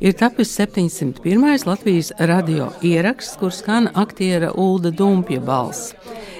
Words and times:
Ir 0.00 0.12
tapis 0.12 0.50
701. 0.58 1.66
Latvijas 1.66 2.12
radio 2.18 2.68
ieraksts, 2.82 3.38
kur 3.40 3.50
skan 3.50 3.88
aktiera 3.94 4.52
Ulda 4.52 4.90
Dumpja 4.90 5.40
balss. 5.40 5.94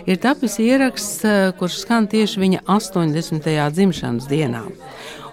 Ir 0.07 0.17
tapis 0.17 0.59
ieraksts, 0.59 1.25
eh, 1.25 1.53
kurš 1.59 1.81
skan 1.81 2.07
tieši 2.07 2.41
viņa 2.41 2.61
80. 2.67 3.71
dzimšanas 3.71 4.29
dienā. 4.29 4.63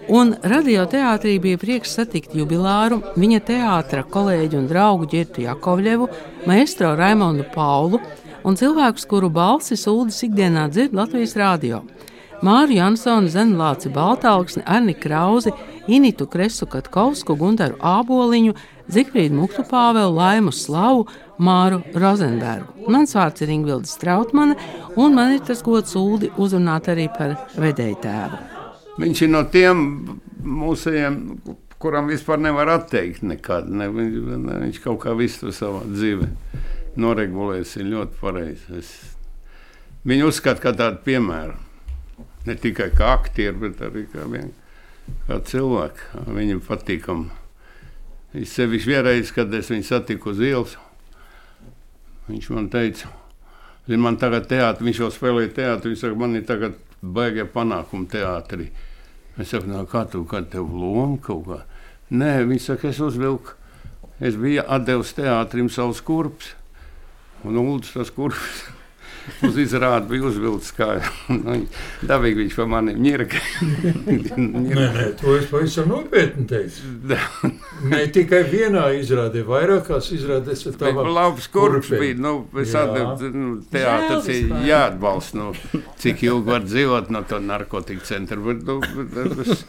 Un 0.08 0.34
radioteātrī 0.44 1.38
bija 1.40 1.58
prieks 1.58 1.94
satikt 1.96 2.34
jubilāru, 2.36 3.00
viņa 3.16 3.40
teātra 3.48 4.04
kolēģi 4.04 4.58
un 4.60 4.68
draugu 4.68 5.08
Girtu 5.08 5.46
Jakovļevu, 5.46 6.10
maestro 6.46 6.96
Raimondu 6.96 7.46
Paulu 7.54 8.02
un 8.44 8.56
cilvēkus, 8.56 9.08
kuru 9.08 9.30
balsis 9.30 9.88
Uldis 9.88 10.20
ikdienā 10.28 10.68
dzird 10.70 10.94
Latvijas 10.94 11.38
radio. 11.40 11.84
Māru 12.44 12.76
Jansonu, 12.76 13.32
Zenlāci 13.32 13.88
Baltāluksni, 13.94 14.66
Arni 14.68 14.94
Krauzi, 14.94 15.54
Initu 15.88 16.28
Kresu 16.32 16.66
Katkovsku, 16.66 17.36
Gundaru 17.36 17.76
Āboliņu, 17.84 18.54
Zikfrīdu 18.94 19.36
Muktu 19.36 19.66
Pāvelu, 19.68 20.14
Laimu 20.16 20.54
Slavu, 20.56 21.10
Māru 21.44 21.82
Rozenbergu. 21.92 22.88
Mans 22.88 23.16
vārds 23.18 23.44
ir 23.44 23.52
Ingvilda 23.52 23.90
Strautmane, 23.90 24.56
un 24.96 25.18
man 25.18 25.34
ir 25.36 25.44
tas 25.44 25.64
gods 25.66 25.98
Uldi 26.00 26.32
uzrunāt 26.40 26.88
arī 26.94 27.10
par 27.12 27.36
vedēju 27.60 28.00
tēvu. 28.06 28.40
Viņš 29.04 29.26
ir 29.26 29.34
no 29.34 29.44
tiem 29.52 29.84
mūsējiem, 30.44 31.20
kuram 31.84 32.08
vispār 32.08 32.40
nevar 32.40 32.72
atteikt 32.78 33.26
nekad. 33.28 33.68
Ne, 33.68 33.90
ne, 33.92 34.58
viņš 34.68 34.82
kaut 34.86 35.02
kā 35.04 35.18
visu 35.20 35.52
savā 35.52 35.84
dzīvē 35.90 36.32
noregulēs, 37.04 37.76
ir 37.76 37.92
ļoti 37.92 38.20
pareizi. 38.24 38.80
Es 38.80 38.96
viņu 40.08 40.32
uzskatu 40.32 40.64
kā 40.64 40.78
tādu 40.80 41.04
piemēru. 41.04 41.60
Ne 42.48 42.60
tikai 42.60 42.92
kā 42.96 43.16
aktieru, 43.18 43.66
bet 43.68 43.82
arī 43.84 44.08
kā 44.12 44.24
vienkārši 44.28 44.63
kā 45.28 45.40
cilvēku. 45.48 46.24
Viņam 46.36 46.62
patīkam. 46.66 47.28
Es 48.34 48.56
sevišķi 48.58 48.90
vienreiz, 48.90 49.32
kad 49.34 49.54
es 49.54 49.70
viņu 49.70 49.86
satiku 49.86 50.32
uz 50.32 50.40
ielas, 50.42 50.72
viņš 52.26 52.48
man 52.56 52.70
teica, 52.74 53.12
zin, 53.86 54.02
man 54.02 54.18
tagad 54.18 54.48
teātris, 54.50 54.88
viņš 54.88 55.02
jau 55.04 55.10
spēlēja 55.14 55.52
teātris, 55.60 55.92
viņš 55.92 56.02
saka, 56.02 56.18
man 56.18 56.40
ir 56.40 56.48
tagad 56.50 56.80
baigie 57.04 57.46
panākumi 57.46 58.10
teātrī. 58.10 58.72
Es 59.38 59.54
saku, 59.54 59.70
no, 59.70 59.84
kā 59.90 60.08
tu, 60.10 60.24
kā 60.26 60.42
tev 60.50 60.66
loma 60.74 61.20
kaut 61.22 61.46
kā? 61.46 61.60
Nē, 62.10 62.32
viņš 62.50 62.72
saka, 62.72 62.90
es 62.90 63.04
uzvilku, 63.06 63.54
es 64.18 64.38
biju 64.40 64.66
atdevis 64.66 65.14
teātrim 65.14 65.70
savus 65.70 66.02
kurpus, 66.02 66.56
un 67.46 67.62
Uldis 67.62 67.94
tas 67.94 68.10
kurpus 68.14 68.64
uz 69.48 69.58
izrādi 69.62 70.10
bija 70.12 70.28
uzvilcis 70.30 70.74
kā 70.76 70.88
nu, 71.34 71.56
dabīgi 72.08 72.44
viņš 72.44 72.58
pa 72.60 72.66
maniem 72.70 73.00
ņirka. 73.04 73.42
nē, 74.38 74.88
nē, 74.98 75.08
to 75.20 75.36
es 75.38 75.48
pavisam 75.52 75.90
nopietni 75.92 76.46
teicu. 76.50 76.94
ne 77.92 78.02
tikai 78.16 78.44
vienā 78.52 78.86
izrādē, 79.00 79.46
vairākās 79.48 80.12
izrādēs 80.16 80.66
ar 80.72 80.78
tavām. 80.82 81.12
Labs 81.16 81.50
kurps 81.54 81.92
bija, 81.94 82.20
nu, 82.20 82.36
es 82.64 82.76
atdevu, 82.78 83.32
nu, 83.34 83.56
teātris 83.74 84.30
ir 84.36 84.54
jāatbalsta, 84.68 85.40
nu, 85.40 85.82
cik 86.02 86.26
ilgi 86.28 86.50
var 86.52 86.68
dzīvot 86.68 87.12
no 87.14 87.24
to 87.28 87.42
narkotiku 87.44 88.06
centru, 88.08 88.44
bet, 88.50 88.64
nu, 88.68 88.80
tas, 89.38 89.66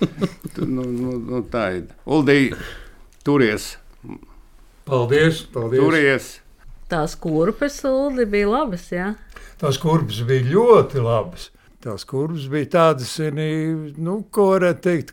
nu, 0.62 0.84
nu, 0.84 1.18
nu, 1.18 1.42
tā 1.50 1.66
ir. 1.80 1.90
Uldī, 2.04 2.40
turies. 3.26 3.74
Paldies, 4.84 5.44
paldies. 5.52 5.80
Turies. 5.80 6.32
Tās 6.94 7.16
kurpes 7.18 7.80
suldi 7.82 8.22
bija 8.30 8.46
labas, 8.52 8.84
jā? 8.94 9.08
Ja? 9.10 9.44
Tās 9.58 9.80
kurpes 9.82 10.20
bija 10.28 10.46
ļoti 10.46 11.00
labas. 11.02 11.48
Tās 11.82 12.04
kurpes 12.06 12.44
bija 12.52 12.68
tādas, 12.70 13.16
nu, 13.98 14.14
ko 14.30 14.44
varētu 14.52 14.84
teikt, 14.84 15.10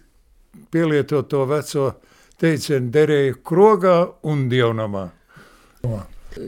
pielietot 0.69 1.31
to 1.31 1.41
veco 1.49 1.87
teicienu, 2.41 2.91
derēja 2.93 3.39
krogā 3.49 3.95
un 4.29 4.45
dievnamā. 4.51 5.07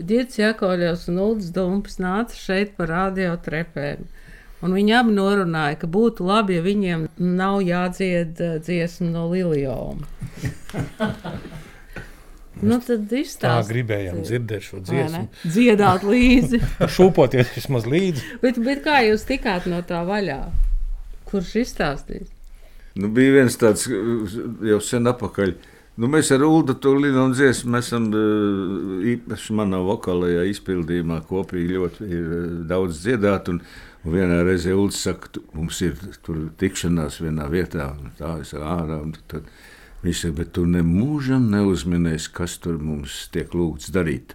Girts 0.06 0.38
Jakovļevs 0.38 1.08
un 1.10 1.20
Ulds 1.26 1.50
Dumps 1.56 1.98
nāca 2.04 2.38
šeit 2.38 2.78
par 2.78 2.94
radio 2.94 3.34
trepēm. 3.42 4.06
Un 4.64 4.78
viņi 4.78 4.94
abi 5.00 5.18
norunāja, 5.18 5.82
ka 5.82 5.90
būtu 5.92 6.30
labi, 6.30 6.60
ja 6.60 6.64
viņiem 6.64 7.10
nav 7.18 7.58
jādzied 7.66 8.38
eh, 8.38 8.56
dziesma 8.62 9.10
no 9.18 9.26
Liljona. 9.34 10.06
Nu, 12.64 12.80
tad 12.84 13.12
tā 13.42 13.56
gribējām 13.68 14.22
dzirdēt 14.24 14.68
šo 14.68 14.82
dziesmu. 14.86 15.26
Dziedāt 15.44 16.06
līdzi. 16.14 16.62
Šūpoties 16.96 17.54
vismaz 17.58 17.88
līdzi. 17.90 18.40
bet, 18.44 18.60
bet 18.64 18.84
kā 18.86 19.02
jūs 19.08 19.28
tikāt 19.30 19.68
no 19.72 19.82
tā 19.88 20.04
vaļā? 20.08 20.40
Kurš 21.30 21.56
izstāstīs? 21.64 22.32
Nu, 22.94 23.10
bija 23.10 23.40
viens 23.40 23.56
tāds 23.58 23.88
jau 23.90 24.82
sen 24.86 25.10
apakaļ. 25.10 25.56
Nu, 25.98 26.08
mēs 26.10 26.32
ar 26.34 26.42
Ulu 26.46 26.74
to 26.82 26.96
līniju 26.98 27.28
dziesmu 27.38 27.78
esam 27.78 28.08
īpaši 29.14 29.54
manā 29.58 29.78
vokālajā 29.86 30.46
izpildījumā 30.50 31.20
kopīgi 31.30 31.76
ļoti 31.76 32.22
daudz 32.70 33.04
dziedāt. 33.04 33.52
Un, 33.54 33.60
un 34.02 34.16
vienā 34.16 34.40
reizē 34.46 34.74
Ulas 34.74 35.04
saka, 35.06 35.30
mums 35.54 35.82
ir 35.86 36.00
tur 36.26 36.48
tikšanās 36.62 37.20
vienā 37.22 37.46
vietā, 37.52 37.92
un 37.94 38.14
tā 38.18 38.40
es 38.42 38.56
ārā. 38.58 39.04
Un 39.06 39.14
tad, 39.30 39.46
Viņš 40.04 40.22
saka, 40.26 40.36
bet 40.42 40.50
tu 40.58 40.66
nemūžam 40.68 41.46
neuzminēsi, 41.54 42.32
kas 42.36 42.58
tur 42.60 42.76
mums 42.84 43.22
tiek 43.32 43.54
lūgts 43.56 43.88
darīt. 43.96 44.34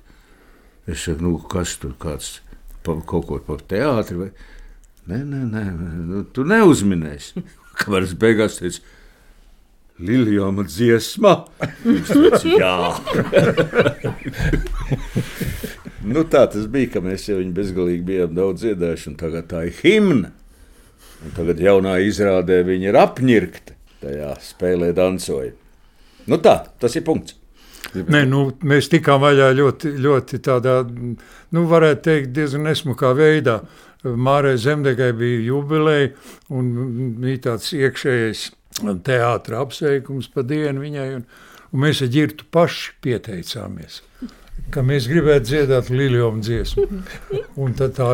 Es 0.89 1.03
saku, 1.05 1.27
nu, 1.27 1.35
kas 1.45 1.75
tur 1.83 1.93
kāds 2.01 2.39
pa, 2.87 2.95
kaut 3.05 3.27
ko 3.29 3.37
par 3.45 3.61
teātri 3.69 4.17
vai 4.17 4.31
nē, 5.11 5.19
nē, 5.29 5.41
nē, 5.53 5.65
nu, 6.09 6.25
tu 6.33 6.49
neuzminēsi. 6.49 7.45
Es 7.79 8.11
beigās 8.19 8.57
teicu, 8.59 8.81
Liljama 10.03 10.65
dziesma. 10.67 11.45
Teicu, 11.85 12.57
Jā, 12.59 12.91
nu, 16.11 16.25
tā 16.27 16.43
tas 16.51 16.67
bija, 16.67 16.91
ka 16.97 17.05
mēs 17.05 17.29
jau 17.29 17.37
viņu 17.39 17.55
bezgalīgi 17.55 18.03
bijām 18.09 18.35
daudz 18.35 18.65
dziedājuši, 18.65 19.13
un 19.13 19.17
tagad 19.21 19.47
tā 19.53 19.63
ir 19.69 19.79
himna. 19.79 20.33
Un 21.23 21.39
tagad 21.39 21.63
jaunā 21.63 22.01
izrādē 22.03 22.65
viņa 22.67 22.91
ir 22.91 22.99
apņirkta 22.99 23.78
tajā 24.03 24.35
spēlē 24.43 24.93
dancoja. 24.97 25.53
Nu 26.29 26.39
tā, 26.45 26.61
tas 26.81 26.97
ir 26.99 27.05
punkts. 27.07 27.39
Nē, 27.95 28.25
nu, 28.29 28.43
mēs 28.69 28.91
tikām 28.93 29.23
vaļā 29.23 29.49
ļoti, 29.57 29.95
ļoti 30.05 30.41
tādā, 30.45 30.81
nu, 30.85 31.65
varētu 31.71 32.05
teikt, 32.05 32.33
diezgan 32.37 32.67
nesmukā 32.69 33.15
veidā. 33.17 33.63
Mārai 34.05 34.55
Zemdegai 34.61 35.11
bija 35.17 35.41
jubileja 35.49 36.11
un 36.55 36.69
bija 37.23 37.49
tāds 37.49 37.73
iekšējais 37.75 38.45
teātra 39.07 39.63
apsveikums 39.65 40.29
pa 40.35 40.45
dienu 40.47 40.85
viņai. 40.85 41.09
Un, 41.17 41.25
un 41.73 41.83
mēs 41.87 42.05
ar 42.05 42.13
ģirtu 42.13 42.47
paši 42.55 42.93
pieteicāmies, 43.05 44.03
ka 44.75 44.85
mēs 44.87 45.09
gribētu 45.11 45.51
dziedāt 45.51 45.91
Liljonu 45.91 46.45
dziesmu. 46.45 46.87
Un 47.59 47.75
tad 47.79 47.97
tā 47.99 48.11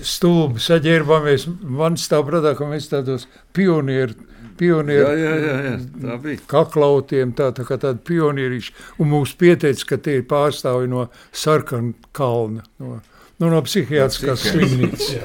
stulbi 0.00 0.62
saģērbāmies. 0.62 1.46
Man 1.62 2.00
stāv 2.00 2.26
prātā, 2.30 2.56
ka 2.58 2.66
mēs 2.70 2.90
tādos 2.90 3.28
pionieru 3.54 4.16
pionieru 4.58 5.06
jā, 5.06 5.12
jā, 5.18 5.36
jā, 5.42 5.54
jā. 5.66 5.76
Tā 6.02 6.18
bija. 6.22 6.42
kaklautiem, 6.50 7.32
tā, 7.38 7.50
tā 7.56 7.66
kā 7.68 7.78
tādi 7.82 8.02
pionierīši. 8.08 8.76
Un 9.02 9.12
mums 9.12 9.32
pieteica, 9.38 9.88
ka 9.92 10.00
tie 10.02 10.20
ir 10.20 10.28
pārstāvi 10.30 10.90
no 10.92 11.08
sarkana 11.32 11.94
kalna. 12.16 12.66
No, 12.82 13.00
Nu, 13.42 13.48
no 13.50 13.58
psihiatriskās 13.66 14.44
slimnīcas. 14.52 15.16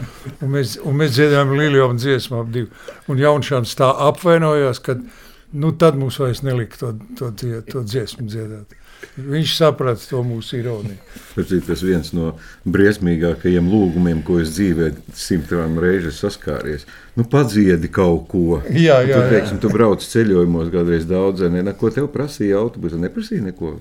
Un 0.41 0.49
mēs, 0.55 0.71
un 0.81 0.95
mēs 0.97 1.11
dziedājām 1.13 1.51
Liljonu 1.53 2.01
dziesmu 2.01 2.39
ap 2.39 2.47
divu. 2.49 2.71
Un 3.13 3.19
Jaunšāns 3.21 3.75
tā 3.77 3.91
apvainojās, 4.07 4.79
ka 4.81 4.95
nu, 4.97 5.69
tad 5.77 5.99
mums 5.99 6.17
vairs 6.23 6.41
nelika 6.41 6.79
to, 6.81 6.93
to, 7.19 7.29
to 7.67 7.83
dziesmu 7.85 8.25
dziedāt. 8.25 8.73
Viņš 9.17 9.53
saprata 9.57 10.01
to 10.09 10.19
mūsu 10.25 10.59
ironiju. 10.59 10.97
Tas 11.35 11.51
ir 11.53 11.81
viens 11.81 12.11
no 12.13 12.31
briesmīgākajiem 12.69 13.69
lūgumiem, 13.69 14.23
ko 14.25 14.39
es 14.41 14.51
dzīvē 14.53 14.91
simtiem 15.17 15.79
reižu 15.81 16.13
saskāries. 16.13 16.85
Nu, 17.17 17.25
padziedi 17.25 17.89
kaut 17.93 18.27
ko. 18.29 18.59
Jā, 18.69 18.99
jā, 19.05 19.17
tu, 19.17 19.33
teiksim, 19.33 19.61
tu 19.61 19.71
brauc 19.73 20.05
ceļojumos, 20.05 20.69
kādreiz 20.73 21.07
daudz, 21.09 21.47
ne, 21.49 21.65
ko 21.77 21.89
tev 21.93 22.11
prasīja 22.13 22.61
autobusu, 22.61 23.01
neprasīja 23.01 23.49
neko 23.49 23.75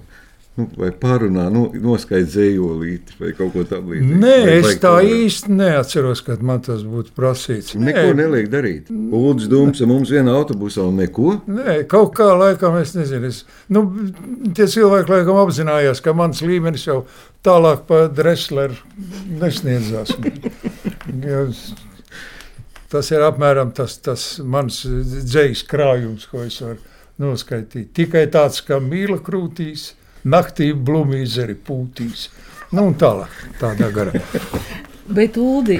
nu, 0.56 0.66
vai 0.78 0.88
pārunā, 0.96 1.46
nu, 1.52 1.66
noskaidrot 1.84 2.32
zējolīti 2.32 3.16
vai 3.20 3.32
kaut 3.36 3.52
ko 3.54 3.64
tamlīdzīgu. 3.68 4.18
Nē, 4.22 4.36
es 4.56 4.78
tā 4.82 4.94
varētu. 4.96 5.18
īsti 5.26 5.56
neatceros, 5.56 6.22
kad 6.26 6.42
man 6.46 6.62
tas 6.64 6.84
būtu 6.86 7.12
prasīts. 7.16 7.76
Nē. 7.76 7.90
Neko 7.90 8.14
neliek 8.18 8.48
darīt. 8.52 8.90
Lūdzu, 8.90 9.50
dūms, 9.52 9.82
mums 9.88 10.12
viena 10.14 10.34
autobusā 10.38 10.86
un 10.88 11.00
neko? 11.02 11.36
Nē, 11.50 11.78
kaut 11.90 12.14
kā 12.16 12.30
laikam 12.32 12.78
es 12.80 12.94
nezinu. 12.96 13.30
Es, 13.30 13.42
nu, 13.72 13.84
tie 14.56 14.68
cilvēki 14.72 15.12
laikam 15.12 15.40
apzinājās, 15.42 16.02
ka 16.04 16.16
mans 16.16 16.40
līmenis 16.46 16.88
jau 16.88 17.02
tālāk 17.46 17.84
pa 17.88 18.06
Dresleru 18.12 18.78
nesniedzās. 19.42 20.16
tas 22.90 23.12
ir 23.12 23.22
apmēram 23.26 23.72
tas, 23.76 23.98
tas 24.02 24.26
mans 24.40 24.82
dzējas 24.86 25.66
krājums, 25.68 26.26
ko 26.30 26.46
es 26.46 26.58
varu 26.64 26.80
noskaitīt. 27.22 27.92
Tikai 27.96 28.26
tāds, 28.32 28.62
ka 28.64 28.80
mīla 28.82 29.20
krūtīs 29.24 29.92
naktī 30.26 30.72
blūmīzeri 30.74 31.56
pūtīs. 31.66 32.28
Nu, 32.74 32.88
un 32.90 32.98
tālāk, 32.98 33.32
tādā 33.62 33.92
garā. 33.94 34.18
Bet, 35.06 35.36
Ulu, 35.38 35.76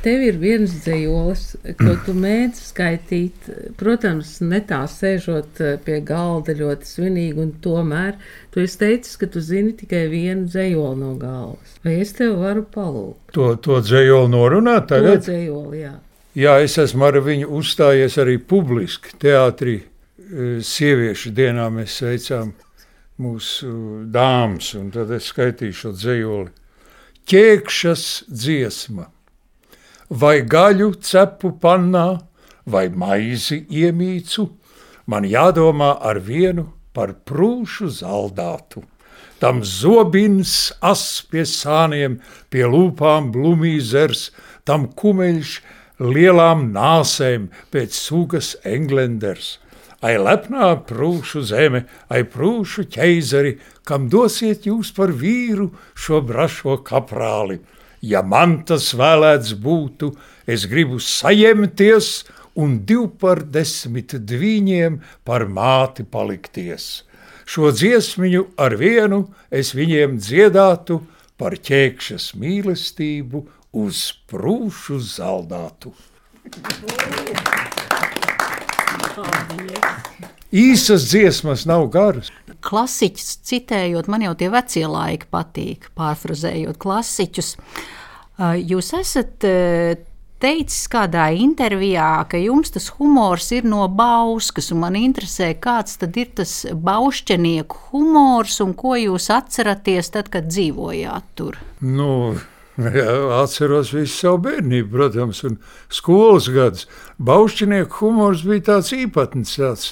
tev 0.00 0.22
ir 0.24 0.38
viens 0.40 0.72
dzīslis, 0.72 1.42
ko 1.76 1.94
tu 2.06 2.14
mēģini 2.16 2.56
skaitīt. 2.56 3.48
Protams, 3.76 4.38
ne 4.40 4.62
tā 4.64 4.78
sēžot 4.88 5.60
pie 5.84 5.98
galda 6.06 6.54
ļoti 6.56 6.88
svinīgi, 6.88 7.36
un 7.42 7.50
tomēr 7.60 8.16
tu 8.54 8.62
esi 8.64 8.80
teicis, 8.80 9.18
ka 9.20 9.28
tu 9.28 9.42
zini 9.44 9.74
tikai 9.76 10.06
vienu 10.08 10.48
dzīslu 10.48 10.94
no 10.96 11.12
galvas. 11.20 11.76
Vai 11.84 11.98
es 12.00 12.14
tev 12.16 12.38
varu 12.40 12.64
palūgt? 12.72 13.34
To, 13.36 13.52
to 13.60 13.82
dzīslu 13.84 14.30
norunāt 14.32 14.88
tagad? 14.94 15.20
To 15.20 15.28
dzīslu, 15.28 15.76
jā. 15.76 15.92
Jā, 16.40 16.56
es 16.64 16.78
esmu 16.80 17.04
ar 17.10 17.20
viņu 17.26 17.52
uzstājies 17.60 18.16
arī 18.22 18.38
publiski 18.40 19.12
teātrī. 19.20 19.80
Sieviešu 20.64 21.34
dienā 21.36 21.66
mēs 21.74 22.00
sveicām 22.00 22.54
mūsu 23.20 23.70
dāmas, 24.12 24.72
un 24.78 24.90
tad 24.94 25.10
es 25.14 25.28
skaitīšu 25.30 25.80
šo 25.80 25.92
dzīslu 25.96 26.40
ķēkšas 27.30 28.04
dziesma, 28.26 29.06
vai 30.10 30.40
gaļu 30.42 30.94
cepu 31.06 31.52
pannā, 31.62 32.20
vai 32.66 32.88
maizi 32.90 33.62
iemīcu, 33.70 34.46
man 35.06 35.26
jādomā 35.28 35.92
ar 36.06 36.20
vienu 36.22 36.66
par 36.96 37.14
prūšu 37.26 37.90
zaldātu. 38.00 38.82
Tam 39.40 39.62
zobins 39.64 40.72
as 40.84 41.22
pie 41.30 41.46
sāniem, 41.48 42.18
pie 42.52 42.66
lūpām 42.68 43.30
blumīzers, 43.32 44.28
tam 44.68 44.90
kumeļš 44.92 45.54
lielām 46.00 46.68
nāsēm 46.74 47.48
pēc 47.72 47.96
sugas 47.96 48.54
englenders– 48.64 49.56
ai 50.00 50.16
lepnā 50.20 50.70
prūšu 50.88 51.42
zeme, 51.50 51.84
ai 52.08 52.24
prūšu 52.24 52.86
ķeizari, 52.94 53.56
kam 53.84 54.08
dosiet 54.12 54.66
jūs 54.68 54.92
par 54.96 55.12
vīru 55.12 55.70
šo 55.94 56.22
brašo 56.24 56.78
kaprāli. 56.86 57.60
Ja 58.00 58.22
man 58.24 58.62
tas 58.64 58.94
vēlēts 58.96 59.52
būtu, 59.60 60.14
es 60.48 60.64
gribu 60.70 61.00
sajemties 61.04 62.24
un 62.56 62.80
div 62.88 63.10
par 63.20 63.42
desmit 63.44 64.16
dviņiem 64.16 65.00
par 65.24 65.44
māti 65.48 66.04
palikties. 66.08 67.04
Šo 67.44 67.72
dziesmiņu 67.74 68.46
ar 68.62 68.76
vienu 68.80 69.24
es 69.50 69.74
viņiem 69.76 70.16
dziedātu 70.22 71.00
par 71.40 71.58
ķēkšas 71.58 72.32
mīlestību 72.40 73.44
uz 73.84 74.06
prūšu 74.30 75.00
zaldātu. 75.02 75.92
Īsas 80.50 81.06
dziesmas 81.06 81.62
nav 81.70 81.86
garas. 81.94 82.30
Klasiķus 82.60 83.36
citējot, 83.46 84.08
man 84.10 84.24
jau 84.26 84.34
tie 84.36 84.50
vecie 84.52 84.84
laiki 84.90 85.28
patīk, 85.30 85.90
pārfrazējot 85.96 86.78
klasiķus. 86.82 87.54
Jūs 88.40 88.94
esat 88.98 89.46
teicis 90.40 90.88
kādā 90.90 91.28
intervijā, 91.36 92.08
ka 92.30 92.40
jums 92.40 92.72
tas 92.74 92.88
humors 92.96 93.50
ir 93.54 93.66
no 93.68 93.84
bauskas, 93.92 94.70
un 94.74 94.82
man 94.84 94.96
interesē, 94.98 95.52
kāds 95.60 96.00
tad 96.00 96.16
ir 96.20 96.32
tas 96.40 96.54
baušķenieku 96.72 97.90
humors, 97.90 98.58
un 98.64 98.74
ko 98.78 98.96
jūs 98.98 99.28
atceraties 99.34 100.10
tad, 100.16 100.32
kad 100.32 100.48
dzīvojāt 100.50 101.34
tur? 101.38 101.60
Nu, 101.80 102.34
Jā, 102.80 103.14
atceros 103.40 103.90
visu 103.94 104.14
savu 104.14 104.40
bērnību, 104.46 104.90
protams, 104.94 105.42
un 105.48 105.58
skolas 105.92 106.48
gadus. 106.52 106.86
Baušķinieku 107.20 108.00
humors 108.00 108.44
bija 108.46 108.66
tāds 108.72 108.92
īpatns. 108.96 109.56
Tāds. 109.60 109.90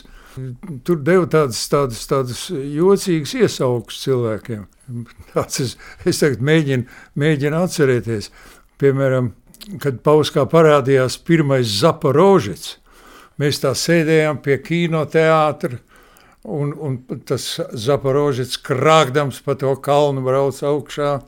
Tur 0.86 1.00
deva 1.02 1.26
tādas, 1.26 1.60
tādas, 1.70 2.04
tādas 2.06 2.44
jocīgas 2.52 3.34
iesaukas 3.40 3.98
cilvēkiem. 4.04 4.66
Tāds 5.32 5.60
es, 5.64 5.74
es 6.06 6.22
tagad 6.22 6.44
mēģinu, 6.44 6.86
mēģinu 7.18 7.62
atcerēties. 7.64 8.30
Piemēram, 8.78 9.32
kad 9.82 9.98
Pauskā 10.06 10.46
parādījās 10.48 11.18
pirmais 11.26 11.66
Zaporožets, 11.80 12.76
mēs 13.42 13.58
tā 13.64 13.74
sēdējām 13.76 14.38
pie 14.44 14.60
kinoteātra, 14.62 15.80
un, 16.46 16.70
un 16.78 17.00
tas 17.26 17.50
Zaporožets 17.74 18.60
krākdams 18.62 19.42
pa 19.44 19.58
to 19.58 19.74
kalnu 19.82 20.22
brauc 20.24 20.62
augšā, 20.62 21.18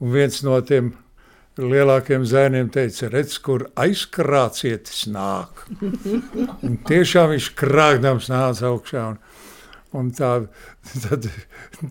Un 0.00 0.12
viens 0.14 0.42
no 0.46 0.56
tiem 0.64 0.94
lielākiem 1.60 2.24
zēniem 2.24 2.70
teica, 2.72 3.10
redz, 3.12 3.36
kur 3.42 3.66
aizkrācietis 3.78 5.04
nāk. 5.12 5.66
Un 6.66 6.78
tiešām 6.88 7.34
viņš 7.34 7.50
krākdams 7.58 8.30
nāca 8.32 8.70
augšā. 8.70 9.04
Un, 9.10 9.18
un 10.00 10.08
tā, 10.14 10.30
tad, 11.04 11.28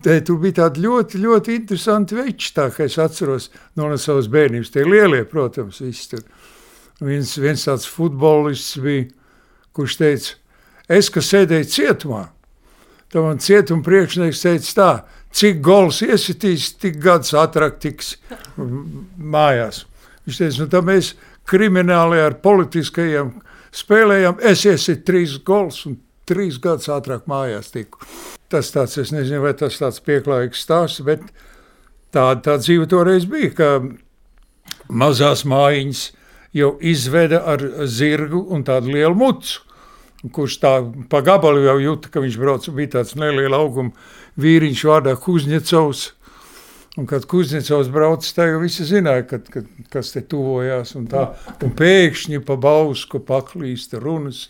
te, 0.02 0.16
tur 0.26 0.40
bija 0.42 0.62
tādi 0.64 0.84
ļoti, 0.86 1.20
ļoti 1.22 1.56
interesanti 1.60 2.18
veči, 2.18 2.54
tā 2.56 2.70
kā 2.74 2.88
es 2.88 2.98
atceros 2.98 3.50
no, 3.76 3.86
no 3.86 3.98
savas 4.00 4.30
bērnības. 4.32 4.72
Tie 4.74 4.86
lielie, 4.88 5.22
protams, 5.28 5.82
visi 5.84 6.14
tur. 6.14 6.26
Viens, 7.00 7.32
viens 7.40 7.62
tāds 7.64 7.86
futbolists 7.88 8.76
bija, 8.82 9.06
kurš 9.76 9.96
teica, 10.00 10.34
es, 10.90 11.08
kas 11.12 11.30
sēdēju 11.32 11.68
cietumā, 11.72 12.26
tad 13.12 13.24
man 13.24 13.40
cietuma 13.40 13.86
priekšnieks 13.86 14.42
teica 14.44 14.74
tā, 14.76 14.90
cik 15.36 15.60
gols 15.64 16.02
iesitīs, 16.06 16.72
tik 16.80 16.98
gads 17.02 17.34
ātrāk 17.38 17.78
tiks 17.82 18.16
mājās. 18.58 19.84
Viņš 20.26 20.40
teica, 20.42 20.62
nu 20.62 20.68
tā 20.72 20.82
mēs 20.86 21.14
krimināli 21.50 22.20
ar 22.22 22.36
politiskajiem 22.42 23.32
spēlējām, 23.74 24.40
es 24.46 24.64
iesitu 24.66 25.06
trīs 25.06 25.38
gols 25.46 25.84
un 25.88 25.98
trīs 26.28 26.58
gadus 26.62 26.90
ātrāk 26.92 27.26
mājās 27.30 27.72
tiku. 27.74 28.02
Tas 28.50 28.70
tāds, 28.74 28.96
es 28.98 29.12
nezinu, 29.14 29.42
vai 29.44 29.54
tas 29.58 29.78
tāds 29.78 30.02
pieklājīgs 30.06 30.62
stāsts, 30.66 31.02
bet 31.06 31.22
tāda 32.14 32.40
tā 32.46 32.56
dzīve 32.62 32.88
toreiz 32.90 33.26
bija, 33.30 33.50
ka 33.54 33.70
mazās 34.90 35.44
mājiņas 35.46 36.04
jau 36.56 36.74
izveda 36.82 37.44
ar 37.46 37.62
zirgu 37.86 38.42
un 38.50 38.64
tādu 38.66 38.94
lielu 38.96 39.14
mucu 39.14 39.69
kurš 40.28 40.58
tā 40.60 40.72
pa 41.08 41.22
gabalu 41.24 41.64
jau 41.64 41.76
jūta, 41.80 42.10
ka 42.12 42.20
viņš 42.20 42.38
brauc, 42.40 42.66
bija 42.76 42.98
tāds 42.98 43.16
neliela 43.16 43.60
auguma 43.62 43.94
vīriņš 44.40 44.82
vārdā 44.90 45.14
Kuzņecovs. 45.16 46.02
Un 47.00 47.06
kad 47.08 47.24
Kuzņecovs 47.30 47.88
brauc, 47.94 48.26
tā 48.36 48.50
jau 48.50 48.60
visi 48.60 48.84
zināja, 48.84 49.24
kad, 49.30 49.46
kad, 49.52 49.68
kas 49.92 50.12
te 50.12 50.20
tuvojās. 50.26 50.92
Un, 50.98 51.06
tā, 51.08 51.30
un 51.64 51.72
pēkšņi 51.78 52.42
pa 52.44 52.58
bausku 52.60 53.22
paklīsta 53.24 54.02
runas. 54.02 54.48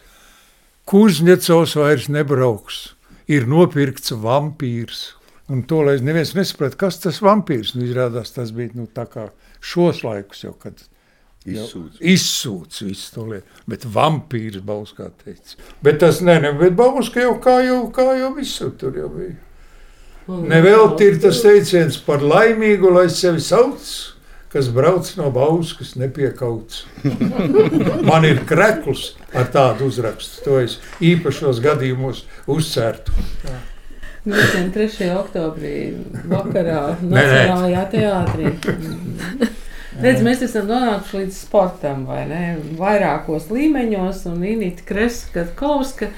Kuzņecovs 0.90 1.76
vairs 1.78 2.08
nebrauks, 2.10 2.82
ir 3.30 3.46
nopirkts 3.46 4.16
vampīrs. 4.18 5.10
Un 5.50 5.62
to, 5.66 5.82
lai 5.86 5.96
neviens 6.02 6.32
nesaprata, 6.34 6.78
kas 6.78 6.98
tas 7.02 7.20
vampīrs, 7.22 7.74
nu 7.76 7.84
izrādās 7.86 8.34
tas 8.34 8.50
bija, 8.54 8.74
nu 8.78 8.86
tā 8.90 9.04
kā 9.10 9.28
šos 9.62 10.02
laikus 10.06 10.44
jau, 10.46 10.54
kad 10.58 10.78
Izsūts. 11.48 12.00
Izsūts 12.04 12.82
visu 12.84 13.12
to 13.14 13.22
lietu. 13.30 13.60
Bet 13.70 13.86
vampīrs 13.88 14.60
Bauskā 14.64 15.08
teica. 15.22 15.56
Bet 15.80 16.02
tas 16.02 16.20
ne, 16.20 16.36
ne 16.42 16.52
bet 16.58 16.74
Bauska 16.76 17.22
jau 17.24 17.38
kā 17.40 17.62
jau, 17.64 17.86
kā 17.94 18.10
jau 18.18 18.34
visur 18.36 18.74
tur 18.76 18.98
jau 18.98 19.08
bija. 19.14 19.38
Nevelti 20.28 21.08
ir 21.10 21.16
tas 21.22 21.40
teiciens 21.42 21.96
par 22.04 22.20
laimīgu, 22.22 22.90
lai 22.92 23.06
sevi 23.10 23.40
sauc, 23.42 23.88
kas 24.52 24.68
brauc 24.74 25.08
no 25.16 25.30
Bauskas 25.32 25.94
nepiekauts. 25.98 26.84
Man 28.08 28.28
ir 28.28 28.44
krekls 28.46 29.14
ar 29.32 29.48
tādu 29.50 29.88
uzrakstu. 29.88 30.44
To 30.44 30.60
es 30.60 30.76
īpašos 31.00 31.62
gadījumos 31.64 32.26
uzcērtu. 32.52 33.16
Mēs 34.28 34.52
3. 34.76 35.08
oktobrī 35.16 35.74
vakarā 36.28 36.84
Nacionālajā 37.00 37.88
teātrī. 37.96 38.52
Redz, 39.98 40.20
mēs 40.22 40.42
esam 40.46 40.68
nonākuši 40.70 41.16
līdz 41.18 41.38
sportam, 41.48 42.04
vai 42.06 42.22
ne? 42.30 42.42
Vairākos 42.78 43.48
līmeņos, 43.50 44.22
un 44.30 44.44
Inīte 44.46 44.86
Kreskavska. 44.86 46.12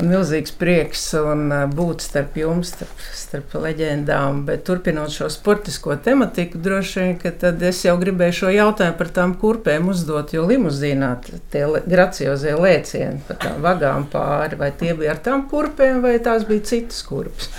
Un 0.00 0.08
milzīgs 0.08 0.54
prieks 0.56 1.02
un 1.18 1.50
būt 1.74 2.00
starp 2.00 2.38
jums, 2.40 2.70
starp, 2.72 3.02
starp 3.12 3.56
leģendām. 3.60 4.44
Bet 4.46 4.62
turpinot 4.64 5.12
šo 5.12 5.28
sportisko 5.34 5.98
tematiku, 6.00 6.62
droši 6.62 7.02
vien, 7.02 7.12
ka 7.20 7.34
tad 7.42 7.60
es 7.66 7.82
jau 7.84 7.98
gribēju 8.00 8.38
šo 8.38 8.54
jautājumu 8.54 8.96
par 9.02 9.12
tām 9.18 9.34
kurpēm 9.42 9.90
uzdot. 9.92 10.32
Jo 10.32 10.46
limuzīnā 10.48 11.10
tie 11.52 11.66
graciozie 11.84 12.54
lēcieni 12.56 13.20
pa 13.26 13.36
tām 13.42 13.60
vagām 13.66 14.08
pāri, 14.14 14.62
vai 14.62 14.70
tie 14.72 14.94
bija 14.96 15.12
ar 15.18 15.20
tām 15.26 15.44
kurpēm, 15.50 16.00
vai 16.06 16.16
tās 16.24 16.46
bija 16.48 16.70
citas 16.72 17.02
kurpes. 17.04 17.50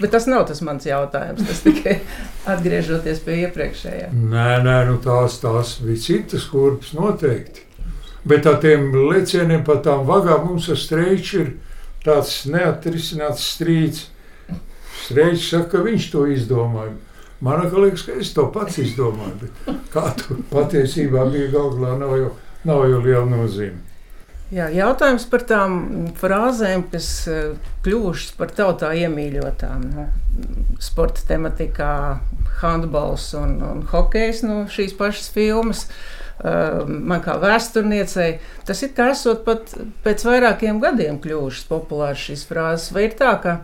Bet 0.00 0.12
tas 0.12 0.26
nav 0.28 0.44
tas 0.48 0.60
mans 0.64 0.84
jautājums. 0.84 1.44
Tas 1.48 1.62
tikai 1.64 2.00
atgriežoties 2.52 3.22
pie 3.24 3.38
iepriekšējā. 3.46 4.10
Nē, 4.12 4.48
nē 4.66 4.76
nu 4.90 4.98
tās, 5.04 5.38
tās 5.40 5.78
bija 5.84 6.02
citas 6.04 6.44
kurpes 6.50 6.92
noteikti. 6.96 7.64
Bet 8.26 8.46
ar 8.50 8.58
tiem 8.60 8.90
lecieniem 9.06 9.62
pa 9.64 9.78
tām 9.82 10.04
vagām 10.08 10.48
mums 10.48 10.66
ar 10.72 10.78
streiču 10.80 11.40
ir 11.44 11.52
tāds 12.04 12.42
neatrisināts 12.50 13.44
strīds. 13.54 14.06
Streičs 15.06 15.50
saka, 15.52 15.76
ka 15.76 15.84
viņš 15.86 16.08
to 16.12 16.24
izdomāja. 16.34 16.96
Man 17.40 17.60
liekas, 17.68 18.06
ka 18.06 18.16
es 18.18 18.32
to 18.34 18.46
pats 18.52 18.80
izdomāju. 18.82 19.50
Kā 19.92 20.08
tur 20.18 20.40
patiesībā 20.50 21.26
bija 21.30 21.52
galvā, 21.52 21.92
nav 22.00 22.16
jau, 22.16 22.30
nav 22.66 22.86
jau 22.90 23.02
liela 23.04 23.26
nozīme. 23.28 23.85
Jā, 24.54 24.68
jautājums 24.70 25.24
par 25.26 25.42
tām 25.42 25.72
frāzēm, 26.20 26.84
kas 26.92 27.08
eh, 27.26 27.56
kļuvušas 27.82 28.36
par 28.38 28.52
tautā 28.54 28.92
iemīļotām. 28.94 29.86
Nu, 29.90 30.04
sporta 30.82 31.24
tematikā, 31.26 31.94
handbols 32.60 33.32
un, 33.34 33.56
un 33.66 33.82
hokejs 33.90 34.44
no 34.46 34.62
nu, 34.62 34.68
šīs 34.70 34.94
pašas 34.98 35.32
filmas. 35.34 35.88
Uh, 36.36 36.84
man 36.84 37.22
kā 37.24 37.38
vēsturniecei 37.40 38.42
tas 38.68 38.82
ir 38.84 38.90
kā 38.92 39.06
esot 39.14 39.40
pat 39.46 39.70
pēc 40.04 40.20
vairākiem 40.28 40.82
gadiem 40.82 41.16
kļuvušas 41.24 41.64
populāras 41.70 42.26
šīs 42.28 42.42
frāzes. 42.44 42.90
Vai 42.92 43.06
ir 43.06 43.14
tā, 43.16 43.30
ka 43.40 43.54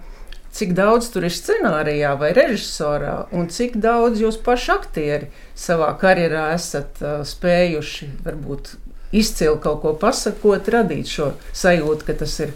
cik 0.56 0.72
daudz 0.76 1.10
tur 1.12 1.26
ir 1.28 1.36
scenārijā 1.36 2.14
vai 2.20 2.32
režisorā, 2.36 3.26
un 3.36 3.50
cik 3.52 3.76
daudz 3.84 4.24
jūs 4.24 4.40
paši 4.40 4.72
aktieri 4.72 5.28
savā 5.52 5.92
karjerā 6.00 6.48
esat 6.56 7.04
uh, 7.04 7.20
spējuši 7.28 8.08
varbūt 8.24 8.72
izcili 9.12 9.60
kaut 9.62 9.82
ko 9.84 9.94
pasakot, 10.00 10.68
radīt 10.72 11.10
šo 11.10 11.32
sajūtu, 11.52 12.06
ka 12.08 12.16
tas 12.24 12.38
ir 12.44 12.54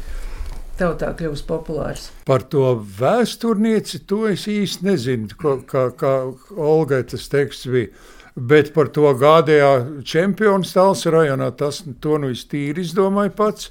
tautā 0.77 1.13
kļuvis 1.17 1.45
populārs. 1.49 2.11
Par 2.29 2.45
to 2.53 2.75
vēsturnieci 2.99 4.03
to 4.09 4.27
es 4.31 4.47
īsti 4.51 4.87
nezinu, 4.87 5.39
ko, 5.41 5.57
kā, 5.69 5.89
kā 5.97 6.13
Olgai 6.57 7.03
tas 7.09 7.29
teksts 7.33 7.71
bija. 7.73 7.93
Bet 8.37 8.75
par 8.75 8.91
to 8.93 9.09
gādējā 9.17 10.03
čempionu 10.05 10.67
stāsts 10.69 11.09
rajonā, 11.09 11.49
tas 11.57 11.81
to 12.05 12.19
nu 12.21 12.35
es 12.35 12.45
tīri 12.51 12.85
izdomāju 12.85 13.33
pats. 13.39 13.71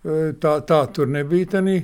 E, 0.00 0.32
tā, 0.40 0.54
tā 0.64 0.80
tur 0.96 1.10
nebija 1.12 1.50
tādā 1.52 1.76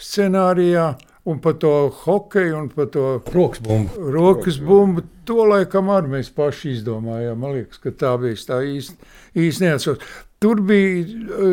scenārijā. 0.00 0.94
Un 1.26 1.40
par 1.42 1.56
to 1.58 1.70
hokeju, 2.04 2.54
un 2.54 2.68
par 2.70 2.86
to 2.94 3.16
rokas. 3.34 3.62
Rokas 3.98 4.60
bumbu 4.62 5.02
to 5.26 5.42
laikam 5.42 5.90
arī 5.90 6.12
mēs 6.12 6.30
paši 6.34 6.76
izdomājām. 6.76 7.40
Man 7.42 7.56
liekas, 7.56 7.80
ka 7.82 7.90
tā 7.90 8.12
bija 8.22 8.38
tā 8.46 8.60
īsti, 8.62 9.10
īsti 9.42 9.64
neatceros. 9.64 10.12
Tur 10.42 10.60
bija 10.68 11.02
uh, 11.02 11.48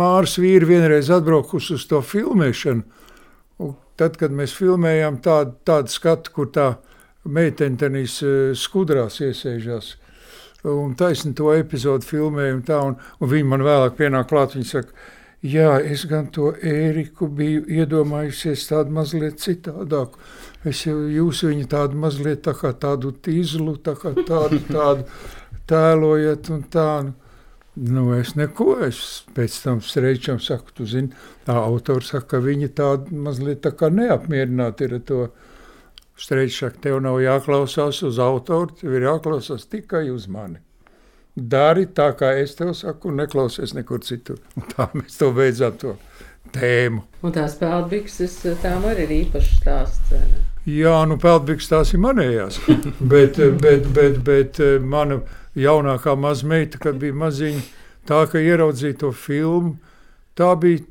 Mārs 0.00 0.36
vīri 0.42 0.68
vienreiz 0.74 1.08
atbraukusi 1.14 1.78
uz 1.78 1.86
to 1.88 2.02
filmēšanu. 2.04 2.84
Un 3.64 3.72
tad, 3.96 4.18
kad 4.20 4.34
mēs 4.34 4.52
filmējām 4.58 5.22
tādu, 5.24 5.56
tādu 5.64 5.94
skatu, 5.94 6.34
kur 6.36 6.52
tā 6.52 6.68
meitene 7.24 7.80
tenīs 7.80 8.18
uh, 8.26 8.52
skudrās 8.58 9.22
iesēžās. 9.24 9.94
Un 10.68 10.92
taisni 10.98 11.32
to 11.38 11.48
epizodu 11.56 12.06
filmēju, 12.06 12.58
un, 12.58 12.62
tā, 12.66 12.84
un, 12.92 13.00
un 13.18 13.30
viņi 13.30 13.48
man 13.50 13.64
vēlāk 13.66 13.96
pienāk 13.98 14.28
klāt, 14.30 14.52
viņi 14.54 14.68
saka, 14.68 14.92
Jā, 15.42 15.80
es 15.82 16.04
gan 16.06 16.28
to 16.30 16.52
Ēriku 16.54 17.26
biju 17.26 17.64
iedomājusies 17.66 18.68
tādu 18.68 18.94
mazliet 18.94 19.40
citādāku. 19.42 20.20
Es 20.62 20.84
jau 20.86 21.00
jūs 21.10 21.40
viņu 21.42 21.66
tādu 21.72 21.98
mazliet 21.98 22.44
tā 22.46 22.54
kā 22.54 22.70
tādu 22.78 23.10
tīzlu, 23.10 23.74
tā 23.82 23.96
kā 23.98 24.12
tādu, 24.14 24.60
tādu 24.68 25.08
tēlojat 25.66 26.52
un 26.54 26.62
tādu. 26.70 27.14
Nu, 27.74 28.12
es 28.14 28.36
neko, 28.38 28.76
es 28.86 29.02
pēc 29.34 29.58
tam 29.64 29.82
streičam 29.82 30.38
saku, 30.38 30.76
tu 30.76 30.86
zini, 30.86 31.10
tā 31.42 31.56
autors 31.58 32.12
saka, 32.12 32.36
ka 32.36 32.44
viņa 32.44 32.68
tāda 32.78 33.22
mazliet 33.26 33.64
tā 33.66 33.72
kā 33.74 33.90
neapmierināta 33.90 34.86
ir 34.86 34.98
ar 35.00 35.06
to. 35.08 35.22
Streičs 36.22 36.60
saka, 36.62 36.84
tev 36.84 37.00
nav 37.02 37.18
jāklausās 37.18 38.04
uz 38.06 38.22
autoru, 38.22 38.76
tev 38.78 38.94
ir 38.94 39.08
jāklausās 39.08 39.66
tikai 39.66 40.04
uz 40.12 40.28
mani. 40.30 40.62
Dari 41.32 41.86
tā, 41.96 42.10
kā 42.12 42.34
es 42.42 42.52
tev 42.58 42.74
saku, 42.76 43.08
un 43.08 43.22
neklausies 43.22 43.72
nekur 43.72 44.02
citur. 44.04 44.40
Un 44.58 44.68
tā 44.68 44.88
mēs 44.92 45.16
to 45.16 45.30
beidzām 45.32 45.78
to 45.80 45.96
tēmu. 46.52 47.06
Un 47.24 47.32
tās 47.32 47.54
peldbikses, 47.60 48.34
tām 48.60 48.84
arī 48.90 49.06
ir 49.06 49.14
īpašs 49.22 49.54
stāsts. 49.62 50.12
Jā, 50.68 50.98
nu 51.08 51.16
peldbikses 51.18 51.70
tās 51.72 51.94
ir 51.96 52.02
manējās. 52.04 52.60
bet, 53.12 53.40
bet, 53.62 53.88
bet, 53.96 54.20
bet 54.26 54.60
mana 54.84 55.22
jaunākā 55.58 56.14
mazmeita, 56.20 56.80
kad 56.82 57.00
bija 57.00 57.16
maziņa, 57.24 57.64
tā, 58.08 58.22
ka 58.28 58.42
ieraudzīja 58.42 59.00
to 59.00 59.14
filmu, 59.16 59.78
tā 60.38 60.52
bija 60.60 60.84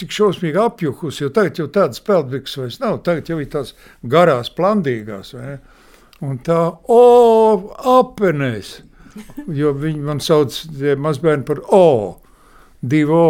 tik 0.00 0.12
šausmīgi 0.12 0.60
apjukusi, 0.60 1.24
jo 1.24 1.30
tagad 1.36 1.60
jau 1.60 1.68
tādas 1.72 2.00
peldbikses 2.04 2.60
vairs 2.60 2.80
nav. 2.80 3.00
Tagad 3.04 3.28
jau 3.28 3.38
ir 3.40 3.52
tās 3.52 3.76
garās, 4.04 4.48
plandīgās. 4.56 5.36
Vai? 5.36 5.56
Un 6.24 6.40
tā, 6.44 6.60
o, 6.88 7.00
apenēs! 8.00 8.78
Jo 9.60 9.74
viņi 9.76 10.02
man 10.06 10.22
sauc 10.24 10.56
mazbērni 11.02 11.46
par 11.48 11.62
O, 11.74 11.86
divu 12.82 13.20
O, 13.20 13.28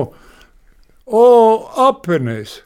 O 1.07 1.27
apenēs. 1.87 2.61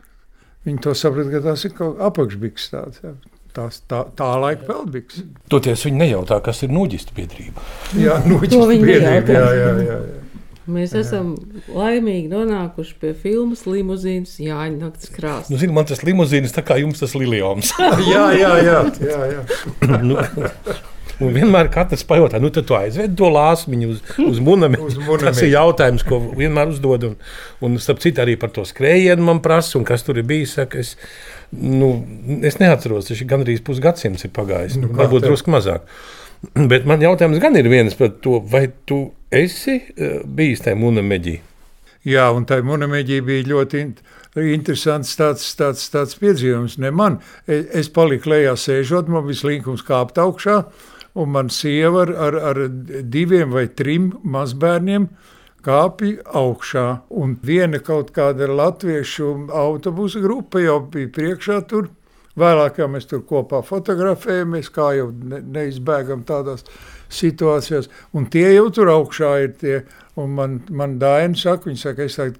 Viņi 0.64 0.80
to 0.84 0.94
saprot, 0.96 1.28
ka 1.32 1.42
tās 1.44 1.64
ir 1.68 1.74
kaut 1.76 2.00
apakšbiks 2.04 2.70
tāds. 2.72 3.02
Jā. 3.04 3.14
Tās 3.56 3.80
tā, 3.90 4.04
tā 4.14 4.28
laika 4.38 4.66
peldbiks. 4.68 5.24
Toties 5.50 5.82
viņi 5.88 6.04
nejautā, 6.04 6.38
kas 6.44 6.62
ir 6.62 6.72
noģistu 6.72 7.16
biedrība. 7.16 7.64
Jā, 7.98 8.20
noģistu 8.30 8.66
biedrība. 8.70 9.34
Jā, 9.34 9.46
jā, 9.56 9.70
jā, 9.80 9.86
jā. 9.88 10.20
Mēs 10.70 10.92
esam 10.94 11.32
laimīgi 11.72 12.28
nonākuši 12.30 12.94
pie 13.00 13.10
filmas 13.18 13.64
Limuzīnas 13.66 14.36
Jāņa 14.38 14.76
naktas 14.78 15.10
krāsas. 15.10 15.50
Nu, 15.50 15.58
zini, 15.58 15.74
man 15.74 15.88
tas 15.88 16.04
limuzīnas 16.06 16.54
tā 16.54 16.62
kā 16.66 16.76
jums 16.78 17.02
tas 17.02 17.16
Liljons. 17.18 17.72
jā, 18.12 18.24
jā, 18.38 18.52
jā. 18.62 18.78
jā, 19.02 19.20
jā. 19.34 20.78
Un 21.20 21.34
vienmēr 21.36 21.68
katrs 21.72 22.02
pajautā, 22.08 22.38
nu, 22.40 22.48
tu 22.54 22.76
aizved 22.76 23.16
to 23.18 23.28
lāsmiņu 23.32 23.90
uz, 23.92 23.98
uz 24.24 24.38
munami. 24.44 24.78
Tas 25.20 25.42
ir 25.44 25.52
jautājums, 25.52 26.04
ko 26.06 26.20
vienmēr 26.38 26.72
uzdod. 26.72 27.04
Un, 27.10 27.18
un 27.66 27.76
starp 27.82 28.00
citu, 28.00 28.22
arī 28.24 28.38
par 28.40 28.54
to 28.56 28.64
skrējienu 28.68 29.26
man 29.26 29.42
prasa, 29.44 29.76
un 29.78 29.84
kas 29.88 30.06
tur 30.06 30.20
ir 30.20 30.26
bijis. 30.28 30.56
Saka, 30.56 30.80
es, 30.80 30.94
nu, 31.52 31.92
es 32.46 32.56
neatceros, 32.62 33.10
tas 33.10 33.20
ir 33.20 33.28
gandrīz 33.30 33.60
pusgadsimts 33.66 34.24
ir 34.24 34.32
pagājis. 34.36 34.78
Nu, 34.80 34.92
varbūt 34.96 35.28
drusku 35.28 35.52
mazāk. 35.52 35.84
Bet 36.56 36.88
man 36.88 37.04
jautājums 37.04 37.40
gan 37.42 37.58
ir 37.60 37.68
viens 37.68 37.96
par 37.98 38.14
to, 38.24 38.38
vai 38.40 38.64
tu 38.88 39.10
esi 39.28 39.76
uh, 39.76 40.22
bijis 40.24 40.64
tajā 40.64 40.78
munameģī? 40.80 41.36
Jā, 42.08 42.30
un 42.32 42.46
tā 42.48 42.62
munameģī 42.64 43.18
bija 43.26 43.44
ļoti 43.50 43.82
interesants 44.40 45.12
tāds, 45.20 45.44
tāds, 45.58 45.82
tāds 45.92 46.16
piedzīvums. 46.16 46.78
Ne 46.80 46.94
man, 46.96 47.18
es, 47.44 47.66
es 47.82 47.90
paliku 47.92 48.32
lejā 48.32 48.54
sēžot, 48.56 49.10
man 49.12 49.26
bija 49.26 49.42
slinkums 49.42 49.84
kāpt 49.84 50.16
augšā, 50.22 50.62
un 51.14 51.30
man 51.30 51.50
sieva 51.50 52.04
ar, 52.04 52.14
ar, 52.14 52.38
ar 52.50 52.62
diviem 53.02 53.52
vai 53.54 53.66
trim 53.74 54.10
mazbērniem 54.22 55.08
kāpja 55.64 56.24
augšā. 56.36 56.86
Un 57.10 57.36
viena 57.44 57.80
kaut 57.84 58.12
kāda 58.16 58.48
latviešu 58.48 59.32
autobusu 59.54 60.22
grupa 60.24 60.62
jau 60.62 60.80
bija 60.92 61.10
priekšā 61.16 61.60
tur. 61.70 61.90
Vēlāk 62.38 62.78
jau 62.78 62.86
mēs 62.88 63.08
tur 63.10 63.24
kopā 63.26 63.58
fotografējamies, 63.66 64.70
kā 64.72 64.92
jau 64.96 65.10
ne, 65.10 65.42
neizbēgam 65.58 66.22
tādās 66.24 66.62
situācijās. 67.12 67.90
Un 68.16 68.30
tie 68.30 68.46
jau 68.54 68.68
tur 68.72 68.92
augšā 68.94 69.32
ir 69.44 69.56
tie. 69.60 69.80
Un 70.20 70.36
man, 70.38 70.60
man 70.70 70.98
Daina 71.02 71.36
saka, 71.36 71.68
viņa 71.68 71.82
saka, 71.82 72.06
es 72.06 72.16
tagad 72.20 72.38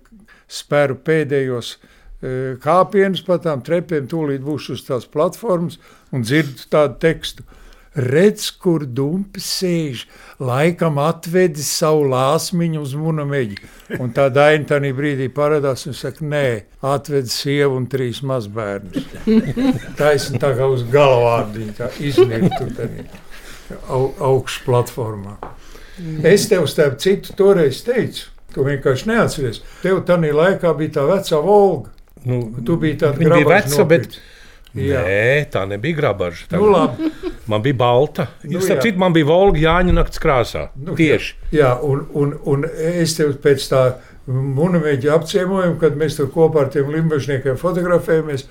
spēru 0.50 0.96
pēdējos 1.06 1.74
e, 1.74 2.30
kāpienus 2.62 3.22
pa 3.26 3.38
tām 3.42 3.64
trepiem, 3.66 4.06
tūlīt 4.10 4.42
būšu 4.46 4.78
uz 4.78 4.86
tās 4.86 5.06
platformas 5.10 5.78
un 6.14 6.24
dzirdu 6.26 6.70
tādu 6.70 7.00
tekstu– 7.02 7.46
redz, 7.94 8.50
kur 8.54 8.84
dumpi 8.86 9.42
sēž, 9.42 10.04
laikam 10.42 11.00
atvedis 11.02 11.68
savu 11.80 12.06
lāsmiņu 12.10 12.82
uz 12.84 12.94
munameģi. 12.98 13.58
Un 13.98 14.12
tā 14.16 14.28
daina 14.34 14.68
tajā 14.68 14.92
brīdī 14.96 15.28
parādās 15.34 15.86
un 15.90 15.96
saka, 15.98 16.24
nē, 16.24 16.46
atvedis 16.86 17.40
sievu 17.42 17.80
un 17.80 17.88
trīs 17.90 18.22
mazbērnus. 18.26 19.08
Taisni 20.00 20.40
tā 20.42 20.54
kā 20.58 20.70
uz 20.70 20.84
galvārdiņu, 20.92 21.76
tā 21.78 21.90
iznirtu 21.98 22.70
au, 23.88 24.10
augšu 24.32 24.66
platformā. 24.68 25.38
Es 26.24 26.46
tev 26.48 26.64
starp 26.70 27.00
citu 27.02 27.34
toreiz 27.36 27.82
teicu, 27.84 28.30
tu 28.54 28.64
vienkārši 28.64 29.10
neatceries. 29.10 29.64
Tev 29.82 30.04
tajā 30.08 30.34
laikā 30.36 30.72
bija 30.78 31.00
tā 31.00 31.08
vecā 31.10 31.42
Volga. 31.44 31.92
Nu, 32.20 32.42
tu 32.64 32.76
biji 32.76 32.98
tāda. 33.00 33.40
Veca, 33.48 33.84
bet 33.88 34.18
Jā. 34.76 35.02
Nē, 35.02 35.46
tā 35.50 35.64
nebija 35.66 35.98
grabaža. 35.98 36.46
Tā 36.50 36.58
nu, 36.60 36.68
labi. 36.70 37.08
Man 37.50 37.62
bija 37.64 37.78
balta. 37.80 38.26
Nu, 38.46 38.62
Starp 38.62 38.84
citu, 38.84 39.00
man 39.02 39.14
bija 39.16 39.28
Volga 39.28 39.60
Jāņa 39.60 39.94
naktas 39.96 40.22
krāsā. 40.22 40.68
Nu, 40.78 40.96
Tieši. 40.98 41.36
Jā, 41.50 41.58
jā 41.60 41.70
un, 41.86 42.06
un, 42.16 42.34
un 42.48 42.66
es 42.70 43.16
tev 43.18 43.34
pēc 43.42 43.66
tā 43.72 43.84
monēta 44.30 45.14
apciemojuma, 45.16 45.78
kad 45.80 45.96
mēs 45.98 46.18
tur 46.18 46.30
kopā 46.34 46.66
ar 46.66 46.74
tiem 46.74 46.92
limbažniekiem 46.94 47.58
fotografējamies. 47.60 48.46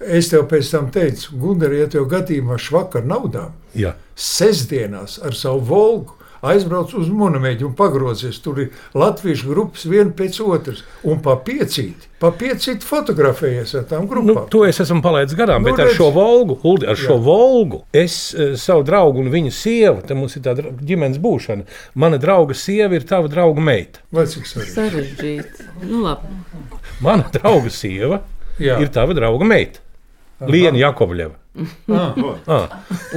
Es 0.00 0.30
tev 0.32 0.46
pēc 0.48 0.70
tam 0.72 0.88
teicu, 0.94 1.34
Gunter, 1.36 1.74
ja 1.76 1.88
tev 1.92 2.06
gadījumā 2.08 2.56
švakar 2.60 3.04
naudām, 3.04 3.52
Jā. 3.76 3.92
sestdienās 4.16 5.18
ar 5.20 5.36
savu 5.36 5.60
Volgu 5.68 6.19
aizbrauc 6.42 6.94
uz 6.96 7.08
monētu 7.12 7.66
un 7.68 7.74
pagrozies. 7.76 8.38
Tur 8.44 8.60
ir 8.64 8.70
latviešu 8.96 9.50
grupas 9.50 9.84
viena 9.88 10.12
pēc 10.16 10.38
otras, 10.44 10.84
un 11.04 11.20
pa 11.24 11.36
piecīti, 11.44 12.08
pa 12.20 12.30
piecīti 12.36 12.86
fotografējies 12.86 13.74
ar 13.80 13.84
tām 13.90 14.06
grupām. 14.10 14.30
Nu, 14.30 14.46
to 14.52 14.64
es 14.68 14.80
esmu 14.82 15.02
palaidis 15.04 15.36
garām, 15.38 15.64
nu, 15.64 15.70
bet 15.70 15.80
redz. 15.80 15.92
ar 15.92 15.98
šo 15.98 16.10
Volgu, 16.16 16.58
Uldi, 16.62 16.88
ar 16.88 16.96
Jā. 16.96 17.08
šo 17.08 17.18
Volgu, 17.24 17.82
es 17.92 18.18
uh, 18.36 18.54
savu 18.60 18.84
draugu 18.88 19.22
un 19.24 19.30
viņa 19.32 19.52
sievu, 19.54 20.04
te 20.06 20.16
mums 20.16 20.36
ir 20.36 20.44
tāda 20.46 20.72
ģimenes 20.80 21.20
būšana, 21.22 21.68
mana 21.94 22.20
drauga 22.22 22.56
sieva 22.56 22.96
ir 22.98 23.06
tava 23.08 23.30
drauga 23.32 23.64
meita. 23.64 24.04
Vai 24.14 24.26
cik 24.30 24.48
sarežģīti? 24.48 25.68
Nu, 25.86 26.02
labi. 26.06 26.28
Mana 27.04 27.28
drauga 27.32 27.72
sieva 27.72 28.22
Jā. 28.60 28.80
ir 28.80 28.92
tava 28.92 29.16
drauga 29.16 29.48
meita. 29.48 29.80
Lienu 30.40 30.80
Jakovļevu. 30.80 31.34
Ah. 31.90 32.68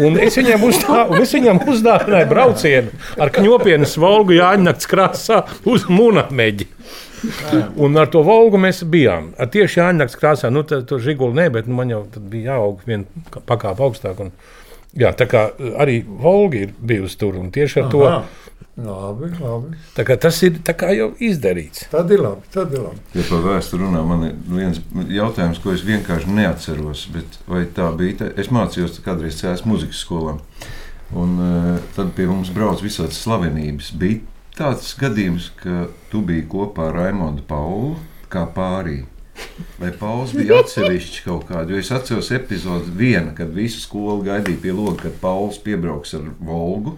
Un 0.01 0.17
es 0.17 0.35
viņam, 0.39 0.63
uzdā, 0.65 1.03
es 1.21 1.33
viņam 1.35 1.59
uzdāvināju 1.69 2.29
braucienu 2.31 2.93
ar 3.21 3.31
kņopienas 3.33 3.93
Volgu 4.01 4.33
Jāņakts 4.39 4.89
krāsā 4.89 5.43
uz 5.69 5.85
Munameģi. 5.89 6.67
Un 7.79 8.01
ar 8.01 8.09
to 8.11 8.23
Volgu 8.25 8.59
mēs 8.59 8.81
bijām. 8.89 9.31
Ar 9.39 9.51
tieši 9.53 9.79
Jāņakts 9.79 10.17
krāsā, 10.19 10.49
nu, 10.51 10.65
tā, 10.67 10.81
to 10.87 10.99
žiguli 11.03 11.37
ne, 11.37 11.47
bet 11.53 11.69
nu, 11.69 11.77
man 11.77 11.93
jau 11.93 12.01
bija 12.17 12.57
jāaug 12.57 12.81
vien 12.89 13.05
pakāp 13.47 13.79
augstāk. 13.85 14.19
Un, 14.25 14.33
jā, 14.99 15.11
tā 15.17 15.27
kā 15.29 15.47
arī 15.81 16.01
Volga 16.05 16.65
ir 16.67 16.73
bijusi 16.79 17.19
tur 17.21 17.37
un 17.41 17.51
tieši 17.53 17.83
ar 17.83 17.89
Aha. 17.89 17.91
to. 17.91 18.43
Labi, 18.73 19.27
labi. 19.37 19.75
Tas 20.17 20.39
ir 20.41 20.55
jau 20.97 21.09
izdarīts. 21.21 21.85
Tad 21.91 22.09
ir 22.09 22.23
labi. 22.25 22.47
Tad 22.53 22.71
ir 22.73 22.81
labi. 22.81 23.03
Ja 23.13 23.25
par 23.27 23.43
vēsturi 23.45 23.85
runā, 23.85 24.01
man 24.09 24.25
ir 24.25 24.33
viens 24.49 24.79
jautājums, 25.13 25.59
ko 25.61 25.75
es 25.75 25.83
vienkārši 25.85 26.33
neatceros. 26.33 27.03
Vai 27.45 27.67
tā 27.69 27.91
bija? 27.97 28.23
Tā? 28.23 28.31
Es 28.41 28.49
mācījos 28.49 28.97
kādreiz 29.05 29.37
CS 29.37 29.67
muzikas 29.69 30.01
skolā. 30.01 30.39
Un, 31.13 31.37
uh, 31.37 31.77
tad 31.93 32.15
pie 32.17 32.25
mums 32.25 32.49
brauc 32.55 32.81
visādas 32.81 33.21
slavenības. 33.21 33.91
Bija 34.01 34.23
tāds 34.57 34.95
gadījums, 34.97 35.51
ka 35.61 35.85
tu 36.09 36.25
biji 36.25 36.47
kopā 36.49 36.89
ar 36.89 36.97
Raimondu 37.03 37.45
Paulu 37.45 37.99
kā 38.33 38.47
pārī. 38.55 39.03
Vai 39.79 39.91
Pauls 39.97 40.33
bija 40.35 40.59
atsevišķi 40.61 41.23
kaut 41.25 41.47
kādu? 41.49 41.75
Jo 41.75 41.81
es 41.81 41.91
atceros 41.93 42.31
epizodi 42.35 42.93
viena, 42.97 43.33
kad 43.37 43.51
visu 43.53 43.81
skolu 43.83 44.23
gaidīja 44.25 44.61
pie 44.61 44.73
loga, 44.75 45.07
kad 45.07 45.17
Pauls 45.21 45.59
piebrauks 45.61 46.15
ar 46.17 46.29
Volgu. 46.39 46.95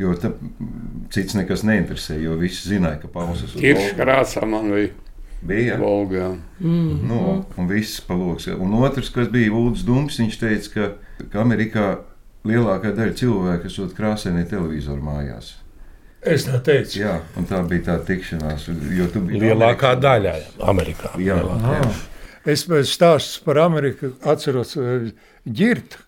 Jo 0.00 0.14
tā, 0.18 0.32
cits 1.14 1.36
nekas 1.38 1.62
neinteresē, 1.66 2.16
jo 2.18 2.34
visi 2.40 2.72
zināja, 2.72 2.98
ka 3.04 3.12
Pauls 3.12 3.44
ir 3.44 3.76
uz 3.76 3.92
krāsā. 3.98 4.42
Man 4.48 4.72
bija. 4.72 4.92
Bija 5.44 5.76
Volga. 5.78 6.30
Mm. 6.58 7.04
Nu, 7.08 7.20
un 7.60 7.68
viss 7.68 8.00
paloks. 8.00 8.48
Un 8.48 8.74
otrs, 8.80 9.12
kas 9.12 9.28
bija 9.32 9.52
Ulrichs 9.52 9.84
Dunks, 9.84 10.18
viņš 10.22 10.38
teica, 10.40 10.70
ka, 10.72 11.26
ka 11.28 11.42
Amerikā 11.44 11.88
lielākā 12.48 12.94
daļa 12.96 13.18
cilvēku 13.20 13.68
esot 13.68 13.92
krāsaini 13.96 14.46
televizoru 14.48 15.04
mājās. 15.04 15.54
Es 16.24 16.46
tā 16.48 16.58
teicu. 16.64 16.98
Jā, 17.02 17.18
un 17.36 17.46
tā 17.48 17.60
bija 17.68 17.90
tā 17.90 17.98
tikšanās. 18.08 18.70
Lielākā 18.70 19.92
Amerikā. 19.92 19.94
daļa 20.00 20.34
Amerikā. 20.72 21.12
Jā, 21.20 21.36
jā. 21.40 21.84
Es 22.48 22.66
stāstu 22.88 23.44
par 23.44 23.60
Ameriku 23.64 24.12
atceros 24.28 24.76
ģirtu 25.44 26.04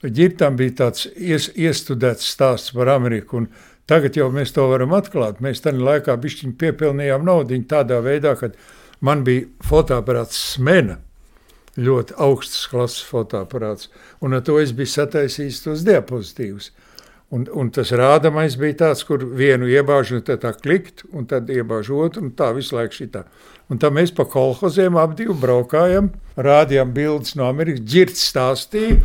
Ģirtam 0.00 0.54
bija 0.56 0.72
tāds 0.78 1.04
ies, 1.12 1.50
iestudēts 1.52 2.24
stāsts 2.32 2.72
par 2.72 2.88
Ameriku. 2.88 3.44
Tagad 3.90 4.16
jau 4.16 4.30
mēs 4.32 4.54
to 4.56 4.64
varam 4.70 4.94
atklāt. 4.96 5.42
Mēs 5.44 5.60
tajā 5.60 5.76
laikā 5.76 6.14
bišķiņi 6.16 6.56
piepilnījām 6.56 7.26
naudu 7.26 7.58
tādā 7.68 7.98
veidā, 8.00 8.32
ka 8.38 8.48
man 9.04 9.24
bija 9.26 9.50
fotoaparāts 9.66 10.38
Smena, 10.54 10.96
ļoti 11.76 12.16
augsts 12.16 12.64
klases 12.70 13.04
fotoaparāts, 13.04 13.90
un 14.24 14.38
ar 14.38 14.44
to 14.46 14.56
es 14.62 14.72
biju 14.72 14.88
sataisījis 14.94 15.60
tos 15.66 15.84
diapozitīvus. 15.84 16.70
Un, 17.30 17.44
un 17.54 17.68
tas 17.70 17.92
rādamais 17.94 18.56
bija 18.58 18.74
tāds, 18.80 19.04
kur 19.06 19.22
vienu 19.22 19.68
iebāžu, 19.70 20.18
tad 20.26 20.40
tā 20.42 20.50
klikt, 20.56 21.04
un 21.14 21.28
tad 21.30 21.46
iebāžu 21.54 22.00
otru, 22.02 22.24
un 22.26 22.32
tā 22.34 22.48
visu 22.56 22.74
laiku 22.74 22.96
šitā. 22.96 23.22
Un 23.70 23.78
tā 23.78 23.86
mēs 23.94 24.10
pa 24.10 24.24
kolhoziem 24.26 24.96
ap 24.98 25.12
divu 25.14 25.36
braukājam, 25.38 26.08
rādījām 26.34 26.90
bildes 26.90 27.36
no 27.38 27.46
Amerikas, 27.46 27.84
ģirts 27.92 28.24
stāstīja, 28.32 28.98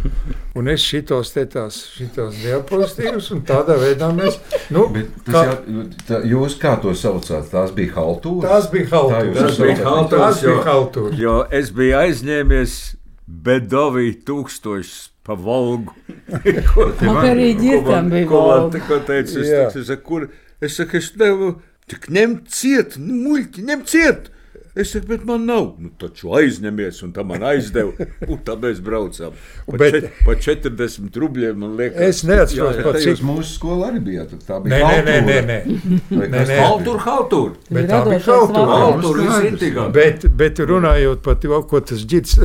un 0.58 0.74
es 0.74 0.82
šitos 0.82 1.36
te 1.36 1.46
tās, 1.53 1.77
šitos 2.00 2.41
diapozitīvus, 2.41 3.29
un 3.38 3.46
tādā 3.46 3.77
veidā 3.84 4.10
mēs, 4.17 4.41
nu, 4.74 4.88
kā, 5.29 5.46
jā, 5.46 5.86
tā, 6.10 6.24
jūs 6.25 6.58
kā 6.58 6.74
to 6.82 6.98
saucāt, 6.98 7.46
tās 7.53 7.77
bija 7.77 7.94
haltūras? 8.00 8.50
Tās 8.50 8.72
bija 8.74 8.89
haltūras. 8.96 9.62
Haltūras, 9.86 10.13
tās 10.17 10.44
bija 10.50 10.62
haltūras. 10.72 11.20
Jo, 11.22 11.25
jo 11.27 11.41
es 11.62 11.70
biju 11.77 12.01
aizņēmies 12.01 12.79
Bedovī 13.25 14.12
tūkstošus 14.25 15.10
pa 15.25 15.34
Volgu. 15.34 15.96
ko 16.74 16.91
te 16.94 17.10
man, 17.10 17.24
arī 17.32 17.53
ģirtam 17.58 18.12
bija. 18.13 18.27
Ko 18.29 19.00
teicu, 19.08 19.41
es, 19.41 19.50
teicu, 19.50 19.82
es, 19.82 19.88
saku, 19.89 20.03
kur, 20.05 20.27
es 20.62 20.77
saku, 20.77 21.01
es 21.01 21.10
nevaru, 21.17 21.55
tik 21.89 22.05
ņemt 22.13 22.51
ciet, 22.53 23.00
nu, 23.01 23.17
muļķi, 23.24 23.65
ņemt 23.72 23.89
ciet. 23.89 24.29
Es 24.75 24.91
saku, 24.91 25.08
bet 25.08 25.25
man 25.27 25.46
nav. 25.48 25.70
Nu, 25.79 25.89
taču 26.00 26.34
aizņemies, 26.36 27.00
un 27.05 27.13
tā 27.15 27.24
man 27.27 27.44
aizdeva. 27.48 27.94
Un 28.32 28.39
tā 28.44 28.55
mēs 28.60 28.82
braucām. 28.84 29.36
Pa, 29.67 29.77
bet, 29.79 29.96
čet, 29.96 30.17
pa 30.25 30.36
40 30.36 31.20
rubļiem. 31.22 31.63
Liekas, 31.79 32.01
es 32.10 32.24
neatceros, 32.27 32.82
pat 32.84 33.00
cik 33.03 33.22
mūsu 33.25 33.55
skola 33.55 33.89
arī 33.91 34.01
bija. 34.03 34.25
Tā 34.48 34.60
bija 34.63 34.82
nē, 34.84 34.98
nē, 35.05 35.15
nē, 35.24 35.58
nē, 36.12 36.29
nē. 36.34 36.58
Haltur, 36.60 37.00
haltur. 37.05 37.53
Bet 37.70 37.88
tā 37.91 38.01
bija 38.10 38.20
haltur. 38.25 38.74
Haltur, 38.75 39.22
viss 39.22 39.46
bet, 39.96 40.27
bet 40.38 40.60
runājot 40.60 41.24
par 41.24 41.39
to, 41.41 41.62
ko 41.70 41.82
tas 41.86 42.03
ģits, 42.12 42.36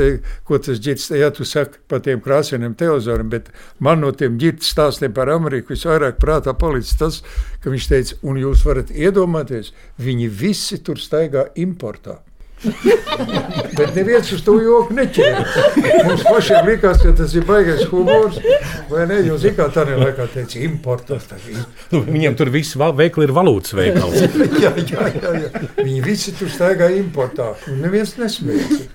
ko 0.47 0.61
tas 0.63 0.81
ģits, 0.83 1.11
ja 1.19 1.31
tu 1.35 1.47
saki 1.49 1.83
par 1.91 2.03
tiem 2.05 2.23
krāsainiem 2.23 2.77
televizoriem, 2.79 3.31
bet 3.33 3.51
man 3.83 4.05
no 4.05 4.13
tiem 4.15 4.39
ģits 4.41 4.71
stāstiem 4.75 5.15
par 5.17 5.33
Ameriku 5.33 5.75
visvairāk 5.75 6.21
prātā 6.23 6.55
palicis 6.59 6.99
tas, 7.01 7.21
ka 7.63 7.73
viņš 7.73 7.91
teica, 7.91 8.19
un 8.23 8.41
jūs 8.41 8.65
varat 8.67 8.95
iedomāties, 8.95 9.75
viņi 10.01 10.31
visi 10.41 10.81
tur 10.85 11.01
staigā 11.01 11.49
importā. 11.61 12.20
Bet 13.79 13.95
neviens 13.97 14.29
uz 14.35 14.43
to 14.45 14.57
joku 14.61 14.95
neķēra. 14.97 15.45
Mums 16.05 16.25
pašiem 16.27 16.69
likās, 16.69 17.01
ka 17.01 17.13
tas 17.17 17.33
ir 17.37 17.47
baisais 17.49 17.87
humors. 17.89 18.37
Vai 18.91 19.07
ne? 19.09 19.21
Jūs 19.25 19.45
zināt, 19.47 19.73
tā 19.77 19.87
laikā 19.89 20.27
teica, 20.35 20.61
importās. 20.67 21.29
Nu, 21.93 22.03
viņiem 22.05 22.37
tur 22.37 22.51
viss 22.53 22.77
veikli 22.77 23.29
ir 23.29 23.35
valūtas 23.37 23.77
veikals. 23.79 24.21
jā, 24.65 24.75
jā, 24.77 25.09
jā, 25.17 25.35
jā. 25.47 25.65
Viņi 25.81 26.01
visi 26.05 26.35
tur 26.37 26.53
staigā 26.53 26.91
importā. 26.99 27.53
Un 27.71 27.81
neviens 27.87 28.17
nesmējas. 28.21 28.89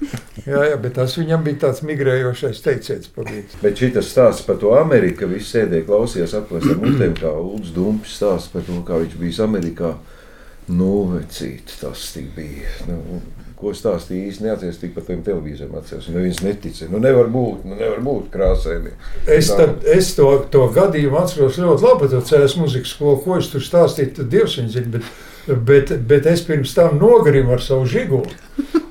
Jā, 0.46 0.62
jā, 0.70 0.76
bet 0.82 0.98
tas 1.00 1.16
viņam 1.18 1.46
bija 1.46 1.64
tāds 1.66 1.82
migrējošais 1.88 2.62
teiciens. 2.66 3.10
Palīdz. 3.16 3.58
Bet 3.64 3.82
šis 3.82 4.12
stāsts 4.12 4.46
par 4.46 4.60
to 4.62 4.76
Ameriku, 4.78 5.30
visi 5.32 5.56
sēdēja 5.56 5.88
klausījās 5.88 6.36
mutēm, 6.78 7.16
kā 7.18 7.32
Ulds 7.34 7.74
Dumpis 7.74 8.20
stāsts 8.20 8.54
par 8.54 8.66
to, 8.68 8.78
kā 8.86 9.02
viņš 9.02 9.18
bijis 9.22 9.42
Amerikā. 9.42 9.96
Nu, 10.66 10.92
vecīt, 11.12 11.74
tas 11.82 12.06
bija. 12.36 12.70
Nu, 12.90 13.22
ko 13.60 13.72
stāstīja 13.76 14.30
īsti 14.30 14.46
neatceros, 14.46 14.80
tik 14.82 14.92
par 14.96 15.06
tiem 15.08 15.22
televīzijiem 15.26 15.76
atceros. 15.80 16.10
Neviens 16.12 16.42
neticēja. 16.44 16.90
Nu, 16.92 17.00
nevar 17.04 17.30
būt, 17.32 17.64
nu, 17.68 17.78
nevar 17.80 18.02
būt 18.04 18.28
krāsaini. 18.34 18.92
Es, 19.32 19.52
tad, 19.56 19.86
es 19.88 20.12
to, 20.18 20.28
to 20.52 20.66
gadījumu 20.76 21.22
atceros 21.22 21.60
ļoti 21.62 21.88
labi, 21.88 22.10
tad 22.12 22.28
CS 22.28 22.58
muzikas 22.60 22.96
skolu, 22.96 23.22
ko 23.24 23.40
es 23.40 23.50
tur 23.54 23.64
stāstīju, 23.64 24.18
tad 24.20 24.32
Dievs 24.34 24.58
viņu 24.60 24.76
zina. 24.76 24.92
Bet, 25.46 25.62
bet, 25.70 25.94
bet 26.10 26.28
es 26.30 26.44
pirms 26.46 26.74
tam 26.76 27.00
nogrimu 27.00 27.56
ar 27.56 27.64
savu 27.64 27.88
žiguli. 27.90 28.34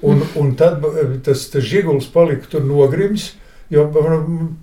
Un, 0.05 0.23
un 0.39 0.53
tad 0.59 0.83
tas, 1.25 1.47
tas 1.53 1.65
žiguls 1.65 2.09
palika 2.13 2.49
tur 2.53 2.65
nogrims, 2.65 3.33
jo 3.73 3.87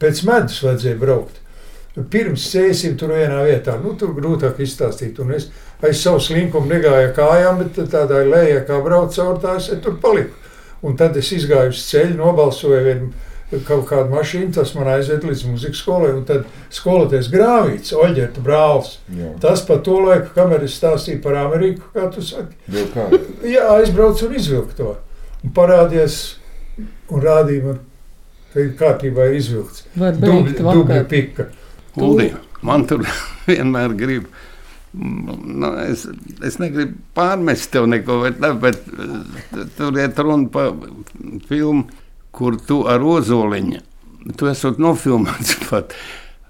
pēc 0.02 0.26
medus 0.28 0.62
vajadzēja 0.66 1.00
braukt. 1.02 1.42
Pirms 1.92 2.46
sēsim 2.48 2.94
tur 3.00 3.12
vienā 3.12 3.42
vietā, 3.44 3.76
nu, 3.82 3.92
tur 4.00 4.14
grūtāk 4.16 4.62
izstāstīt. 4.64 5.18
Un 5.20 5.34
es 5.36 5.50
aiz 5.84 6.00
savu 6.00 6.22
slinkumu 6.24 6.72
negāju 6.72 7.10
kājām, 7.18 7.60
bet 7.60 7.82
tādā 7.92 8.22
lejā, 8.24 8.62
kā 8.68 8.78
braucu 8.84 9.20
caur 9.20 9.42
tās, 9.44 9.68
es 9.74 9.82
tur 9.84 9.98
paliku. 10.00 10.38
Un 10.88 10.96
tad 10.98 11.18
es 11.20 11.34
izgāju 11.36 11.74
uz 11.76 11.84
ceļu, 11.90 12.16
nobalsoju 12.22 12.80
vienu 12.88 13.12
kaut 13.68 13.84
kādu 13.90 14.14
mašīnu, 14.14 14.54
tas 14.56 14.72
man 14.78 14.88
aizved 14.94 15.26
līdz 15.28 15.44
muzikas 15.50 15.84
skolai. 15.84 16.14
Tad 16.28 16.48
skolotājs 16.72 17.28
Grāvīts, 17.34 17.92
Oļģerta 17.92 18.44
brālis. 18.46 18.96
Jā. 19.12 19.34
Tas 19.44 19.66
par 19.68 19.82
to 19.86 20.00
laiku, 20.00 20.32
kamēr 20.38 20.64
es 20.68 20.80
stāstīju 20.80 21.20
par 21.26 21.36
Ameriku, 21.44 21.92
kā 21.94 22.08
tu 22.14 22.24
saki. 22.24 22.56
Jā, 23.52 23.68
aizbraucu 23.76 24.30
un 24.30 24.38
izvilku 24.40 24.78
to. 24.80 24.96
Un 25.44 25.56
parādies 25.58 26.22
un 27.12 27.26
rādīja 27.26 27.68
man, 27.68 27.82
ka 28.54 28.70
kārtībā 28.80 29.28
ir 29.28 29.42
izvilkts. 29.42 29.90
Dubļa 30.00 31.04
pika. 31.12 31.52
Uldī, 32.00 32.32
man 32.66 32.86
tur 32.88 33.04
vienmēr 33.50 33.96
grib. 34.00 34.30
Nu, 34.92 35.70
es, 35.86 36.04
es 36.44 36.58
negribu 36.60 36.98
pārmest 37.16 37.70
tev 37.72 37.88
neko, 37.88 38.18
bet, 38.26 38.42
ne, 38.44 38.52
bet 38.60 38.82
eh, 38.92 39.62
tur 39.78 39.96
ir 40.00 40.12
runa 40.20 40.50
par 40.52 40.74
filmu, 41.48 41.86
kur 42.36 42.58
tu 42.68 42.82
ar 42.92 43.04
ozoliņu, 43.04 43.80
tu 44.36 44.52
esat 44.52 44.82
nofilmēts 44.84 45.62
pat, 45.70 45.96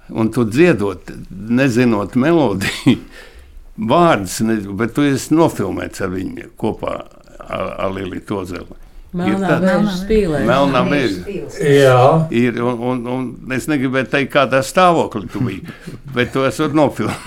un 0.10 0.34
tu 0.34 0.45
dziedot, 0.49 1.13
nezinot 1.30 2.17
melodiju, 2.17 2.97
vārdus, 3.93 4.41
bet 4.77 4.97
tu 4.97 5.06
esi 5.06 5.38
nofilmēts 5.38 6.01
ar 6.01 6.13
viņu 6.17 6.54
kopā 6.58 6.97
ar, 6.97 7.75
ar 7.77 7.93
Lili 7.93 8.25
Tozeli. 8.25 8.81
Melnā 9.12 9.58
vēža 9.60 9.93
spīlē. 10.00 10.41
Melnā 10.47 10.82
vēža. 10.88 11.34
Jā. 11.60 12.28
Ir, 12.32 12.62
un, 12.63 12.78
un, 12.91 13.02
un 13.12 13.56
es 13.56 13.67
negribēju 13.67 14.08
teikt, 14.13 14.32
kādā 14.36 14.62
stāvoklī 14.63 15.28
tu 15.32 15.41
biji, 15.43 15.62
bet 16.15 16.32
tu 16.32 16.45
esi 16.47 16.69
nofilmēts. 16.71 17.26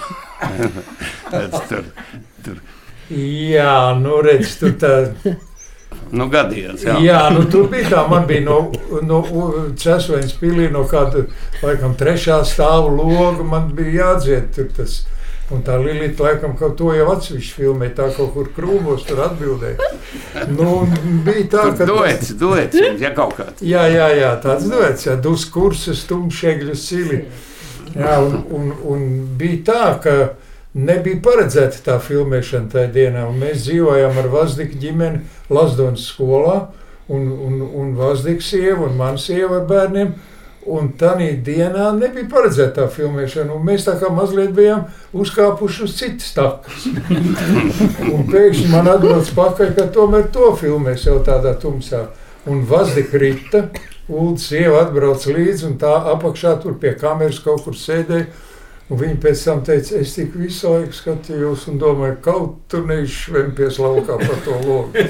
tur, 1.68 1.84
tur. 2.46 2.62
Jā, 3.12 3.76
nu 4.00 4.22
redz, 4.24 4.56
tu 4.60 4.72
tā. 4.80 4.94
Nu, 6.14 6.28
gadījās, 6.30 6.82
jā. 6.84 6.94
jā, 7.02 7.20
nu 7.34 7.44
tur 7.50 7.68
bija 7.72 7.88
tā, 7.90 8.02
man 8.10 8.26
bija 8.28 8.44
no, 8.46 8.58
no 9.02 9.18
Cēsveņas 9.80 10.34
pilī, 10.40 10.68
no 10.72 10.84
kāda, 10.88 11.24
laikam, 11.62 11.94
trešā 11.98 12.40
stāvu 12.46 12.92
loga, 12.98 13.44
man 13.46 13.70
bija 13.76 13.92
jādzied 14.00 14.52
tur 14.54 14.68
tas 14.76 15.02
Un 15.52 15.60
tā 15.60 15.74
Lilita 15.76 16.24
laikam 16.24 16.54
kaut 16.56 16.78
to 16.78 16.94
jau 16.96 17.10
atsevišķi 17.12 17.58
filmē, 17.58 17.90
tā 17.92 18.06
kaut 18.16 18.30
kur 18.32 18.46
krūmos 18.56 19.02
tur 19.04 19.20
atbildēja. 19.26 19.90
Nu, 20.48 20.86
bija 21.26 21.44
tā, 21.52 21.64
ka... 21.76 21.84
Duets, 21.88 22.30
duets, 22.40 22.78
ja 23.02 23.10
kaut 23.16 23.36
kāds. 23.36 23.60
Jā, 23.60 23.84
jā, 23.92 24.06
jā, 24.16 24.30
tāds 24.40 24.70
duets, 24.72 25.04
jā, 25.04 25.18
dus 25.20 25.44
kursus, 25.52 26.06
tumšēgļu 26.08 26.78
sili. 26.80 27.20
Jā, 27.92 28.16
un, 28.24 28.40
un, 28.56 28.72
un 28.88 29.04
bija 29.38 29.60
tā, 29.68 29.82
ka 30.00 30.16
nebija 30.74 31.20
paredzēta 31.22 31.82
tā 31.90 31.98
filmēšana 32.02 32.72
tajā 32.72 32.90
dienā, 32.96 33.26
mēs 33.36 33.66
dzīvojām 33.66 34.16
ar 34.24 34.30
Vazdiku 34.32 34.80
ģimeni 34.80 35.20
Lasdonas 35.52 36.08
skolā, 36.08 36.56
un, 37.12 37.28
un, 37.28 37.60
un 37.68 37.92
Vazdiku 38.00 38.42
sievu 38.42 38.88
un 38.88 38.96
man 38.98 39.20
sievu 39.20 39.60
ar 39.60 39.68
bērniem, 39.68 40.16
Un 40.64 40.88
tādā 40.96 41.26
dienā 41.44 41.90
nebija 41.98 42.24
paredzēta 42.30 42.78
tā 42.78 42.84
filmēšana. 42.92 43.56
Mēs 43.60 43.84
tā 43.84 43.98
kā 44.00 44.08
mazliet 44.12 44.54
bijām 44.56 44.86
uzkāpuši 45.12 45.82
uz 45.84 45.96
citas 45.98 46.30
takas. 46.36 46.86
un 48.14 48.24
pēkšņi 48.30 48.70
man 48.72 48.88
atbrauc 48.94 49.28
pakaļ, 49.36 49.74
ka 49.76 49.88
tomēr 49.92 50.30
to 50.32 50.54
filmēs 50.60 51.04
jau 51.04 51.18
tādā 51.26 51.52
tumsā. 51.60 52.06
Un 52.48 52.64
Vazika 52.68 53.20
Rita, 53.20 53.66
Ulu 54.08 54.36
sieva 54.40 54.82
atbrauc 54.84 55.22
līdzi 55.32 55.68
un 55.70 55.78
tā 55.80 55.92
apakšā 56.12 56.58
tur 56.60 56.74
pie 56.80 56.92
kameras 57.00 57.38
kaut 57.44 57.64
kur 57.64 57.76
sēdēja. 57.76 58.26
Un 58.92 58.98
viņi 59.00 59.16
pēc 59.16 59.42
tam 59.46 59.62
teica, 59.64 59.96
es 59.96 60.10
tik 60.12 60.34
visu 60.36 60.68
laiku 60.68 60.92
skatījos 60.92 61.62
un 61.72 61.78
domāju, 61.80 62.18
kaut 62.24 62.56
tur 62.68 62.82
neizšvempies 62.84 63.78
laukā 63.80 64.18
par 64.20 64.42
to 64.44 64.58
logu. 64.60 65.04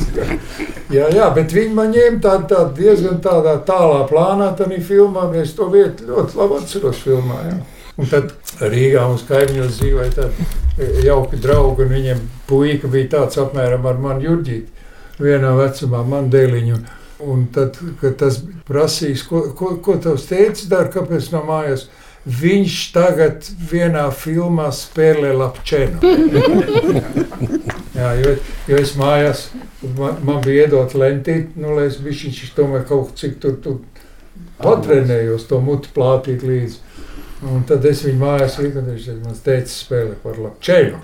jā, 0.96 1.06
jā, 1.08 1.28
bet 1.36 1.54
viņi 1.56 1.72
man 1.78 1.94
ņēma 1.94 2.20
tādu 2.26 2.50
tā 2.52 2.64
diezgan 2.76 3.22
tādā 3.24 3.56
tālā 3.64 4.02
plānā, 4.10 4.50
tad 4.58 4.74
filmā 4.84 5.24
mēs 5.32 5.54
to 5.56 5.70
vietu 5.72 6.10
ļoti 6.10 6.36
labi 6.36 6.58
atceros 6.60 7.00
filmā. 7.06 7.38
Jā. 7.48 7.56
Un 8.00 8.08
tad 8.12 8.34
Rīgā 8.60 9.06
mums 9.08 9.24
kaimiņos 9.28 9.80
dzīvoja 9.80 10.12
tādi 10.18 11.04
jauki 11.06 11.40
draugi, 11.40 11.84
un 11.86 11.94
viņiem 11.94 12.20
puika 12.48 12.88
bija 12.92 13.08
tāds 13.16 13.40
apmēram 13.40 13.88
ar 13.88 14.00
mani 14.00 14.28
Jurģīti, 14.28 14.86
vienā 15.20 15.54
vecumā, 15.58 16.04
man 16.08 16.28
dēliņu. 16.32 16.80
Un 17.20 17.42
tad, 17.52 17.76
kad 18.00 18.14
tas 18.20 18.38
prasīs, 18.68 19.24
ko, 19.28 19.42
ko, 19.56 19.74
ko 19.84 19.96
tavs 20.00 20.24
teicis 20.28 20.70
dara, 20.70 20.88
kāpēc 20.92 21.28
no 21.34 21.42
mājas, 21.44 21.88
Viņš 22.20 22.74
tagad 22.92 23.46
vienā 23.70 24.10
filmā 24.12 24.68
spēlē 24.76 25.32
lapčēnu. 25.40 26.00
Jā, 27.96 28.10
jo, 28.20 28.34
jo 28.68 28.80
es 28.80 28.92
mājās, 28.96 29.46
man, 29.96 30.20
man 30.24 30.42
bija 30.44 30.66
iedot 30.66 30.92
lentīt, 31.00 31.56
nu, 31.60 31.72
lai 31.76 31.88
es 31.88 31.96
bišķiņš 32.00 32.52
tomēr 32.56 32.84
kaut 32.88 33.16
cik 33.20 33.38
tur, 33.42 33.56
tur 33.64 33.80
patrenējos 34.60 35.48
to 35.48 35.58
mutu 35.64 35.92
plātīt 35.96 36.44
līdzi. 36.44 36.78
Un 37.50 37.64
tad 37.64 37.86
es 37.88 38.02
viņu 38.04 38.20
mājās 38.20 38.58
un 38.60 38.68
viņš 38.84 39.06
man 39.22 39.36
teica, 39.44 39.72
spēlē 39.72 40.18
par 40.20 40.36
lapčēnu. 40.44 40.98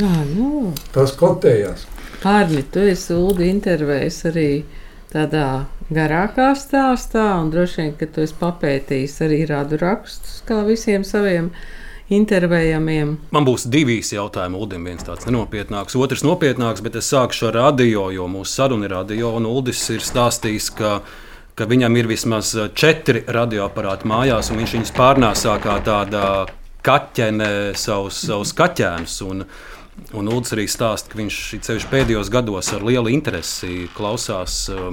Jā, 0.00 0.12
nu. 0.32 0.72
Tas 0.94 1.12
kotējās. 1.20 1.84
Pārni, 2.22 2.64
tu 2.72 2.80
esi 2.80 3.12
Uldi 3.12 3.50
intervējis 3.52 4.22
arī 4.32 4.50
tādā 5.12 5.66
garākā 5.92 6.50
stāstā, 6.58 7.24
un 7.40 7.50
droši 7.52 7.82
vien, 7.82 7.92
ka 7.98 8.08
tu 8.10 8.24
esi 8.24 8.34
papētījis 8.40 9.18
arī 9.26 9.42
rādu 9.48 9.78
rakstus, 9.80 10.40
kā 10.46 10.62
visiem 10.66 11.04
saviem 11.06 11.52
intervējamiem. 12.12 13.14
Man 13.34 13.46
būs 13.46 13.66
divi 13.70 13.98
jautājumi. 14.00 14.58
Ulim 14.58 14.86
viens 14.86 15.06
tāds 15.06 15.26
nenopietnāks, 15.26 15.96
otrs 15.98 16.24
nopietnāks, 16.26 16.82
bet 16.82 16.98
es 16.98 17.10
sākšu 17.10 17.50
ar 17.50 17.58
radio, 17.60 18.08
jo 18.14 18.26
mūsu 18.30 18.60
saruna 18.60 18.86
ir 18.86 18.94
radio, 18.94 19.32
un 19.38 19.46
Uldis 19.50 19.82
ir 19.94 20.02
stāstījis, 20.06 20.70
ka, 20.78 21.00
ka 21.58 21.70
viņam 21.70 21.98
ir 21.98 22.10
vismaz 22.10 22.54
četri 22.74 23.24
radioaparāti 23.26 24.10
mājās, 24.10 24.50
un 24.50 24.62
viņš 24.62 24.76
viņus 24.78 24.94
pārnēsā 24.98 25.56
kā 25.62 25.80
tāda 25.86 26.26
kaķene 26.86 27.50
savus, 27.78 28.22
savus 28.26 28.54
kaķēnus. 28.56 29.22
Un, 29.30 29.48
Un 30.12 30.28
Ulrichs 30.28 30.52
arī 30.52 30.66
stāsta, 30.68 31.08
ka 31.08 31.16
viņš 31.16 31.36
ceļš 31.64 31.86
pēdējos 31.88 32.28
gados 32.28 32.68
ar 32.76 32.82
lielu 32.84 33.08
interesi 33.14 33.86
klausās 33.96 34.66
uh, 34.68 34.90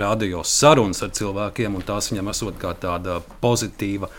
radios 0.00 0.52
sarunas 0.52 1.02
ar 1.04 1.12
cilvēkiem, 1.16 1.76
un 1.76 1.86
tās 1.86 2.10
viņam 2.12 2.30
esot 2.32 2.58
kā 2.60 2.74
tāda 2.80 3.20
pozitīva 3.42 4.10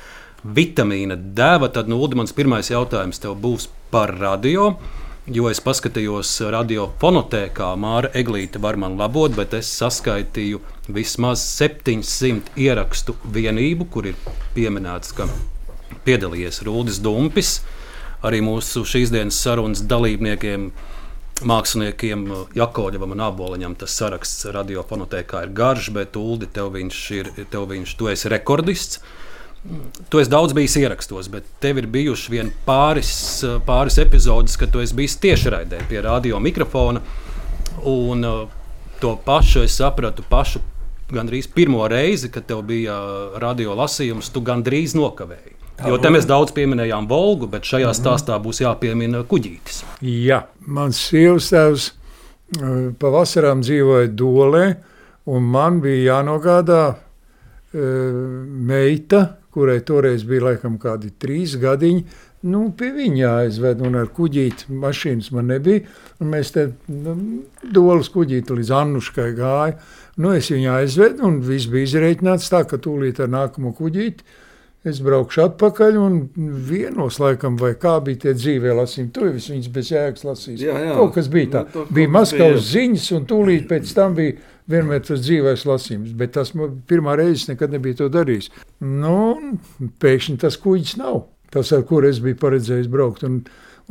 vitamīna 0.43 1.17
deva. 1.17 1.69
Tad, 1.69 1.91
nu, 1.91 1.99
Ulrichs, 2.01 2.19
mans 2.19 2.35
pirmais 2.37 2.71
jautājums 2.71 3.21
tev 3.21 3.37
būs 3.41 3.69
par 3.93 4.15
radio. 4.19 4.73
Jo 5.31 5.51
es 5.51 5.61
paskatījos 5.61 6.31
radiofonotēkā, 6.51 7.67
Māra 7.77 8.09
Eglīte 8.17 8.59
var 8.59 8.79
man 8.81 8.97
labot, 8.97 9.35
bet 9.37 9.53
es 9.53 9.69
saskaitīju 9.77 10.59
vismaz 10.89 11.43
700 11.59 12.57
ierakstu 12.57 13.13
vienību, 13.35 13.85
kur 13.93 14.09
ir 14.09 14.17
pieminēts, 14.55 15.13
ka 15.15 15.29
piedalījies 16.07 16.63
Rūdis 16.65 16.97
Dumpis, 17.05 17.59
uh, 17.59 17.77
arī 18.27 18.41
mūsu 18.45 18.83
šīs 18.87 19.11
dienas 19.13 19.39
sarunas 19.41 19.83
dalībniekiem. 19.89 20.69
Māksliniekiem 21.47 22.25
Jakovļevam 22.58 23.15
un 23.15 23.23
Aboliņam 23.25 23.75
tas 23.80 23.95
saraksts 23.97 24.45
radiofonotēkā 24.54 25.45
ir 25.45 25.54
garš, 25.58 25.89
bet 25.95 26.17
Uldi, 26.19 26.49
tev 26.54 26.71
viņš 26.75 27.01
ir, 27.17 27.32
tev 27.51 27.67
viņš, 27.71 27.95
tu 27.97 28.10
esi 28.12 28.32
rekordists. 28.32 29.01
Tu 30.10 30.21
esi 30.21 30.32
daudz 30.32 30.56
bijis 30.58 30.75
ierakstos, 30.82 31.30
bet 31.30 31.45
tev 31.62 31.77
ir 31.77 31.88
bijuši 31.91 32.34
vien 32.34 32.49
pāris, 32.65 33.13
pāris 33.67 33.99
epizodes, 34.01 34.58
kad 34.58 34.73
tu 34.73 34.82
esi 34.82 34.97
bijis 34.97 35.19
tiešraidē 35.21 35.84
pie 35.89 36.01
radio 36.01 36.41
mikrofona. 36.41 37.04
Un 37.86 38.25
to 39.01 39.15
pašu 39.25 39.65
es 39.65 39.77
sapratu 39.77 40.25
pašu 40.30 40.62
gandrīz 41.12 41.49
pirmo 41.51 41.88
reizi, 41.91 42.32
kad 42.32 42.45
tev 42.49 42.63
bija 42.67 42.97
radio 43.41 43.75
lasījums, 43.77 44.32
tu 44.34 44.41
gandrīz 44.45 44.95
nokavēji. 44.97 45.50
Jo 45.82 45.98
te 45.98 46.12
mēs 46.13 46.28
daudz 46.30 46.54
pieminējām 46.54 47.08
Volgu, 47.10 47.48
bet 47.50 47.65
šajā 47.65 47.89
mhm. 47.89 47.98
stāstā 47.98 48.38
būs 48.44 48.62
jāpiemina 48.62 49.24
kuģītis. 49.30 49.82
Jā, 50.06 50.44
mans 50.70 51.00
sievas 51.10 51.50
tēvs 51.54 51.88
eh, 51.89 52.89
pavasarām 53.02 53.63
dzīvoja 53.65 54.12
Dolē, 54.13 54.65
un 55.32 55.48
man 55.54 55.80
bija 55.84 56.15
jānogādā 56.15 56.82
uh, 56.89 57.84
meita, 58.72 59.22
kurai 59.54 59.78
toreiz 59.86 60.26
bija 60.26 60.48
laikam 60.48 60.80
kādi 60.82 61.12
trīs 61.22 61.54
gadiņi, 61.62 62.02
nu, 62.50 62.63
pie 62.78 62.89
viņa 62.96 63.22
jāaizved, 63.22 63.84
un 63.86 64.00
ar 64.02 64.10
kuģīti 64.17 64.74
mašīnas 64.82 65.30
man 65.38 65.52
nebija, 65.54 65.86
un 66.17 66.34
mēs 66.34 66.54
te 66.56 66.65
nu, 66.89 67.15
dolas 67.62 68.10
kuģīti 68.13 68.58
līdz 68.58 68.74
Annuškai 68.82 69.30
gāja. 69.38 69.78
Nu, 70.17 70.34
es 70.34 70.50
viņu 70.52 70.74
aizvedu, 70.74 71.22
un 71.30 71.38
viss 71.46 71.70
bija 71.72 71.88
izreikināts 71.88 72.50
tā, 72.52 72.65
ka 72.67 72.82
tūlīt 72.82 73.22
ar 73.22 73.30
nākamo 73.32 73.76
kuģīti 73.78 74.40
Es 74.82 74.98
braukšu 75.06 75.44
atpakaļ 75.44 75.98
un 76.02 76.15
vienos 76.65 77.20
laikam, 77.22 77.54
vai 77.62 77.76
kā 77.78 78.00
bija 78.02 78.24
tie 78.24 78.32
dzīvē 78.34 78.74
lasījumi. 78.80 79.12
Tur 79.13 79.28
viss 79.30 79.52
viņas 79.52 79.67
bez 79.76 79.91
jēgas 79.94 80.26
lasīs. 80.26 80.63
Jā, 80.65 80.74
jā. 80.82 80.96
Kaut 80.98 81.13
kas 81.20 81.30
bija 81.30 81.52
tā. 81.54 81.62
Nu, 81.76 81.84
bija 81.94 82.10
Maskavas 82.15 82.65
ziņas 82.72 83.06
un 83.20 83.28
tūlīt 83.30 83.67
pēc 83.70 83.94
tam 83.94 84.17
bija 84.17 84.39
vienmēr 84.72 85.04
tas 85.06 85.22
dzīvais 85.22 85.67
lasījums. 85.70 86.15
Bet 86.17 86.34
tas 86.39 86.56
pirmā 86.89 87.13
reize 87.20 87.52
nekad 87.52 87.78
nebija 87.78 88.02
to 88.02 88.10
darījis. 88.10 88.50
Nu, 88.82 89.20
pēkšņi 90.02 90.39
tas 90.41 90.58
kuģis 90.62 90.98
nav. 90.98 91.28
Tas, 91.54 91.70
ar 91.78 91.86
kur 91.86 92.08
es 92.10 92.17
biju 92.24 92.39
paredzējis 92.41 92.89
braukt. 92.89 93.22
Un, 93.28 93.41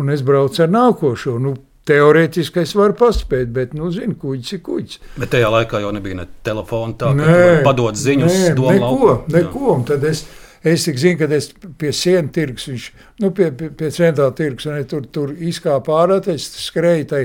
un 0.01 0.11
es 0.11 0.27
braucu 0.27 0.65
ar 0.65 0.75
nākošo. 0.75 1.39
Nu, 1.39 1.55
Teorētiski 1.91 2.61
es 2.61 2.75
varu 2.77 2.93
paspēt, 2.99 3.49
bet, 3.55 3.73
nu, 3.75 3.89
zinu, 3.95 4.13
kuģis 4.21 4.53
ir 4.53 4.61
kuģis. 4.67 4.99
Bet 5.17 5.31
tajā 5.33 5.49
laikā 5.51 5.81
jau 5.83 5.89
nebija 5.97 6.19
ne 6.19 6.27
telefona, 6.47 6.93
tā 7.01 7.09
kā 7.17 7.39
padot 7.65 7.97
ziņas, 7.99 8.35
nē, 8.37 8.51
neko, 8.53 8.75
lauku. 8.83 9.15
neko. 9.33 9.63
Un 9.79 9.87
tad 9.89 10.05
es, 10.07 10.21
Es 10.63 10.85
tik 10.85 10.99
zinu, 11.01 11.17
ka 11.17 11.29
es 11.33 11.49
pie 11.81 11.93
sienas 11.97 12.35
tirgus, 12.37 12.67
viņš, 12.69 12.87
nu, 13.23 13.31
pie, 13.33 13.49
pie, 13.57 13.71
pie 13.73 13.89
centrāla 13.97 14.35
tirgus, 14.37 14.67
un 14.69 14.83
tur, 14.89 15.07
tur 15.09 15.33
izkāpa 15.33 16.03
ārā, 16.03 16.19
es 16.29 16.51
skrēju 16.67 17.07
tai 17.09 17.23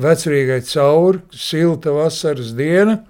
vecrīgai 0.00 0.62
cauri, 0.70 1.20
silta 1.36 1.92
vasaras 1.92 2.54
diena. 2.56 3.02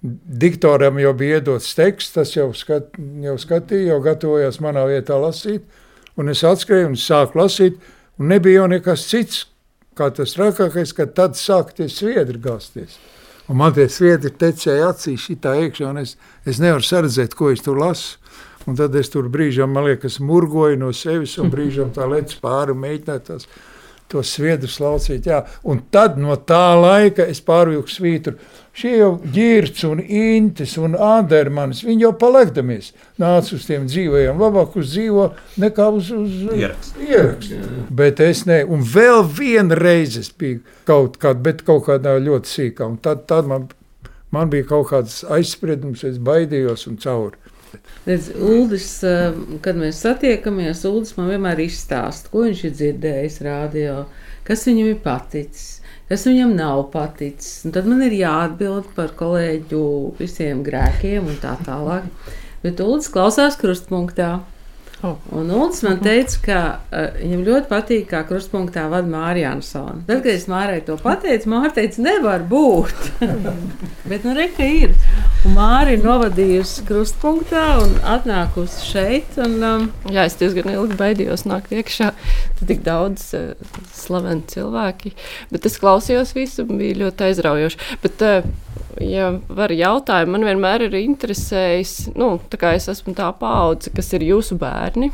Diktoram 0.00 1.00
jau 1.02 1.12
bija 1.18 1.40
iedots 1.40 1.74
teksts, 1.76 2.14
tas 2.14 2.32
jau, 2.32 2.48
skat, 2.56 2.94
jau 3.24 3.34
skatīja, 3.40 3.90
jau 3.92 4.00
gatavojās 4.04 4.60
manā 4.64 4.86
vietā 4.88 5.18
lasīt, 5.20 5.66
un 6.16 6.30
es 6.32 6.44
atskrēju 6.46 6.92
un 6.92 6.96
sāku 6.96 7.42
lasīt, 7.42 7.76
un 8.16 8.30
nebija 8.32 8.62
jau 8.62 8.68
nekas 8.72 9.04
cits, 9.10 9.42
kā 9.98 10.08
tas 10.14 10.32
trakākais, 10.38 10.94
ka 10.94 11.08
tad 11.10 11.36
sāk 11.36 11.74
tie 11.76 11.90
sviedri 11.92 12.40
gāzties. 12.40 12.96
Un 13.50 13.58
man 13.58 13.74
tie 13.74 13.88
sviedri 13.90 14.30
tecēja 14.30 14.92
acīs 14.92 15.26
šitā 15.26 15.56
iekšā, 15.64 15.90
un 15.90 16.02
es, 16.04 16.14
es 16.46 16.60
nevaru 16.62 16.84
saredzēt, 16.84 17.34
ko 17.36 17.50
es 17.52 17.64
tur 17.64 17.80
lasu. 17.80 18.16
Un 18.66 18.76
tad 18.76 18.94
es 18.98 19.10
tur 19.12 19.28
brīžām, 19.32 19.72
man 19.72 19.86
liekas, 19.88 20.18
murgoju 20.20 20.80
no 20.80 20.92
sevis, 20.92 21.38
un 21.38 21.50
brīžām 21.54 21.92
tā 21.96 22.08
lec 22.10 22.34
pāri 22.42 22.76
mēģināt 22.76 23.28
tās, 23.30 23.48
tos 24.08 24.30
sviedrus 24.34 24.78
laucīt. 24.80 25.28
Jā. 25.28 25.42
Un 25.68 25.82
tad 25.92 26.18
no 26.20 26.36
tā 26.48 26.72
laika 26.78 27.26
es 27.28 27.42
pārvilku 27.44 27.92
svītru. 27.92 28.38
Šie 28.78 28.92
jau 28.94 29.10
ģirts 29.34 29.82
un 29.88 29.98
intis 29.98 30.76
un 30.78 30.92
andermanis, 30.94 31.80
viņi 31.82 32.04
jau 32.04 32.12
palekdamies 32.20 32.92
nāca 33.18 33.56
uz 33.56 33.64
tiem 33.66 33.88
dzīvajiem. 33.90 34.38
Labāk 34.38 34.76
uz 34.78 34.92
dzīvo 34.92 35.24
nekā 35.58 35.88
uz, 35.96 36.12
uz 36.14 36.36
ierakstu. 36.54 37.02
ierakstu. 37.08 37.58
Bet 37.98 38.22
es 38.22 38.44
ne, 38.46 38.60
un 38.62 38.86
vēl 38.86 39.24
vienreiz 39.34 40.14
es 40.20 40.30
biju 40.30 40.62
kaut 40.86 41.18
kādā, 41.18 41.42
bet 41.48 41.66
kaut 41.66 41.88
kādā 41.88 42.14
ļoti 42.22 42.54
sīkā. 42.54 42.86
Un 42.86 43.00
tad, 43.02 43.26
tad 43.26 43.50
man, 43.50 43.66
man 44.30 44.54
bija 44.54 44.68
kaut 44.70 44.92
kāds 44.92 45.24
aizspriedums, 45.26 46.06
es 46.06 46.22
baidījos 46.22 46.86
un 46.86 47.02
cauri. 47.02 47.47
Redz, 48.06 48.30
Uldis, 48.34 48.90
eh, 49.04 49.34
kad 49.64 49.76
mēs 49.76 50.00
satiekamies, 50.04 50.84
Uldis 50.88 51.16
man 51.18 51.32
vienmēr 51.32 51.64
izstāsta, 51.66 52.32
ko 52.32 52.46
viņš 52.46 52.64
ir 52.64 52.78
dzirdējis 52.78 53.42
radio, 53.46 53.98
kas 54.48 54.64
viņam 54.68 54.94
ir 54.94 55.02
paticis 55.04 55.78
kas 56.08 56.24
viņam 56.24 56.54
nav 56.56 56.86
paticis. 56.92 57.64
Un 57.68 57.74
tad 57.76 57.88
man 57.88 58.02
ir 58.06 58.16
jāatbild 58.16 58.92
par 58.96 59.12
kolēģu 59.18 59.82
visiem 60.20 60.62
grēkiem 60.66 61.28
un 61.28 61.40
tā 61.42 61.54
tālāk. 61.66 62.08
Bet 62.64 62.80
Ulas 62.82 63.10
klausās 63.12 63.58
krustpunktā. 63.60 64.38
Oh. 65.02 65.16
Un 65.30 65.50
Ulas 65.54 65.78
man 65.86 66.00
teica, 66.02 66.38
ka 66.42 66.60
uh, 66.90 67.12
viņam 67.20 67.44
ļoti 67.46 67.68
patīk, 67.70 68.06
kā 68.10 68.24
krustpunktā 68.26 68.88
vada 68.90 69.06
Mārija 69.06 69.52
Ansona. 69.54 70.00
Tad, 70.08 70.24
kad 70.24 70.32
es 70.32 70.48
Mārai 70.50 70.80
to 70.82 70.96
pateicu, 70.98 71.52
Mārija 71.52 71.76
teica, 71.76 72.02
nevar 72.02 72.42
būt. 72.50 73.12
Bet 74.10 74.26
nu 74.26 74.34
reka 74.34 74.66
ir. 74.66 74.96
Un 75.46 75.54
Māra 75.54 75.94
ir 75.94 76.02
novadījusi 76.02 76.82
krustpunktā 76.88 77.64
un 77.84 77.94
atnākusi 78.16 78.90
šeit. 78.90 79.38
Un, 79.38 79.58
um, 79.62 79.88
Jā, 80.10 80.26
es 80.26 80.34
diezgan 80.40 80.72
ilgi 80.74 80.98
baidījos 80.98 81.46
nākt 81.46 81.76
iekšā. 81.78 82.10
Tur 82.58 82.72
tik 82.72 82.82
daudz 82.86 83.30
uh, 83.38 83.52
slaveni 83.94 84.48
cilvēki. 84.50 85.14
Bet 85.54 85.70
es 85.70 85.78
klausījos 85.78 86.34
visu 86.34 86.66
bija 86.66 87.04
ļoti 87.04 87.30
aizraujoši. 87.30 87.84
Bet, 88.02 88.26
uh, 88.26 88.67
ja 89.04 89.32
var 89.48 89.72
jautājumu, 89.74 90.36
man 90.36 90.46
vienmēr 90.48 90.86
ir 90.88 90.96
interesējis, 91.00 92.14
nu, 92.18 92.36
tā 92.50 92.60
kā 92.60 92.72
es 92.78 92.88
esmu 92.90 93.14
tā 93.18 93.28
paudze, 93.38 93.92
kas 93.94 94.12
ir 94.16 94.26
jūsu 94.26 94.58
bērni. 94.60 95.10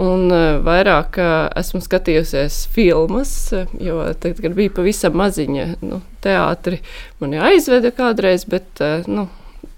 Un 0.00 0.30
uh, 0.30 0.60
vairāk 0.64 1.18
uh, 1.20 1.32
esmu 1.60 1.82
skatījusies 1.84 2.62
filmas, 2.72 3.32
jo 3.82 3.98
tad, 4.22 4.38
kad 4.40 4.54
bija 4.56 4.72
pavisam 4.72 5.18
maziņa, 5.18 5.66
nu, 5.84 5.98
teātri 6.24 6.78
mani 7.20 7.40
aizveda 7.50 7.90
kādreiz, 7.92 8.46
bet 8.48 8.80
uh, 8.84 9.04
nu, 9.10 9.26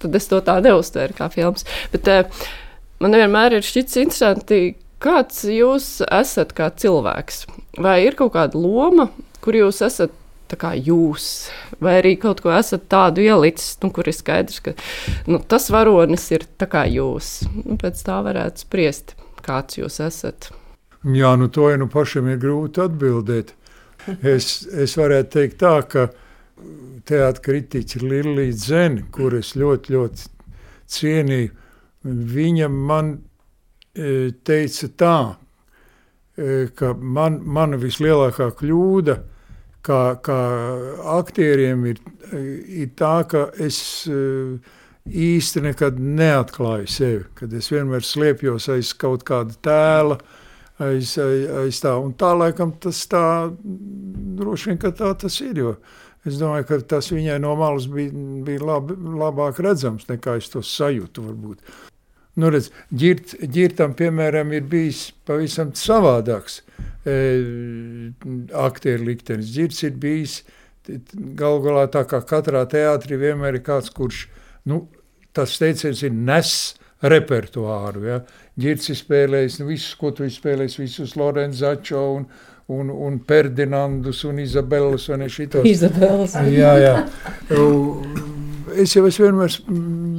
tad 0.02 0.18
es 0.18 0.28
to 0.30 0.38
tā 0.44 0.58
neuztvēru 0.62 1.16
kā 1.18 1.30
filmas. 1.32 1.66
Bet, 1.94 2.10
man 3.02 3.18
vienmēr 3.18 3.58
ir 3.58 3.66
šķits 3.66 3.98
interesanti, 4.04 4.62
kāds 5.02 5.42
jūs 5.48 5.88
esat 6.06 6.54
kā 6.54 6.70
cilvēks. 6.70 7.46
Vai 7.82 8.02
ir 8.06 8.14
kaut 8.18 8.36
kāda 8.36 8.60
loma, 8.60 9.08
kur 9.42 9.56
jūs 9.58 9.80
esat 9.82 10.14
kā 10.60 10.72
jūs, 10.76 11.26
vai 11.82 11.98
arī 12.00 12.14
kaut 12.20 12.42
ko 12.44 12.52
esat 12.54 12.88
tādu 12.92 13.24
ielicis, 13.24 13.76
nu, 13.82 13.90
kur 13.94 14.08
ir 14.08 14.16
skaidrs, 14.16 14.60
ka 14.64 14.74
nu, 15.30 15.40
tas 15.40 15.70
varonis 15.72 16.28
ir 16.34 16.46
kā 16.60 16.84
jūs. 16.90 17.42
Nu, 17.62 17.78
pēc 17.80 18.02
tā 18.06 18.18
varētu 18.24 18.66
spriest, 18.66 19.14
kāds 19.44 19.80
jūs 19.80 20.00
esat. 20.04 20.50
Jā, 21.02 21.34
nu 21.38 21.48
to 21.50 21.66
jau 21.70 21.80
nu 21.82 21.88
pašam 21.90 22.28
ir 22.30 22.38
grūti 22.42 22.84
atbildēt. 22.84 23.56
Es, 24.22 24.66
es 24.66 24.96
varētu 24.98 25.30
teikt 25.30 25.60
tā, 25.62 25.74
ka 25.86 26.08
teātris 27.06 27.42
kritiķis 27.42 27.98
ir 27.98 28.06
Lilija 28.10 28.54
Zene, 28.58 29.04
kur 29.14 29.34
es 29.38 29.54
ļoti, 29.58 29.94
ļoti 29.94 30.30
cienīju. 30.90 31.52
Viņa 32.36 32.68
man 32.70 33.12
e, 33.94 34.32
teica 34.46 34.88
tā, 34.98 35.16
e, 36.34 36.66
ka 36.74 36.94
man, 36.98 37.38
mana 37.46 37.78
vislielākā 37.78 38.50
kļūda 38.58 39.18
ir 39.18 39.31
kā, 39.86 40.02
kā 40.24 40.38
aktieriem 41.16 41.86
ir, 41.90 42.00
ir 42.32 42.92
tā, 42.98 43.14
ka 43.28 43.48
es 43.62 43.78
eh, 44.10 44.58
īsti 45.06 45.64
nekad 45.66 45.98
neatklāju 46.02 46.90
sevi, 46.90 47.24
kad 47.38 47.52
es 47.58 47.70
vienmēr 47.72 48.06
slēpjos 48.06 48.70
aiz 48.74 48.92
kaut 48.98 49.26
kāda 49.28 49.58
tēla, 49.66 50.20
aiz, 50.82 51.16
aiz, 51.18 51.48
aiz 51.64 51.82
tā, 51.82 51.96
un 51.98 52.14
tā 52.18 52.32
laikam 52.38 52.74
tas 52.82 53.02
tā, 53.10 53.24
droši 54.38 54.72
vien, 54.72 54.82
ka 54.82 54.94
tā 54.96 55.12
tas 55.24 55.40
ir, 55.44 55.58
jo 55.58 55.76
es 56.28 56.38
domāju, 56.38 56.68
ka 56.68 56.78
tas 56.94 57.10
viņai 57.10 57.40
no 57.42 57.56
malas 57.58 57.88
bija, 57.90 58.12
bija 58.46 58.62
labi, 58.66 58.94
labāk 59.18 59.58
redzams, 59.64 60.06
nekā 60.10 60.38
es 60.38 60.52
to 60.52 60.62
sajūtu 60.62 61.26
varbūt. 61.26 61.74
Nu, 62.40 62.48
redz, 62.52 62.70
ģirt, 62.96 63.34
ģirtam, 63.52 63.92
piemēram, 63.98 64.54
ir 64.56 64.64
bijis 64.68 65.10
pavisam 65.28 65.74
savādāks 65.76 66.62
e, 67.04 67.16
aktieru 68.56 69.10
liktenis. 69.10 69.52
Ģirts 69.52 69.82
ir 69.84 69.98
bijis 70.00 70.38
galu 71.38 71.60
galā 71.66 71.86
tā 71.92 72.06
kā 72.08 72.22
katrā 72.26 72.64
teātrī 72.70 73.18
vienmēr 73.20 73.60
ir 73.60 73.66
kāds, 73.66 73.92
kurš, 73.94 74.26
nu, 74.68 74.86
tas 75.36 75.58
teiciens 75.60 76.02
ir 76.06 76.14
nes 76.16 76.54
repertuāru, 77.02 78.06
ja. 78.06 78.18
Ģirts 78.60 78.92
ir 78.92 78.98
spēlējis 78.98 79.60
nu, 79.60 79.68
visus, 79.72 79.94
ko 79.98 80.12
tu 80.16 80.28
spēlējis, 80.28 80.78
visus 80.80 81.16
Lorenzačo 81.18 82.02
un, 82.16 82.28
un, 82.72 82.92
un 82.92 83.18
Ferdinandus 83.28 84.22
un 84.28 84.42
Izabellas 84.42 85.08
un 85.12 85.26
šitos. 85.28 85.66
Izabellas. 85.68 86.36
Jā, 86.52 86.76
jā. 86.80 86.94
Es 88.78 88.94
jau 88.94 89.02
esmu 89.08 89.26
vienmēr 89.26 89.54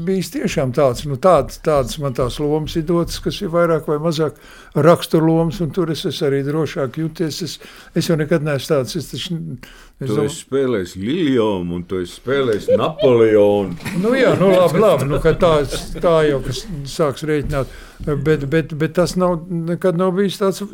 bijis 0.08 0.30
tiešām 0.34 0.74
tāds, 0.76 1.06
nu 1.10 1.16
tādas, 1.22 1.60
tādas 1.64 1.98
man 2.02 2.16
tās 2.18 2.40
lomas 2.42 2.76
ir 2.80 2.86
dotas, 2.90 3.20
kas 3.24 3.40
ir 3.42 3.52
vairāk 3.54 3.88
vai 3.90 3.98
mazāk 4.04 4.38
raksturlomas, 4.76 5.62
un 5.64 5.72
tur 5.76 5.92
es 5.94 6.04
esmu 6.10 6.28
arī 6.28 6.42
drošāk 6.48 7.00
jūties. 7.02 7.40
Es, 7.46 7.58
es 7.98 8.10
jau 8.10 8.18
nekad 8.20 8.46
neesmu 8.46 8.70
tāds. 8.70 8.96
Es 9.00 9.10
taču, 9.12 9.40
es 10.04 10.12
tu 10.12 10.26
esi 10.26 10.42
spēlējis 10.44 10.96
Liljonu, 11.02 11.80
un 11.80 11.86
tu 11.90 12.02
esi 12.04 12.18
spēlējis 12.20 12.72
Napoleonu. 12.80 13.78
nu 14.04 14.16
jā, 14.18 14.34
nu 14.40 14.52
labi, 14.54 14.84
labi, 14.84 15.10
nu 15.10 15.22
tā, 15.24 15.54
tā 16.04 16.16
jau, 16.30 16.42
sāks 16.90 17.26
rēķināt, 17.30 17.78
bet, 18.12 18.50
bet, 18.52 18.76
bet 18.78 18.98
tas 19.00 19.18
nav, 19.20 19.40
nekad 19.74 20.00
nav 20.00 20.14
bijis 20.20 20.42
tāds 20.42 20.66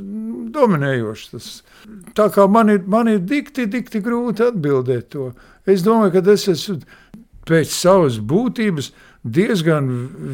dominējošs. 0.53 1.29
Tas, 1.33 1.51
tā 2.17 2.29
kā 2.33 2.47
man 2.51 2.73
ir, 2.73 2.83
man 2.89 3.11
ir 3.11 3.21
dikti, 3.23 3.67
dikti 3.69 4.01
grūti 4.05 4.47
atbildēt 4.49 5.11
to. 5.15 5.31
Es 5.69 5.83
domāju, 5.85 6.15
ka 6.17 6.33
es 6.33 6.47
esmu 6.49 6.79
pēc 7.49 7.73
savas 7.73 8.19
būtības 8.21 8.91
diezgan 9.23 9.89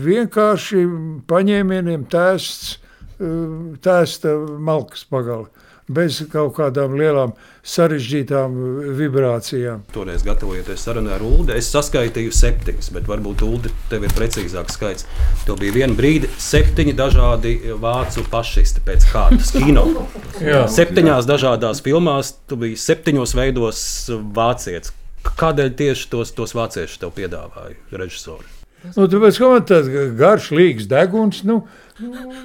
vienkārši 0.06 0.86
paņēmieniem 1.30 2.08
tēsts, 2.12 2.78
eh, 3.20 3.78
tēsta 3.82 4.36
malkas 4.60 5.06
pagali. 5.10 5.48
Bez 5.86 6.18
kaut 6.32 6.56
kādām 6.58 6.96
lielām 6.98 7.36
sarežģītām 7.62 8.56
vibrācijām. 8.98 9.84
Toreiz, 9.94 10.24
gatavojoties 10.26 10.82
sarunai 10.82 11.14
ar 11.14 11.22
Ulu, 11.22 11.46
es 11.54 11.70
saskaitīju 11.70 12.34
septiņas, 12.34 12.90
bet 12.96 13.06
varbūt 13.06 13.44
Ulu 13.46 13.70
tev 13.92 14.08
ir 14.08 14.16
precīzāks 14.18 14.80
skaits. 14.80 15.06
Tev 15.46 15.60
bija 15.62 15.76
viena 15.78 15.94
brīdi 15.94 16.26
septiņi 16.42 16.98
dažādi 16.98 17.54
vācu 17.78 18.26
pašisti 18.34 18.82
pēc 18.82 19.06
kārtas 19.14 19.54
kino. 19.54 19.86
Septiņās 20.80 21.30
dažādās 21.30 21.86
filmās 21.86 22.34
tu 22.50 22.58
biji 22.58 22.82
septiņos 22.82 23.38
veidos 23.38 23.88
vācietis. 24.10 25.05
Kādēļ 25.40 25.72
tieši 25.80 26.12
tos, 26.12 26.36
tos 26.36 26.54
vāciešus 26.58 27.02
tev 27.02 27.16
piedāvāja 27.16 27.76
režisori? 27.98 28.52
Nu, 28.94 29.08
tāpēc, 29.10 29.40
ka 29.42 29.50
man 29.50 29.66
tāds 29.66 29.90
garšīgs 30.20 30.86
deguns. 30.92 31.42
Nu, 31.48 31.64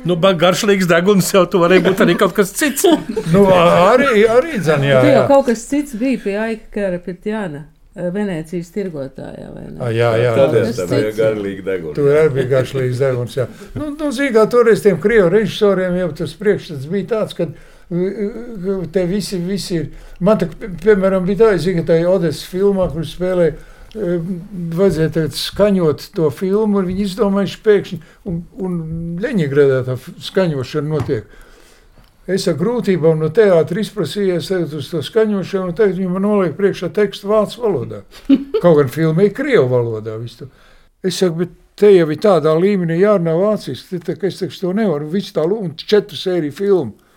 Nu, 0.06 0.14
garšīgs 0.14 0.86
deguns 0.86 1.32
jau 1.34 1.42
tur 1.50 1.64
varēja 1.64 1.82
būt 1.88 2.04
arī 2.04 2.14
kaut 2.18 2.36
kas 2.36 2.52
cits. 2.54 2.86
nu, 3.34 3.42
arī 3.50 4.22
arī 4.30 4.60
dzan, 4.62 4.84
jā, 4.86 5.00
jā. 5.02 5.24
kaut 5.26 5.48
kas 5.48 5.64
cits 5.66 5.96
bija 5.98 6.20
pie 6.22 6.36
Aikara 6.38 7.00
Pitjāna. 7.02 7.66
Venecijas 8.14 8.68
tirgotājā. 8.70 9.48
Jā, 9.90 10.12
jā 10.22 10.34
tas 10.38 10.78
bija 10.86 11.10
garšīgs 11.16 11.64
deguns. 11.66 11.96
Tur 11.98 12.12
arī 12.14 12.30
bija 12.36 12.50
garšīgs 12.52 13.02
deguns. 13.02 13.34
Nu, 13.74 13.88
nu, 13.98 14.12
zīgā, 14.14 14.44
toreiz 14.52 14.84
tiem 14.84 15.00
krievu 15.02 15.32
režisoriem 15.34 15.98
jau 15.98 16.12
tas 16.22 16.36
priekšstats 16.38 16.86
bija 16.88 17.08
tāds, 17.16 17.34
ka 17.34 17.48
te 17.90 19.04
visi, 19.06 19.38
visi 19.42 19.74
ir. 19.80 19.90
Man 20.22 20.38
tā, 20.38 20.46
piemēram, 20.54 21.26
bija 21.26 21.44
tā, 21.44 21.50
zinu, 21.58 21.82
tā 21.86 21.98
Odesas 22.06 22.46
filmā, 22.50 22.86
kur 22.92 23.06
spēlēja. 23.06 23.58
Vajadzēja 23.90 25.10
tagad 25.16 25.34
skaņot 25.34 26.04
to 26.14 26.28
filmu, 26.30 26.78
un 26.78 26.86
viņi 26.86 27.06
izdomājuši 27.08 27.62
pēkšņi, 27.64 27.96
un, 28.30 28.36
un 28.62 28.76
Leņķigradā 29.18 29.80
tā 29.88 29.96
skaņošana 30.28 30.92
notiek. 30.92 31.32
Es 32.30 32.46
ar 32.46 32.54
grūtībām 32.60 33.18
no 33.18 33.32
teātra 33.34 33.82
izprasījos 33.82 34.52
uz 34.78 34.92
to 34.92 35.02
skaņošanu, 35.02 35.72
un 35.72 35.74
tagad 35.74 35.98
viņi 35.98 36.12
man 36.12 36.22
noliek 36.22 36.54
priekšā 36.54 36.92
tekstu 36.94 37.32
vācu 37.32 37.64
valodā. 37.64 38.04
Kaut 38.62 38.78
gan 38.78 38.94
filmē 38.94 39.26
ir 39.26 39.34
krievu 39.34 39.66
valodā. 39.72 40.14
Visu. 40.22 40.46
Es 41.02 41.18
saku, 41.18 41.42
bet 41.42 41.58
te 41.80 41.90
jau 41.90 42.06
ir 42.06 42.22
tādā 42.22 42.54
līmenī 42.54 43.00
jārunā 43.00 43.34
vāciski, 43.40 43.98
ka 44.06 44.30
es 44.30 44.38
teikšu, 44.38 44.68
to 44.68 44.74
nevaru. 44.78 45.10
Visu 45.10 45.34
tā 45.34 45.42
lūdzu, 45.48 45.88
četru 45.90 46.20
sēriju 46.20 46.54
filmu. 46.54 47.09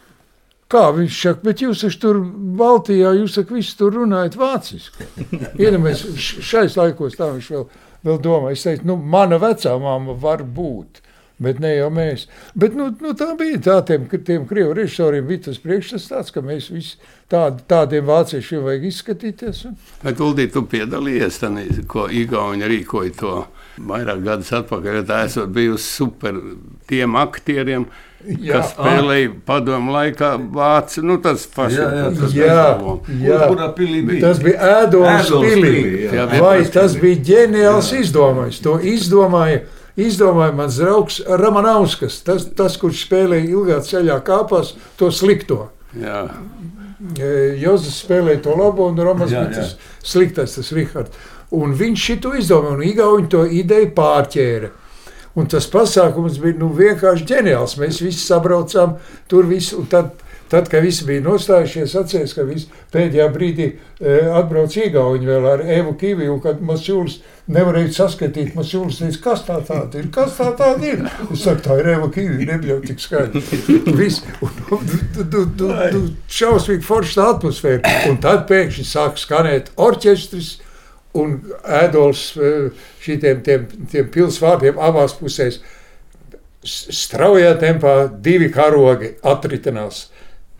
Kā 0.73 0.87
viņš 0.95 1.21
saka, 1.27 1.43
bet 1.45 1.61
jūs 1.61 1.83
esat 1.85 2.01
tur 2.01 2.19
Baltijā, 2.57 3.13
jūs 3.19 3.37
saka, 3.37 3.53
visi 3.53 3.75
tur 3.77 3.93
runājat 3.99 4.37
vāciski. 4.39 5.05
Iedomājieties, 5.61 6.29
šais 6.49 6.77
laikos 6.79 7.17
tā 7.19 7.29
viņš 7.29 7.49
vēl, 7.53 7.65
vēl 8.07 8.21
domā. 8.23 8.53
Es 8.55 8.65
teicu, 8.65 8.87
nu, 8.89 8.97
mana 8.97 9.37
vecā 9.41 9.75
māma 9.81 10.17
var 10.17 10.41
būt. 10.41 11.03
Bet 11.43 11.59
ne 11.59 11.73
jau 11.73 11.89
mēs. 11.93 12.27
Bet, 12.57 12.75
nu, 12.77 12.91
nu, 13.01 13.11
tā 13.17 13.31
bija 13.37 13.59
tā, 13.65 13.77
tiem, 13.87 14.05
tiem 14.25 14.45
krievu 14.47 14.75
režisoriem 14.77 15.25
bija 15.27 15.47
tas 15.49 15.57
priekšstats 15.61 16.05
tāds, 16.11 16.33
ka 16.33 16.43
mēs 16.45 16.69
visi 16.71 16.99
tād, 17.31 17.63
tādiem 17.69 18.05
vāciešiem 18.07 18.63
vajag 18.67 18.85
izskatīties. 18.89 19.63
Un... 19.69 19.77
Bet, 20.05 20.21
Uldī, 20.23 20.47
tu 20.53 20.63
piedalījies 20.69 21.41
tajā, 21.41 21.85
ko 21.89 22.05
Igauni 22.09 22.69
rīkoja 22.69 23.15
to 23.19 23.33
vairāk 23.77 24.23
gadus 24.25 24.53
atpakaļ. 24.55 25.03
Tā 25.09 25.23
esot 25.27 25.53
bijusi 25.53 25.85
super 25.87 26.39
tiem 26.89 27.15
aktieriem, 27.19 27.85
Jā, 28.23 28.55
kas 28.55 28.71
spēlēja 28.71 29.33
padomu 29.47 29.91
laikā 29.91 30.33
Vācu. 30.55 31.03
Nu, 31.03 31.17
tas 31.23 31.43
pats 31.51 31.75
jā, 31.75 31.87
jā, 31.91 32.09
tas 32.19 32.35
jā, 32.37 32.47
jā. 32.47 33.37
bija. 34.07 34.21
Tas 34.23 34.43
bija 34.43 34.73
ēdols 34.79 35.31
pilī. 35.43 35.77
Jā. 36.07 36.27
Vai 36.39 36.57
tas 36.71 36.95
bija 36.99 37.19
ģeniāls 37.31 37.91
izdomājums? 37.99 38.61
To 38.63 38.77
izdomāja 38.79 39.65
izdomāja 39.99 40.53
mans 40.57 40.77
draugs 40.81 41.19
Ramanauskas, 41.27 42.21
tas, 42.25 42.47
tas 42.57 42.77
kurš 42.81 43.05
spēlēja 43.05 43.49
ilgā 43.51 43.79
ceļā 43.85 44.17
kāpās, 44.25 44.73
to 44.97 45.11
slikto. 45.13 45.67
Jā. 45.99 46.25
Jozefs 47.59 47.99
spēlēja 48.05 48.45
to 48.45 48.55
labo, 48.57 48.87
un 48.89 48.99
Romas 49.03 49.33
bija 49.33 49.49
tas 49.51 49.75
sliktais, 50.07 50.55
tas 50.57 50.71
Rihards. 50.75 51.29
Un 51.53 51.75
viņš 51.77 52.07
šito 52.07 52.33
izdomāja, 52.37 52.77
un 52.77 52.87
Igauni 52.87 53.29
to 53.29 53.43
ideju 53.45 53.91
pārķēra. 53.97 54.71
Un 55.37 55.47
tas 55.49 55.65
pasākums 55.69 56.37
bija 56.41 56.59
nu, 56.59 56.69
vienkārši 56.77 57.25
ģeniāls. 57.29 57.77
Mēs 57.81 58.01
visi 58.03 58.21
sabraucām 58.21 58.97
tur 59.29 59.47
visu. 59.49 59.79
un 59.81 59.87
Tad, 59.89 60.11
tad, 60.53 60.67
kad 60.69 60.83
visi 60.85 61.05
bija 61.07 61.23
nostājušies, 61.25 61.95
atcerieties, 61.97 62.33
ka 62.37 62.43
pēdējā 62.93 63.25
brīdī 63.33 63.65
e, 63.71 64.17
atbrauc 64.37 64.75
Igauni 64.77 65.25
vēl 65.25 65.47
ar 65.49 65.63
Evu 65.79 65.95
Kiviju, 65.97 66.35
un 66.35 66.41
kad 66.43 66.61
Masjūlis 66.61 67.15
nevarēja 67.53 67.95
saskatīt, 67.95 68.51
Masjūlis 68.57 68.99
teica, 69.01 69.21
kas 69.23 69.45
tā 69.47 69.57
tāda 69.65 70.03
ir, 70.03 70.11
kas 70.13 70.37
tā 70.37 70.51
tāda 70.59 70.91
ir. 70.91 71.01
Es 71.33 71.45
saku, 71.47 71.63
tā 71.65 71.79
ir 71.81 71.89
Eva 71.95 72.09
Kivija, 72.13 72.49
nebļauj 72.51 72.83
tik 72.91 73.01
skaidri. 73.01 73.41
Viss, 73.97 74.21
un, 74.45 74.61
un, 74.77 74.93
tu, 75.15 75.25
tu, 75.25 75.47
tu, 75.57 75.71
tu 75.95 76.03
šausmīgi 76.41 76.85
forši 76.85 77.17
tā 77.17 77.31
atmosfēra. 77.33 77.97
Un 78.11 78.21
tad 78.21 78.45
pēkšņi 78.51 78.85
sāk 78.93 79.17
skanēt 79.21 79.73
orķestris, 79.81 80.59
un 81.17 81.37
ēdols 81.81 82.25
šitiem 83.03 83.43
tiem, 83.45 83.67
tiem 83.91 84.09
pilsvārdiem 84.13 84.79
abās 84.81 85.15
pusēs 85.19 85.59
straujā 86.63 87.53
tempā 87.59 87.95
divi 88.23 88.49
karogi 88.53 89.13
atritinās. 89.27 90.07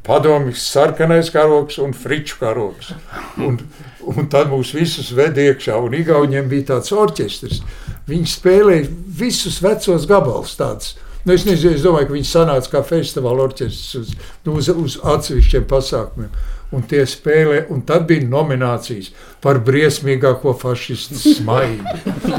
Padomjas 0.04 0.66
sarkanais 0.68 1.30
karogs 1.32 1.78
un 1.80 1.94
friču 1.96 2.42
karogs. 2.42 2.92
Un, 3.40 3.62
un 4.04 4.28
tad 4.28 4.50
mūs 4.52 4.74
visus 4.76 5.14
ved 5.16 5.40
iekšā. 5.40 5.78
Un 5.80 5.96
Igauniem 5.96 6.50
bija 6.52 6.74
tāds 6.74 6.92
orķestris. 6.92 7.62
Viņi 8.10 8.28
spēlēja 8.28 8.90
visus 9.22 9.62
vecos 9.64 10.08
gabalus 10.10 10.58
tādus. 10.60 10.98
Nu, 11.24 11.38
es 11.38 11.46
nezinu, 11.48 11.78
es 11.78 11.86
domāju, 11.86 12.10
ka 12.10 12.18
viņi 12.18 12.28
sanāca 12.28 12.74
kā 12.74 12.82
festivāla 12.84 13.46
orķestris 13.46 13.96
uz, 14.02 14.10
nu, 14.44 14.58
uz, 14.60 14.68
uz 14.68 14.98
atsevišķiem 15.08 15.70
pasākumiem. 15.72 16.34
Un 16.74 16.82
tie 16.90 17.04
spēlē, 17.06 17.68
un 17.70 17.84
tad 17.86 18.08
bija 18.10 18.26
nominācijas 18.26 19.12
par 19.44 19.60
briesmīgāko 19.66 20.56
fašistu 20.58 21.20
smaidu. 21.22 21.84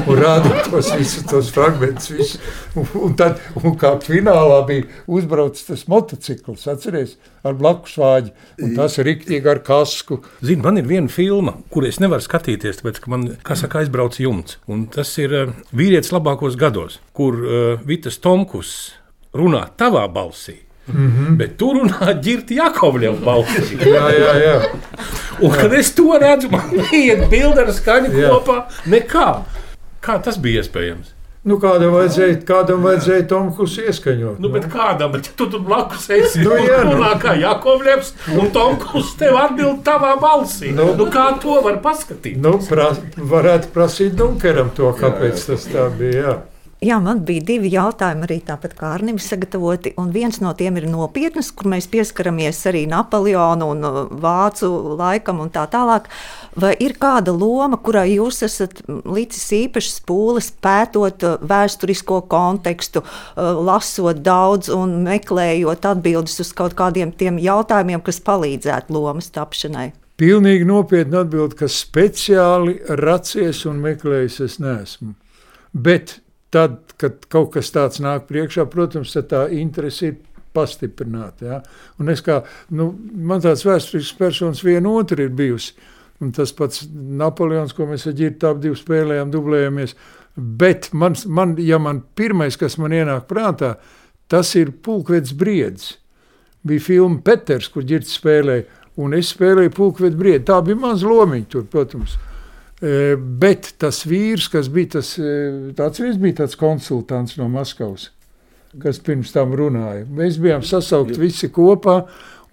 Un 0.05 0.19
rādīja 0.19 0.65
tos 0.67 0.89
visus 0.97 1.23
tos 1.29 1.51
fragmentus. 1.55 2.09
Visu. 2.11 2.41
Un, 2.75 2.89
un 3.07 3.15
tad, 3.19 3.39
un 3.61 3.77
kā 3.79 3.93
finālā 4.03 4.57
bija 4.67 4.89
uzbraucis 5.07 5.69
tas 5.69 5.85
motocikls, 5.91 6.67
atceries, 6.71 7.15
ar 7.47 7.55
blakus 7.55 7.95
vāģi. 8.01 8.33
Un 8.65 8.75
tas 8.75 8.99
riktīgi 9.07 9.51
ar 9.53 9.63
kasku. 9.65 10.19
Zini, 10.43 10.59
man 10.65 10.81
ir 10.81 10.89
viena 10.89 11.11
filma, 11.11 11.55
kur 11.71 11.87
es 11.87 12.01
nevaru 12.03 12.25
skatīties, 12.25 12.81
tāpēc, 12.81 13.01
ka 13.05 13.15
man, 13.15 13.29
kā 13.45 13.55
saka, 13.59 13.85
aizbrauc 13.85 14.19
jumts. 14.19 14.59
Un 14.67 14.87
tas 14.91 15.15
ir 15.21 15.39
uh, 15.45 15.55
vīrietis 15.71 16.11
labākos 16.15 16.59
gados, 16.59 16.99
kur 17.15 17.39
uh, 17.39 17.87
Vitas 17.87 18.19
Tomkus 18.19 18.75
runā 19.35 19.67
tavā 19.79 20.07
balsī. 20.11 20.64
Mm 20.87 21.11
-hmm. 21.11 21.37
Bet 21.37 21.57
tur 21.57 21.75
runā 21.75 22.13
ģirti 22.21 22.55
Jakovļeva 22.59 23.17
balsī. 23.25 23.77
Jā, 23.79 24.05
jā, 24.19 24.33
jā. 24.43 24.61
Un 25.41 25.51
kad 25.51 25.73
es 25.73 25.95
to 25.95 26.17
redzu, 26.21 26.49
man 26.51 26.69
iet 26.93 27.29
bilde 27.29 27.61
ar 27.61 27.67
skaņu 27.73 28.11
Jā. 28.13 28.29
kopā. 28.29 28.63
Nekā. 28.85 29.35
Kā 30.01 30.21
tas 30.23 30.37
bija 30.37 30.61
iespējams? 30.61 31.11
Nu, 31.45 31.59
kādam 31.61 31.91
vajadzēja, 31.93 32.39
kādam 32.45 32.81
vajadzēja 32.81 33.27
Tomkus 33.27 33.77
ieskaņot. 33.77 34.39
Nu, 34.39 34.49
bet 34.49 34.63
kādam, 34.65 35.11
bet 35.11 35.29
tu 35.37 35.45
tur 35.49 35.59
blakus 35.59 36.09
esi. 36.09 36.39
Nu, 36.39 36.49
Nu, 36.49 36.55
jā, 36.55 36.83
nu. 36.83 36.91
runā 36.91 37.19
kā 37.21 37.35
Jakovļevs, 37.41 38.13
un 38.39 38.49
Tomkus 38.51 39.15
tev 39.19 39.35
atbild 39.37 39.83
tavā 39.83 40.15
balsī. 40.21 40.71
Nu. 40.71 40.85
Nu, 40.85 40.95
nu, 40.95 41.05
kā 41.11 41.39
to 41.41 41.61
var 41.61 41.77
paskatīt? 41.83 42.37
Nu, 42.37 42.59
pra, 42.69 42.95
varētu 43.17 43.67
prasīt 43.73 44.15
Dunkeram 44.15 44.69
to, 44.75 44.89
kāpēc 45.01 45.45
tas 45.45 45.67
tā 45.67 45.89
bija. 45.97 46.21
Jā. 46.21 46.35
Jā, 46.83 46.97
man 46.99 47.21
bija 47.23 47.39
divi 47.47 47.69
jautājumi 47.71 48.25
arī 48.27 48.35
tāpat 48.43 48.73
kā 48.75 48.89
Arnim 48.97 49.15
sagatavoti. 49.21 49.93
Un 50.01 50.09
viens 50.11 50.41
no 50.43 50.49
tiem 50.59 50.75
ir 50.75 50.89
nopietns, 50.91 51.53
kur 51.55 51.69
mēs 51.71 51.87
pieskaramies 51.87 52.57
arī 52.67 52.81
Napoleonu 52.91 53.69
un 53.71 53.85
uh, 53.87 53.99
Vācu 54.11 54.67
laikam 54.99 55.39
un 55.39 55.53
tā 55.55 55.63
tālāk. 55.71 56.09
Vai 56.59 56.73
ir 56.83 56.97
kāda 56.99 57.31
loma, 57.31 57.79
kurai 57.79 58.09
jūs 58.17 58.41
esat 58.45 58.81
licis 59.07 59.45
īpašas 59.55 60.01
pūles, 60.03 60.49
pētot 60.59 61.23
uh, 61.23 61.37
vēsturisko 61.47 62.19
kontekstu, 62.27 63.05
uh, 63.05 63.55
lasot 63.55 64.19
daudz 64.25 64.67
un 64.75 64.99
meklējot 65.07 65.87
atbildes 65.93 66.43
uz 66.43 66.51
kaut 66.59 66.75
kādiem 66.75 67.15
tiem 67.15 67.39
jautājumiem, 67.39 68.03
kas 68.03 68.19
palīdzētu 68.19 68.97
lomas 68.97 69.31
tapšanai? 69.31 69.93
Pilnīgi 70.19 70.67
nopietni 70.67 71.23
atbild, 71.23 71.55
ka 71.55 71.71
speciāli 71.71 72.81
racies 72.99 73.63
un 73.65 73.79
meklējis 73.83 74.37
es 74.43 74.59
neesmu. 74.59 75.15
Bet 75.71 76.19
tad, 76.55 76.77
kad 77.01 77.25
kaut 77.31 77.51
kas 77.55 77.73
tāds 77.75 77.99
nāk 78.03 78.29
priekšā, 78.29 78.65
protams, 78.71 79.15
tā 79.27 79.45
interese 79.51 80.11
ir 80.11 80.15
pastiprināta. 80.55 81.49
Ja? 81.49 81.57
Un 81.99 82.11
es 82.13 82.23
kā, 82.23 82.39
nu, 82.75 82.93
man 83.15 83.43
tāds 83.43 83.65
vēsturisks 83.67 84.15
personis 84.19 84.63
viena 84.63 84.93
otra 84.95 85.25
ir 85.25 85.35
bijusi. 85.35 85.75
Un 86.23 86.31
tas 86.31 86.53
pats 86.55 86.85
Napoleons, 86.93 87.73
ko 87.75 87.89
mēs 87.89 88.07
ar 88.07 88.15
Girtu 88.15 88.47
abi 88.47 88.69
divi 88.69 88.79
spēlējām, 88.79 89.33
dublējamies. 89.33 89.97
Bet 90.35 90.89
man, 90.95 91.17
man, 91.27 91.57
ja 91.59 91.79
man 91.79 92.01
pirmais, 92.15 92.55
kas 92.59 92.77
man 92.79 92.95
ienāk 92.95 93.27
prātā, 93.27 93.73
tas 94.31 94.53
ir 94.55 94.71
pulkvedis 94.83 95.35
briedis. 95.35 95.97
Bija 96.65 96.81
filma 96.81 97.19
Peters, 97.23 97.67
kur 97.69 97.83
Girts 97.85 98.15
spēlēja, 98.15 98.63
un 99.03 99.13
es 99.17 99.33
spēlēju 99.35 99.75
pulkvedi 99.75 100.17
briedi. 100.17 100.45
Tā 100.47 100.61
bija 100.65 100.79
mans 100.79 101.03
lomiņš 101.05 101.51
tur, 101.51 101.67
protams. 101.71 102.15
E, 102.83 103.15
Bet 103.15 103.73
tas 103.79 104.01
vīrs, 104.07 104.49
kas 104.51 104.67
bija 104.71 104.97
tas, 104.97 105.15
e, 105.19 105.73
tāds 105.77 106.01
vīrs, 106.03 106.19
bija 106.19 106.41
tāds 106.43 106.57
konsultants 106.59 107.37
no 107.39 107.47
Maskavas, 107.51 108.09
kas 108.81 108.99
pirms 108.99 109.31
tam 109.35 109.55
runāja. 109.55 110.03
Mēs 110.11 110.39
bijām 110.43 110.65
sasaukti 110.65 111.21
visi 111.21 111.47
kopā, 111.55 112.01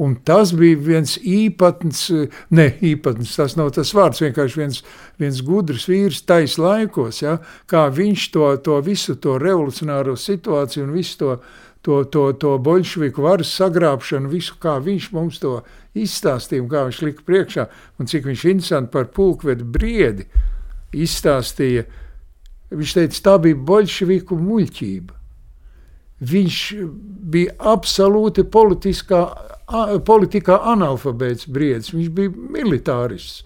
un 0.03 0.15
tas 0.23 0.53
bija 0.55 0.79
viens 0.79 1.17
īpatns, 1.19 2.05
e, 2.15 2.29
ne 2.55 2.69
īpatns, 2.93 3.35
tas 3.41 3.59
nav 3.59 3.73
tas 3.75 3.91
vārds, 3.99 4.23
vienkārši 4.23 4.63
viens, 4.63 4.79
viens 5.19 5.43
gudrs 5.43 5.89
vīrs 5.91 6.23
tais 6.29 6.55
laikos, 6.55 7.25
ja, 7.25 7.41
kā 7.67 7.89
viņš 7.91 8.31
to, 8.37 8.47
to 8.63 8.79
visu 8.87 9.19
to 9.19 9.41
revolucionāro 9.43 10.15
situāciju 10.15 10.87
un 10.87 10.95
visu 10.95 11.19
to, 11.19 11.37
to, 11.83 12.05
to, 12.05 12.33
to 12.33 12.57
bolševiku 12.63 13.25
varas 13.27 13.51
sagrābšanu, 13.59 14.31
visu, 14.31 14.55
kā 14.63 14.77
viņš 14.83 15.09
mums 15.15 15.41
to 15.43 15.57
izstāstīja 15.99 16.65
kā 16.71 16.85
viņš 16.87 17.01
lika 17.03 17.27
priekšā, 17.27 17.67
un 17.99 18.11
cik 18.11 18.29
viņš 18.31 18.45
interesanti 18.53 18.93
par 18.95 19.11
pulkvedu 19.15 19.67
briedi 19.67 20.29
izstāstīja. 20.95 21.85
Viņš 22.73 22.95
teica, 22.97 23.19
tā 23.27 23.37
bija 23.43 23.59
bolševiku 23.59 24.39
muļķība. 24.39 25.19
Viņš 26.23 26.59
bija 27.35 27.57
absolūti 27.73 28.45
politiskā, 28.47 29.23
politikā 30.07 30.61
analfabēts 30.73 31.49
briedis, 31.51 31.91
viņš 31.93 32.13
bija 32.15 32.31
militārists. 32.31 33.43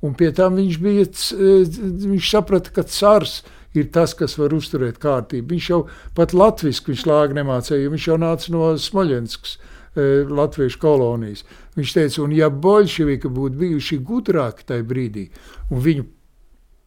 Un 0.00 0.14
pie 0.16 0.30
tam 0.32 0.54
viņš, 0.56 0.76
bija, 0.80 1.08
viņš 1.34 2.30
saprata, 2.30 2.72
ka 2.72 2.86
cars 2.88 3.42
ir 3.42 3.59
tas, 3.94 4.14
kas 4.18 4.36
var 4.38 4.54
uzturēt 4.56 4.98
kārtību. 5.02 5.54
Viņš 5.54 5.68
jau 5.70 5.80
pat 6.16 6.34
latviešu 6.34 6.96
lāgi 7.06 7.38
nemācīja, 7.38 7.82
jo 7.84 7.90
viņš 7.94 8.06
jau 8.08 8.16
nāca 8.18 8.54
no 8.54 8.70
Smoļenskas, 8.74 9.58
eh, 9.96 10.24
latviešu 10.26 10.78
kolonijas. 10.78 11.44
Viņš 11.76 11.92
teica, 11.94 12.22
un 12.22 12.32
ja 12.32 12.50
bolševiki 12.50 13.28
būtu 13.28 13.56
bijuši 13.62 13.98
gudrāki 13.98 14.66
tajā 14.66 14.84
brīdī, 14.84 15.30
un 15.70 15.80
viņu 15.80 16.06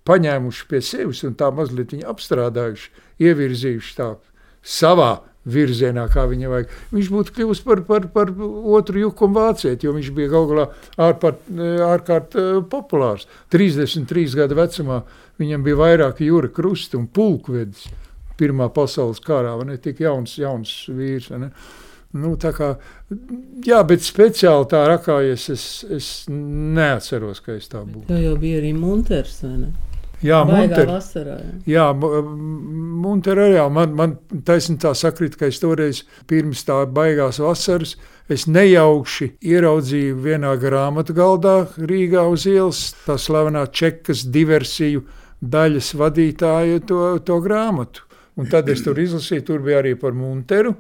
paņēmuši 0.06 0.68
pie 0.68 0.82
sevis 0.82 1.24
un 1.24 1.36
tā 1.36 1.52
mazliet 1.56 1.94
apstrādājuši, 2.04 2.90
ievirzījuši 3.20 3.96
tā 3.96 4.16
savā 4.64 5.22
virzienā, 5.50 6.06
kā 6.12 6.26
viņam 6.30 6.54
vajag. 6.54 6.74
Viņš 6.94 7.12
būtu 7.14 7.36
kļuvis 7.36 7.62
par, 7.66 7.84
par, 7.88 8.08
par 8.14 8.32
otru 8.78 9.04
jukumu 9.04 9.42
vācieti, 9.42 9.88
jo 9.88 9.96
viņš 9.96 10.12
bija 10.16 10.32
galu 10.32 10.50
galā 10.54 10.68
ārkārt 11.04 12.38
eh, 12.40 12.50
populārs. 12.72 13.28
33 13.54 14.40
gadu 14.40 14.60
vecumā 14.60 15.04
viņam 15.42 15.66
bija 15.66 15.82
vairāki 15.82 16.30
jūra 16.30 16.52
krusti 16.54 17.00
un 17.00 17.08
pulkvedis. 17.12 17.88
Pirmā 18.40 18.66
pasaules 18.74 19.22
karā, 19.22 19.54
vai 19.60 19.68
ne 19.70 19.78
tik 19.78 20.00
jauns, 20.02 20.40
jauns 20.42 20.72
vīrs. 20.90 21.30
vai 21.30 21.46
ne? 21.46 21.52
Nu, 22.14 22.36
tā 22.38 22.52
kā, 22.54 22.76
jā, 23.66 23.80
bet 23.90 24.04
speciāli 24.06 24.68
tā 24.70 24.84
rakājies, 24.90 25.48
es, 25.54 25.64
es 25.90 26.10
neatceros, 26.30 27.42
ka 27.42 27.56
es 27.58 27.70
tā 27.72 27.82
būtu. 27.82 28.06
Tev 28.10 28.22
jau 28.22 28.36
bija 28.42 28.60
arī 28.62 28.70
Munters, 28.78 29.40
vai 29.46 29.56
ne? 29.64 29.72
Jā, 30.24 30.40
Munter, 30.48 30.88
vasarā. 30.88 31.38
Jā. 31.68 31.90
Jā, 31.92 32.12
Munter 33.04 33.42
arī. 33.44 33.60
Man, 33.74 33.96
man 33.98 34.16
taisnība 34.48 34.88
tā 34.88 34.94
sakrīt, 34.98 35.36
ka 35.40 35.50
es 35.52 35.60
toreiz 35.60 36.04
pirms 36.30 36.64
tā 36.68 36.80
baigās 36.88 37.42
vasaras, 37.44 37.98
es 38.32 38.48
nejaukši 38.48 39.34
ieraudzīju 39.44 40.22
vienā 40.24 40.54
grāmatu 40.62 41.16
galdā 41.18 41.58
Rīgā 41.76 42.24
uz 42.32 42.48
ielas 42.48 42.86
tā 43.04 43.18
slavenā 43.20 43.66
čekas 43.76 44.24
diversiju 44.32 45.04
daļas 45.44 45.92
vadītāja 46.00 46.80
to, 46.88 47.04
to 47.28 47.40
grāmatu. 47.44 48.08
Un 48.40 48.48
tad 48.50 48.70
es 48.72 48.82
tur 48.82 48.98
izlasīju, 48.98 49.46
tur 49.46 49.62
bija 49.62 49.84
arī 49.84 49.94
par 50.00 50.16
Munteru. 50.18 50.74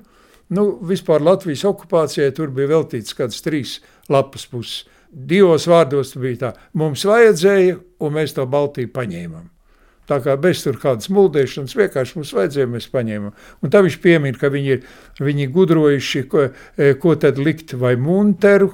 Nu, 0.53 0.65
vispār 0.85 1.21
Latvijas 1.23 1.65
okupācijai 1.67 2.31
tur 2.35 2.51
bija 2.53 2.71
veltīts 2.75 3.15
kāds 3.17 3.43
trīs 3.45 3.77
lapas 4.11 4.47
puses. 4.49 4.83
Divos 5.13 5.67
vārdos 5.69 6.15
bija 6.17 6.39
tā, 6.41 6.51
mums 6.73 7.05
vajadzēja, 7.05 7.77
un 8.01 8.15
mēs 8.15 8.33
to 8.33 8.45
Baltiju 8.49 8.89
paņēmām. 8.93 9.49
Tā 10.09 10.17
kā 10.19 10.33
bez 10.35 10.59
tur 10.65 10.75
kādas 10.81 11.07
mūldēšanas, 11.13 11.75
vienkārši 11.79 12.17
mums 12.17 12.33
vajadzēja, 12.35 12.69
mēs 12.73 12.89
paņēmām. 12.91 13.35
Un 13.63 13.71
tā 13.71 13.79
viņš 13.85 13.99
piemin, 14.03 14.35
ka 14.35 14.49
viņi 14.51 14.73
ir 14.75 14.87
viņi 15.23 15.47
gudrojuši, 15.53 16.23
ko, 16.31 16.49
e, 16.75 16.89
ko 16.99 17.15
tad 17.15 17.39
likt 17.39 17.75
vai 17.79 17.93
munteru, 17.95 18.73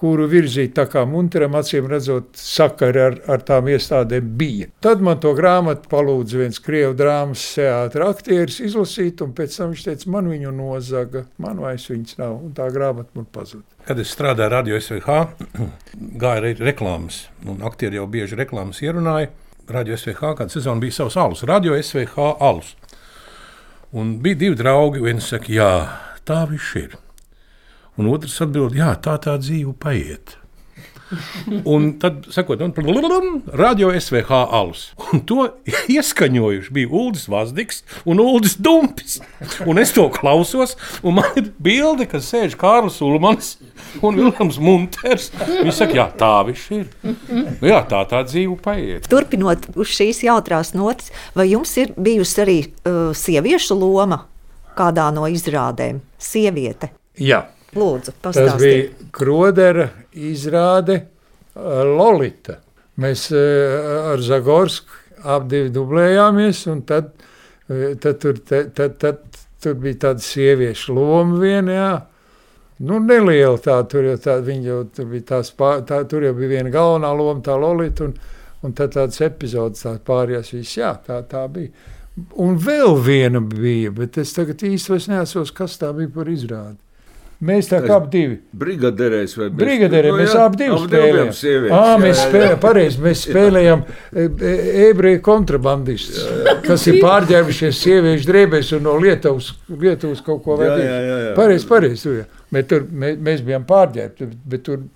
kuru 0.00 0.26
virzīt 0.28 0.74
tā 0.76 0.84
kā 0.90 1.04
munteram, 1.08 1.54
acīm 1.58 1.86
redzot, 1.90 2.32
sakari 2.38 3.02
ar, 3.04 3.18
ar 3.30 3.44
tām 3.46 3.68
iestādēm 3.72 4.32
bija. 4.38 4.68
Tad 4.84 5.04
man 5.04 5.20
to 5.22 5.32
grāmatu 5.38 5.88
palūdza 5.90 6.40
viens 6.42 6.60
krievu 6.62 6.96
drāmas 6.98 7.44
teātra 7.54 8.10
aktieris 8.12 8.60
izlasīt, 8.64 9.22
un 9.24 9.34
pēc 9.36 9.58
tam 9.58 9.72
viņš 9.72 9.84
teica, 9.86 10.10
man 10.16 10.30
viņu 10.32 10.54
nozaga, 10.56 11.24
man 11.42 11.62
vairs 11.62 11.86
viņas 11.92 12.18
nav, 12.20 12.36
un 12.42 12.56
tā 12.56 12.68
grāmata 12.74 13.14
man 13.18 13.28
pazuda. 13.32 13.64
Kad 13.84 14.00
es 14.00 14.12
strādāju 14.16 14.52
radio 14.52 14.80
SVH, 14.80 15.20
gāja 16.22 16.42
arī 16.42 16.54
reklāmas, 16.58 17.26
un 17.46 17.62
aktieri 17.68 18.00
jau 18.00 18.08
bieži 18.10 18.38
reklāmas 18.40 18.82
ierunāja. 18.84 19.30
Radio 19.70 19.96
SVH 19.96 20.34
kāda 20.40 20.52
sezona 20.52 20.82
bija 20.82 20.98
savs 20.98 21.16
alus, 21.16 21.46
Radio 21.48 21.78
SVH 21.80 22.34
alus. 22.44 22.74
Un 23.94 24.18
bija 24.20 24.40
divi 24.42 24.58
draugi, 24.58 25.00
viens 25.04 25.30
saka, 25.30 25.52
jā, 25.54 25.70
tā 26.26 26.42
viss 26.50 26.74
ir. 26.80 26.98
Un 28.00 28.10
otrs 28.10 28.40
atbild, 28.42 28.74
jā, 28.74 28.94
tā 28.98 29.18
tā 29.22 29.36
dzīve 29.38 29.76
paiet. 29.78 30.38
Un 31.68 31.92
tad, 32.00 32.24
sakot, 32.32 32.60
radio 33.52 33.90
SVH 34.00 34.30
alus. 34.50 34.84
Un 35.12 35.20
to 35.28 35.46
ieskaņojuši 35.92 36.72
bija 36.74 36.90
Ulris 36.90 37.26
Vazdiks 37.30 37.82
un 38.08 38.22
Ulris 38.22 38.56
Dumpis. 38.56 39.20
Un 39.68 39.78
es 39.78 39.92
to 39.94 40.08
klausos, 40.14 40.74
un 41.04 41.18
man 41.20 41.38
ir 41.38 41.52
bilde, 41.62 42.08
ka 42.10 42.18
sēž 42.24 42.56
Kārlis 42.58 42.98
Ulmans 43.04 43.54
un 44.02 44.18
Vilnius 44.18 44.58
Munters. 44.58 45.30
Viņš 45.44 45.76
saka, 45.76 45.98
jā, 46.00 46.08
tā 46.18 46.32
viss 46.48 46.72
ir. 46.74 46.88
Nu, 47.04 47.68
jā, 47.68 47.82
tā 47.90 48.02
tā 48.10 48.24
dzīve 48.26 48.58
paiet. 48.64 49.08
Turpinot 49.12 49.70
uz 49.76 49.94
šīs 49.94 50.24
jautrās 50.26 50.74
notis, 50.74 51.12
vai 51.36 51.50
jums 51.52 51.76
ir 51.80 51.94
bijusi 51.94 52.44
arī 52.46 52.58
uh, 52.64 53.10
sieviešu 53.14 53.78
loma 53.78 54.24
kādā 54.74 55.10
no 55.14 55.28
izrādēm? 55.30 56.00
Sieviete. 56.18 56.90
Jā. 57.20 57.44
Lūdzu, 57.74 58.14
Tas 58.22 58.38
bija 58.60 59.08
Krodera 59.14 59.88
izrāde 60.14 61.00
Lolita. 61.54 62.60
Mēs 63.00 63.28
ar 63.34 64.22
Zagorsku 64.22 65.02
abi 65.24 65.68
dublējāmies, 65.72 66.66
un 66.70 66.82
tad, 66.86 67.14
tad, 67.66 68.20
tur, 68.22 68.38
tad, 68.46 68.74
tad, 68.76 68.98
tad 69.00 69.40
tur 69.64 69.78
bija 69.80 70.00
tāda 70.08 70.24
sieviešu 70.24 70.94
loma 70.94 71.40
viena, 71.40 71.78
jā. 71.78 71.94
Nu, 72.84 72.98
neliela 73.00 73.56
tā, 73.62 73.78
tur 73.88 74.04
jau, 74.08 74.16
tā, 74.20 74.38
jau, 74.64 74.80
tur 74.94 75.10
bija 75.12 75.28
tās, 75.30 75.52
pār, 75.56 75.84
tā, 75.88 76.02
tur 76.10 76.26
jau 76.26 76.34
bija 76.36 76.56
viena 76.56 76.72
galvenā 76.74 77.12
loma, 77.16 77.40
tā 77.44 77.54
Lolita, 77.58 78.08
un, 78.08 78.16
un 78.66 78.74
tad 78.76 78.96
tādas 78.96 79.22
epizodes 79.24 79.86
tā 79.86 79.94
pārējās 80.04 80.52
viss, 80.56 80.78
jā, 80.80 80.90
tā, 81.06 81.20
tā 81.30 81.46
bija. 81.54 81.70
Un 82.42 82.58
vēl 82.62 82.98
viena 83.02 83.40
bija, 83.42 83.90
bet 83.94 84.18
es 84.22 84.34
tagad 84.36 84.62
īsti 84.66 85.00
neatceros, 85.10 85.54
kas 85.54 85.78
tā 85.80 85.90
bija 85.96 86.12
par 86.14 86.30
izrādi. 86.30 86.83
Mēs 87.44 87.68
tā 87.68 87.80
kā 87.84 87.98
divi. 88.10 88.38
Brigadierēs 88.56 89.34
vai 89.36 89.48
Brigadierē, 89.52 90.12
no, 90.12 90.18
mēs 90.20 90.34
abi 90.38 90.60
divi 90.62 90.78
spēlējām. 90.84 91.32
À, 91.76 91.96
mēs 92.00 92.20
spēlējām, 92.22 92.60
pareizi, 92.62 93.00
mēs 93.04 93.24
spēlējām 93.28 93.82
e, 93.84 94.24
e, 94.24 94.52
ebreju 94.88 95.20
kontrabandistus, 95.26 96.22
kas 96.64 96.86
ir 96.90 97.00
pārģērbušies 97.02 97.80
sieviešu 97.84 98.30
drēbēs 98.30 98.72
un 98.78 98.86
no 98.88 98.94
Lietuvas, 99.02 99.50
Lietuvas 99.68 100.22
kaut 100.24 100.44
ko 100.46 100.56
vajadzēja. 100.60 101.34
Pareizi, 101.36 101.68
pareizi. 101.68 102.14
Mēs, 102.54 102.68
tur, 102.70 102.86
mēs, 103.02 103.18
mēs 103.28 103.42
bijām 103.44 103.66
pārģērbti, 103.68 104.30
bet 104.48 104.64
tur 104.68 104.86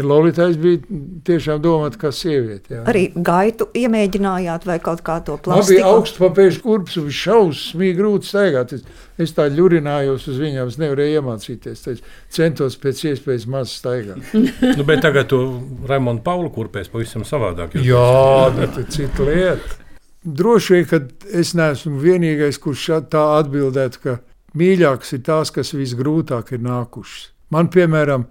Lolitais 0.00 0.56
bija 0.56 0.80
tiešām 1.26 1.58
domāts 1.60 1.98
kā 2.00 2.08
sieviete. 2.16 2.78
Jā. 2.78 2.84
Arī 2.88 3.02
gaitu 3.12 3.66
iemēģinājāt 3.76 4.64
vai 4.64 4.78
kaut 4.80 5.02
kā 5.04 5.18
to 5.26 5.36
plastiku? 5.36 5.58
Man 5.60 5.68
bija 5.68 5.90
augsts 5.90 6.20
papēžu 6.22 6.62
kurps 6.64 6.96
un 7.02 7.10
šausmīgi 7.12 7.98
grūti 7.98 8.30
staigāt. 8.30 8.72
Es, 8.78 8.86
es 9.20 9.36
tā 9.36 9.50
ļurinājos 9.52 10.24
uz 10.32 10.40
viņām, 10.40 10.72
es 10.72 10.80
nevarēju 10.80 11.20
iemācīties. 11.20 11.84
Es 11.92 12.02
centos 12.32 12.78
pēc 12.80 13.04
iespējas 13.12 13.46
maz 13.52 13.76
staigāt. 13.76 14.32
nu, 14.78 14.88
bet 14.88 15.04
tagad 15.04 15.28
to 15.34 15.42
Raimondu 15.88 16.24
Paulu 16.24 16.48
kurpēs 16.56 16.88
pavisam 16.92 17.28
savādāk. 17.28 17.76
Jā, 17.84 18.48
bet 18.56 18.80
cita 18.96 19.28
lieta. 19.28 19.80
Droši 20.22 20.76
vien, 20.76 20.84
ka 20.86 21.02
es 21.36 21.52
neesmu 21.58 21.98
vienīgais, 22.00 22.60
kurš 22.62 22.88
tā 23.12 23.26
atbildētu, 23.42 24.04
ka 24.06 24.20
mīļākas 24.56 25.16
ir 25.18 25.26
tās, 25.26 25.50
kas 25.52 25.74
visgrūtāk 25.76 26.54
ir 26.56 26.62
nākušas. 26.64 27.32
Man, 27.52 27.68
piemēram, 27.74 28.24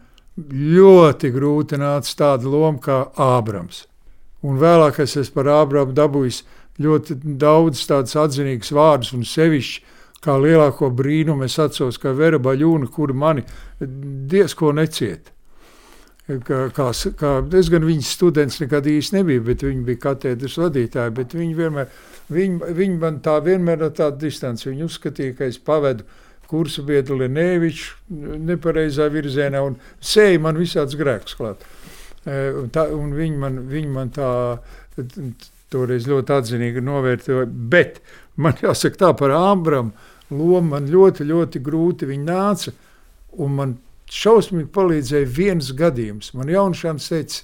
ļoti 0.50 1.32
grūti 1.34 1.80
nāca 1.82 2.18
tāda 2.24 2.50
loma 2.50 2.80
kā 2.82 3.00
Ābrams. 3.22 3.86
Un 4.42 4.58
vēlāk 4.62 5.02
es 5.04 5.18
esmu 5.20 5.38
par 5.38 5.52
Ābramu 5.60 5.94
dabūjis 5.98 6.42
ļoti 6.82 7.20
daudz 7.42 7.84
tādus 7.90 8.16
atzinīgus 8.18 8.72
vārdus, 8.74 9.14
un 9.14 9.26
sevišķi 9.28 9.84
kā 10.22 10.38
lielāko 10.38 10.92
brīnumu 10.94 11.46
es 11.48 11.58
atceros, 11.62 12.00
ka 12.02 12.14
Vera 12.18 12.40
Baļūna, 12.42 12.90
kura 12.94 13.14
mani 13.18 13.46
diezko 13.80 14.72
necieta. 14.78 15.34
Kā, 16.46 16.60
kā, 16.72 16.92
kā, 17.18 17.32
es 17.60 17.70
gan 17.74 17.84
viņas 17.84 18.12
students 18.16 18.60
nekad 18.62 18.86
īsti 18.88 19.18
nebiju, 19.18 19.44
bet 19.50 19.64
viņa 19.66 19.82
bija 19.88 20.02
katedras 20.06 20.54
vadītāja, 20.62 21.12
viņa 21.18 21.56
vienmēr, 21.58 21.90
viņa, 22.32 22.70
viņa 22.78 23.00
man 23.02 23.18
tā 23.26 23.40
vienmēr 23.44 23.88
ar 23.88 23.96
tādu 23.98 24.22
distanci, 24.28 24.70
viņa 24.70 24.86
uzskatīja, 24.86 25.36
ka 25.40 25.50
es 25.50 25.58
pavedu 25.60 26.06
kursu 26.52 26.84
biedru 26.88 27.18
Lenēviču 27.22 28.18
nepareizā 28.44 29.08
virzienā 29.12 29.64
un 29.66 29.78
sēja 29.98 30.42
man 30.44 30.60
visāds 30.60 30.98
grēks 31.00 31.38
klāt. 31.40 31.64
E, 32.26 32.52
un 32.62 32.70
tā, 32.74 32.86
un 32.94 33.16
viņi, 33.18 33.38
man, 33.42 33.62
viņi 33.72 33.92
man 33.96 34.12
tā 34.14 34.32
toreiz 35.72 36.08
ļoti 36.10 36.36
atzinīgi 36.36 36.84
novērtēja, 36.84 37.46
bet 37.48 38.02
man 38.36 38.60
jāsaka 38.62 39.06
tā 39.06 39.14
par 39.18 39.34
Ābram 39.38 39.94
lomu 40.32 40.76
man 40.76 40.90
ļoti, 40.92 41.28
ļoti 41.28 41.62
grūti 41.64 42.10
viņi 42.10 42.28
nāca, 42.28 42.74
un 43.40 43.58
man 43.58 43.74
šausmīgi 44.12 44.70
palīdzēja 44.76 45.32
viens 45.32 45.72
gadījums. 45.78 46.34
Man 46.36 46.52
jaunšāns 46.52 47.10
teica, 47.12 47.44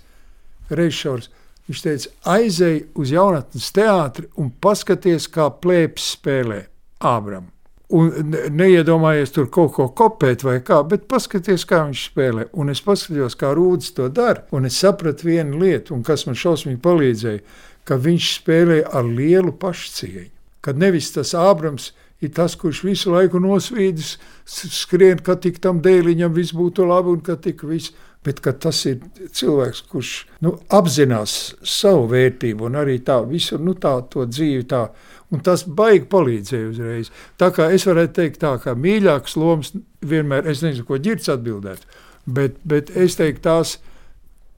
Reišaurs, 0.78 1.30
viņš 1.68 1.84
teica, 1.84 2.14
aizej 2.36 2.82
uz 3.00 3.14
jaunatnes 3.16 3.70
teātri 3.76 4.28
un 4.40 4.52
paskaties, 4.64 5.30
kā 5.32 5.48
plēpes 5.64 6.14
spēlē 6.18 6.66
Ābram. 7.08 7.52
Un 7.88 8.34
neiedomājies 8.52 9.32
tur 9.32 9.46
kaut 9.48 9.72
ko 9.78 9.86
kopēt 9.96 10.42
vai 10.44 10.58
kā, 10.60 10.82
bet 10.84 11.06
paskaties, 11.08 11.64
kā 11.70 11.86
viņš 11.86 12.02
spēlē. 12.10 12.48
Un 12.60 12.74
es 12.74 12.82
paskatījos, 12.84 13.38
kā 13.40 13.54
Rūds 13.56 13.94
to 13.96 14.10
dara. 14.12 14.44
Un 14.52 14.68
es 14.68 14.80
sapratu 14.82 15.30
vienu 15.30 15.62
lietu, 15.62 15.96
un 15.96 16.04
kas 16.04 16.26
man 16.28 16.36
šausmīgi 16.36 16.82
palīdzēja, 16.84 17.46
ka 17.88 17.96
viņš 18.04 18.34
spēlē 18.42 18.82
ar 18.92 19.08
lielu 19.08 19.56
pašcieņu. 19.56 20.28
Kad 20.68 20.82
nevis 20.82 21.14
tas 21.16 21.32
Ābrams 21.38 21.94
ir 22.20 22.34
tas, 22.36 22.58
kurš 22.60 22.84
visu 22.84 23.14
laiku 23.14 23.40
nosvīdis, 23.40 24.18
skrien, 24.46 25.24
ka 25.24 25.38
tik 25.40 25.62
tam 25.64 25.80
dēliņam 25.86 26.36
viss 26.36 26.56
būtu 26.58 26.90
labi 26.90 27.14
un 27.16 27.24
ka 27.24 27.38
tik 27.40 27.64
viss. 27.64 27.96
Bet 28.26 28.42
tas 28.44 28.80
ir 28.90 29.04
cilvēks, 29.32 29.84
kurš 29.88 30.14
nu, 30.44 30.58
apzinās 30.74 31.56
savu 31.64 32.10
vērtību 32.12 32.66
un 32.68 32.80
arī 32.82 32.98
tā 33.06 33.22
visu 33.28 33.60
nu, 33.62 33.76
tā, 33.78 33.94
dzīvi 34.12 34.66
tā 34.68 34.88
Un 35.34 35.44
tas 35.44 35.66
baigi 35.68 36.06
palīdzēja 36.08 36.70
uzreiz. 36.72 37.12
Tā 37.40 37.50
kā 37.56 37.68
es 37.76 37.84
varētu 37.88 38.16
teikt, 38.16 38.40
tā 38.44 38.54
kā 38.64 38.74
mīļākas 38.80 39.36
lomas 39.40 39.74
vienmēr, 40.08 40.48
es 40.48 40.62
nezinu, 40.64 40.86
ko 40.88 41.00
ģirds 41.04 41.34
atbildētu, 41.34 41.98
bet, 42.38 42.62
bet 42.64 42.94
es 42.96 43.18
teiktu 43.20 43.44
tās, 43.50 43.74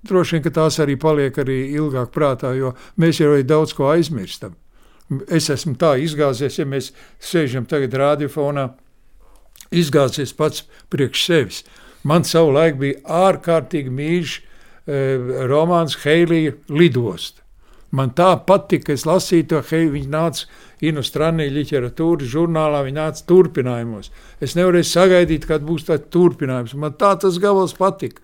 droši 0.06 0.38
vien, 0.38 0.44
ka 0.46 0.54
tās 0.60 0.78
arī 0.84 0.98
paliek 1.02 1.42
arī 1.42 1.58
ilgāk 1.74 2.14
prātā, 2.14 2.54
jo 2.58 2.76
mēs 3.02 3.22
jau 3.22 3.34
daudz 3.42 3.74
ko 3.78 3.90
aizmirstam. 3.96 4.54
Es 5.26 5.50
esmu 5.50 5.74
tā 5.82 5.96
izgāzies, 5.98 6.60
ja 6.62 6.68
mēs 6.70 6.92
sēžam 7.18 7.66
tagad 7.66 7.98
radiofonā, 7.98 8.68
izgāzies 9.74 10.36
pats 10.38 10.68
priekš 10.94 11.26
sevis. 11.26 11.64
Man 12.08 12.24
savulaik 12.24 12.80
bija 12.80 13.02
ārkārtīgi 13.28 13.92
mīļš 13.92 14.38
eh, 14.40 15.30
romāns 15.50 15.98
Heilija 16.06 16.56
lidosta. 16.72 17.44
Man 17.92 18.12
tā 18.14 18.36
patika, 18.46 18.94
es 18.94 19.08
lasīju 19.10 19.48
to, 19.50 19.60
hei, 19.72 19.88
viņi 19.90 20.12
nāca 20.14 20.46
Inostranī 20.86 21.50
literatūras 21.52 22.30
žurnālā, 22.30 22.84
viņi 22.86 22.96
nāca 23.00 23.24
turpinājumos. 23.28 24.12
Es 24.40 24.54
nevarēju 24.56 24.88
sagaidīt, 24.88 25.48
kad 25.50 25.66
būs 25.66 25.88
tāds 25.88 26.06
turpinājums. 26.14 26.76
Man 26.78 26.94
tā 27.02 27.16
tas 27.20 27.40
gabals 27.42 27.74
patika. 27.76 28.22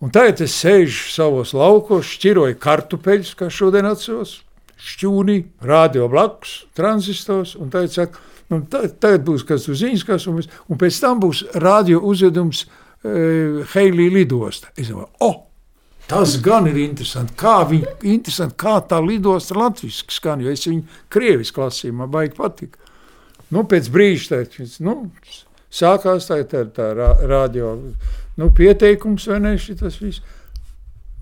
Un 0.00 0.14
tagad 0.14 0.40
es 0.44 0.54
sēžu 0.56 1.10
savos 1.12 1.52
laukos, 1.58 2.08
šķiroju 2.16 2.56
kartupeļus, 2.62 3.34
kā 3.36 3.50
šodien 3.52 3.86
atceros, 3.90 4.38
šķūnī, 4.78 5.40
rādio 5.66 6.06
blakus, 6.10 6.62
tranzistos, 6.78 7.56
un 7.58 7.72
tagad 7.74 7.94
saka, 7.94 8.22
nu, 8.52 8.62
tagad 8.70 9.24
būs 9.26 9.44
kas 9.48 9.68
uz 9.68 9.82
ziņas, 9.82 10.06
kas, 10.08 10.28
un, 10.30 10.40
un 10.42 10.80
pēc 10.80 11.00
tam 11.02 11.20
būs 11.24 11.44
radio 11.60 12.00
uzvedums 12.08 12.64
e, 12.64 13.66
Heilī 13.74 14.08
lidosta. 14.14 14.72
Es 14.76 14.92
domāju, 14.92 15.12
oh! 15.24 15.44
Tas 16.08 16.38
gan 16.40 16.64
ir 16.70 16.78
interesanti. 16.80 17.34
Kā, 17.36 17.58
viņi, 17.68 17.84
interesanti, 18.08 18.56
kā 18.56 18.78
tā 18.88 18.96
lidosta 19.04 19.58
latviešu 19.58 20.06
skan, 20.16 20.40
jo 20.40 20.54
es 20.54 20.64
viņu 20.64 21.02
krieviski 21.12 21.60
lasīju, 21.60 21.96
man 21.98 22.08
baigi 22.08 22.32
patika. 22.38 22.80
Nu, 23.52 23.66
pēc 23.68 23.90
brīža 23.92 24.38
tā, 24.38 24.64
nu, 24.84 24.94
sākās 25.68 26.30
tā, 26.30 26.40
tā, 26.48 26.64
tā 26.72 26.88
radio 26.96 27.74
nu, 27.76 28.48
pieteikums, 28.56 29.28
vai 29.28 29.42
ne, 29.44 29.54
šitas 29.60 30.00
viss. 30.00 30.24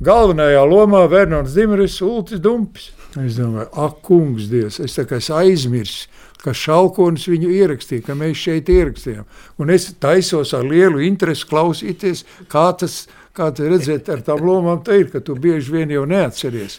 Galvenajā 0.04 0.62
lomā 0.68 1.06
Vernons 1.10 1.54
Dimers, 1.56 2.00
Ultis 2.04 2.42
Dumpis. 2.42 2.90
Es 3.16 3.38
domāju, 3.38 3.70
ak, 3.80 4.00
kungs, 4.04 4.50
Dievs, 4.52 4.80
es 4.84 4.96
tā 4.98 5.06
kā 5.08 5.20
aizmirsu, 5.38 6.10
ka 6.42 6.52
Šalkonis 6.54 7.24
viņu 7.30 7.48
ierakstīja, 7.56 8.04
ka 8.04 8.16
mēs 8.18 8.42
šeit 8.44 8.68
ierakstījām. 8.70 9.24
Un 9.62 9.72
es 9.72 9.88
taisos 10.02 10.52
ar 10.54 10.66
lielu 10.68 11.00
interesi 11.06 11.48
klausīties, 11.48 12.26
kā 12.52 12.68
tas, 12.78 13.06
kā 13.36 13.48
tas 13.56 13.72
redzēt 13.72 14.10
ar 14.12 14.20
tām 14.26 14.44
lomām 14.44 14.84
te 14.84 15.00
ir, 15.00 15.08
ka 15.14 15.24
tu 15.24 15.34
bieži 15.40 15.78
vien 15.78 15.96
jau 15.96 16.04
neatceries. 16.08 16.78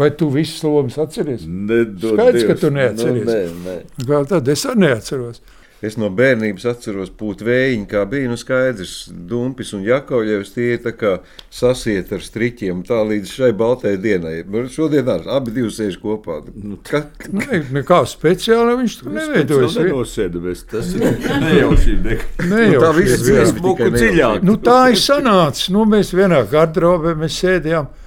Vai 0.00 0.08
tu 0.16 0.30
visas 0.32 0.62
lomas 0.64 0.96
atceries? 0.96 1.44
Skaidrs, 1.44 2.46
ka 2.48 2.56
tu 2.56 2.72
neatceries. 2.72 3.28
Nu, 3.28 3.34
nē, 3.36 3.78
nē. 3.98 4.06
Kā 4.08 4.22
tad 4.30 4.48
es 4.48 4.64
arī 4.64 4.86
neatceros. 4.86 5.42
Es 5.78 5.94
no 5.94 6.08
bērnības 6.10 6.64
atceros 6.66 7.10
pūt 7.14 7.44
vējiņu, 7.46 7.84
kā 7.86 8.00
bija 8.10 8.26
nu 8.26 8.34
skaidrs, 8.40 8.94
Dumpis 9.30 9.68
un 9.76 9.84
Jakovļevs 9.86 10.50
tie 10.56 10.72
ir 10.74 10.80
tā 10.82 10.90
kā 10.98 11.12
sasiet 11.54 12.10
ar 12.16 12.24
striķiem 12.24 12.80
tā 12.88 12.98
līdz 13.06 13.30
šai 13.36 13.52
baltai 13.54 13.92
dienai. 14.02 14.40
Nu, 14.42 14.64
Šodien 14.72 15.06
arī 15.12 15.30
abi 15.36 15.54
divi 15.54 15.70
sēž 15.70 16.00
kopā. 16.02 16.40
Nu, 16.56 16.80
ka, 16.82 17.04
Ne, 17.30 17.60
nekā 17.78 18.00
speciāli 18.10 18.74
viņš 18.80 18.96
tur 19.04 19.14
neveidojas. 19.20 19.78
Nenosēdamies, 19.78 20.64
tas 20.72 20.90
ir 20.98 21.06
nejaušība. 21.44 22.18
Ne 22.42 22.48
Nu, 22.48 22.60
jau 22.74 22.82
tā 22.82 22.90
viss 22.98 23.22
bija. 23.22 23.44
viss 23.46 23.54
Buku 23.62 23.88
dziļāk. 23.94 24.42
Nu, 24.42 24.58
tā 24.58 24.80
ir 24.90 24.98
sanācis. 24.98 25.70
Nu, 25.74 25.86
mēs 25.86 26.10
vienā 26.16 26.42
gardrobē 26.50 27.14
mēs 27.22 27.38
sēdējām 27.44 27.86
uh, 27.86 28.04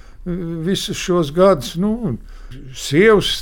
visus 0.68 1.00
šos 1.00 1.32
gadus. 1.34 1.72
Nu, 1.80 2.18
sievas 2.74 3.32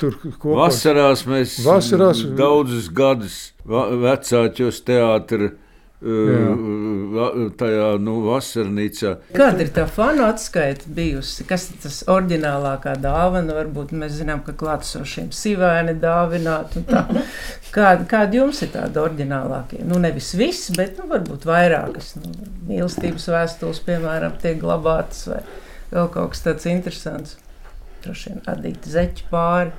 tur 0.00 0.16
kopā. 0.24 0.56
Vasarās 0.64 1.24
mēs 1.28 1.58
Vasarās- 1.66 2.24
daudzus 2.38 2.88
gadus 2.90 3.38
vecāķos 3.66 4.82
teātrī. 4.88 5.52
Tajā 7.58 7.86
nu, 8.02 8.12
vasarnīcā. 8.26 9.16
Kāda 9.34 9.64
ir 9.64 9.70
tā 9.74 9.82
fanu 9.90 10.22
atskaita 10.28 10.90
bijusi? 10.94 11.42
Kas 11.48 11.64
ir 11.72 11.80
tas 11.82 11.96
oriģinālākā 12.10 12.92
dāvana? 13.02 13.56
Varbūt 13.56 13.94
mēs 13.98 14.14
zinām, 14.20 14.44
ka 14.46 14.54
klātesošiem 14.60 15.32
sīvēni 15.34 15.96
dāvināt. 16.02 16.76
un 16.78 16.86
tā. 16.88 17.02
Kāda, 17.74 18.06
kāda 18.08 18.38
jums 18.40 18.62
ir 18.64 18.70
tāda 18.76 19.02
oriģinālākie? 19.08 19.82
Nu, 19.84 19.98
nevis 20.02 20.30
viss, 20.38 20.70
bet 20.76 20.96
nu, 21.02 21.08
varbūt 21.10 21.44
vairākas. 21.48 22.14
Nu, 22.22 22.30
mīlestības 22.70 23.26
vēstules, 23.34 23.82
piemēram, 23.88 24.38
tiek 24.42 24.56
glabātas 24.62 25.26
vai 25.28 25.42
vēl 25.92 26.08
kaut 26.14 26.30
kas 26.36 26.46
tāds 26.46 26.70
interesants. 26.70 27.36
Droši 28.04 28.30
vien 28.32 28.42
adīti 28.46 28.90
zeķi 28.94 29.24
pāri. 29.30 29.72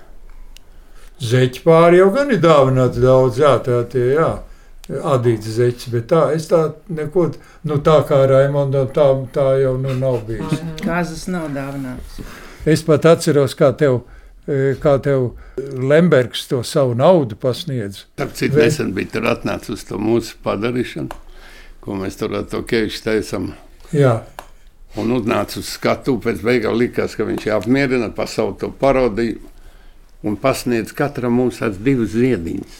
Zeķi 1.19 1.63
pāri 1.65 1.99
jau 1.99 2.11
gan 2.15 2.31
ir 2.31 2.39
dāvināti 2.43 3.01
daudz, 3.03 3.39
jā, 3.41 3.55
tā 3.63 3.81
tie, 3.91 4.05
jā. 4.15 4.29
Adīts 4.89 5.51
zeķis, 5.53 5.89
bet 5.93 6.07
tā, 6.09 6.21
es 6.33 6.47
tā 6.49 6.63
neko, 6.89 7.27
nu 7.69 7.75
tā 7.85 7.99
kā 8.09 8.23
Raimondam, 8.31 8.87
tā, 8.95 9.05
tā 9.35 9.43
jau 9.61 9.75
nu 9.77 9.93
nav 9.99 10.23
bijis. 10.25 10.63
Kāzas 10.81 11.27
nav 11.29 11.51
dāvinātas. 11.53 12.23
Es 12.65 12.81
pat 12.87 13.05
atceros, 13.05 13.53
kā 13.59 13.69
tev, 13.77 13.99
eh, 14.47 14.73
kā 14.81 14.95
tev 15.03 15.35
Lembergs 15.59 16.47
to 16.49 16.63
savu 16.63 16.95
naudu 16.97 17.37
pasniedz. 17.37 18.05
Starp 18.15 18.33
citu, 18.33 18.55
Vai- 18.55 18.65
nesen 18.65 18.93
bija 18.95 19.11
tur 19.11 19.29
atnācis 19.29 19.69
uz 19.77 19.83
to 19.83 19.99
mūsu 20.01 20.39
padarīšanu, 20.43 21.11
ko 21.81 21.99
mēs 21.99 22.17
tur 22.17 22.33
ar 22.39 22.43
to 22.49 22.63
kevišķi 22.63 23.03
taisām. 23.05 23.51
Jā, 23.93 24.21
Un 24.97 25.13
uznāca 25.13 25.59
uz 25.61 25.69
skatu, 25.69 26.17
pēc 26.23 26.41
beigām 26.41 26.73
likās, 26.79 27.13
ka 27.15 27.27
viņš 27.27 27.45
ir 27.45 27.55
apmierināts 27.59 28.33
savu 28.33 28.55
to 28.57 28.71
parodiju 28.73 29.37
un 30.25 30.35
pasniedz 30.39 30.91
katram 30.95 31.37
mums 31.37 31.61
tāds 31.61 31.77
divas 31.83 32.15
ziediņas. 32.15 32.79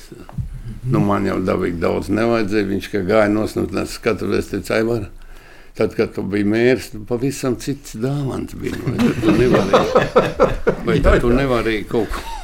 Nu, 0.89 1.01
man 1.03 1.27
jau 1.27 1.37
dabīgi 1.43 1.79
daudz 1.81 2.09
nevajadzēja. 2.13 2.67
Viņš 2.71 2.89
gāja 3.07 3.29
nosnūtnēs 3.31 3.95
skatu, 3.99 4.31
es 4.37 4.49
teicu, 4.51 4.73
Aivar, 4.75 5.07
tad, 5.77 5.93
kad 5.97 6.13
tu 6.15 6.25
biji 6.25 6.47
mērs, 6.49 6.91
tu 6.95 7.03
pavisam 7.07 7.59
cits 7.61 7.97
dāvans 7.99 8.57
bija. 8.59 8.79
Vai 8.83 9.15
tu 9.21 9.37
nevarēji, 9.37 10.05
vai 10.89 10.99
tu 11.21 11.33
nevarēji 11.41 11.89
kaut 11.91 12.13
ko, 12.15 12.37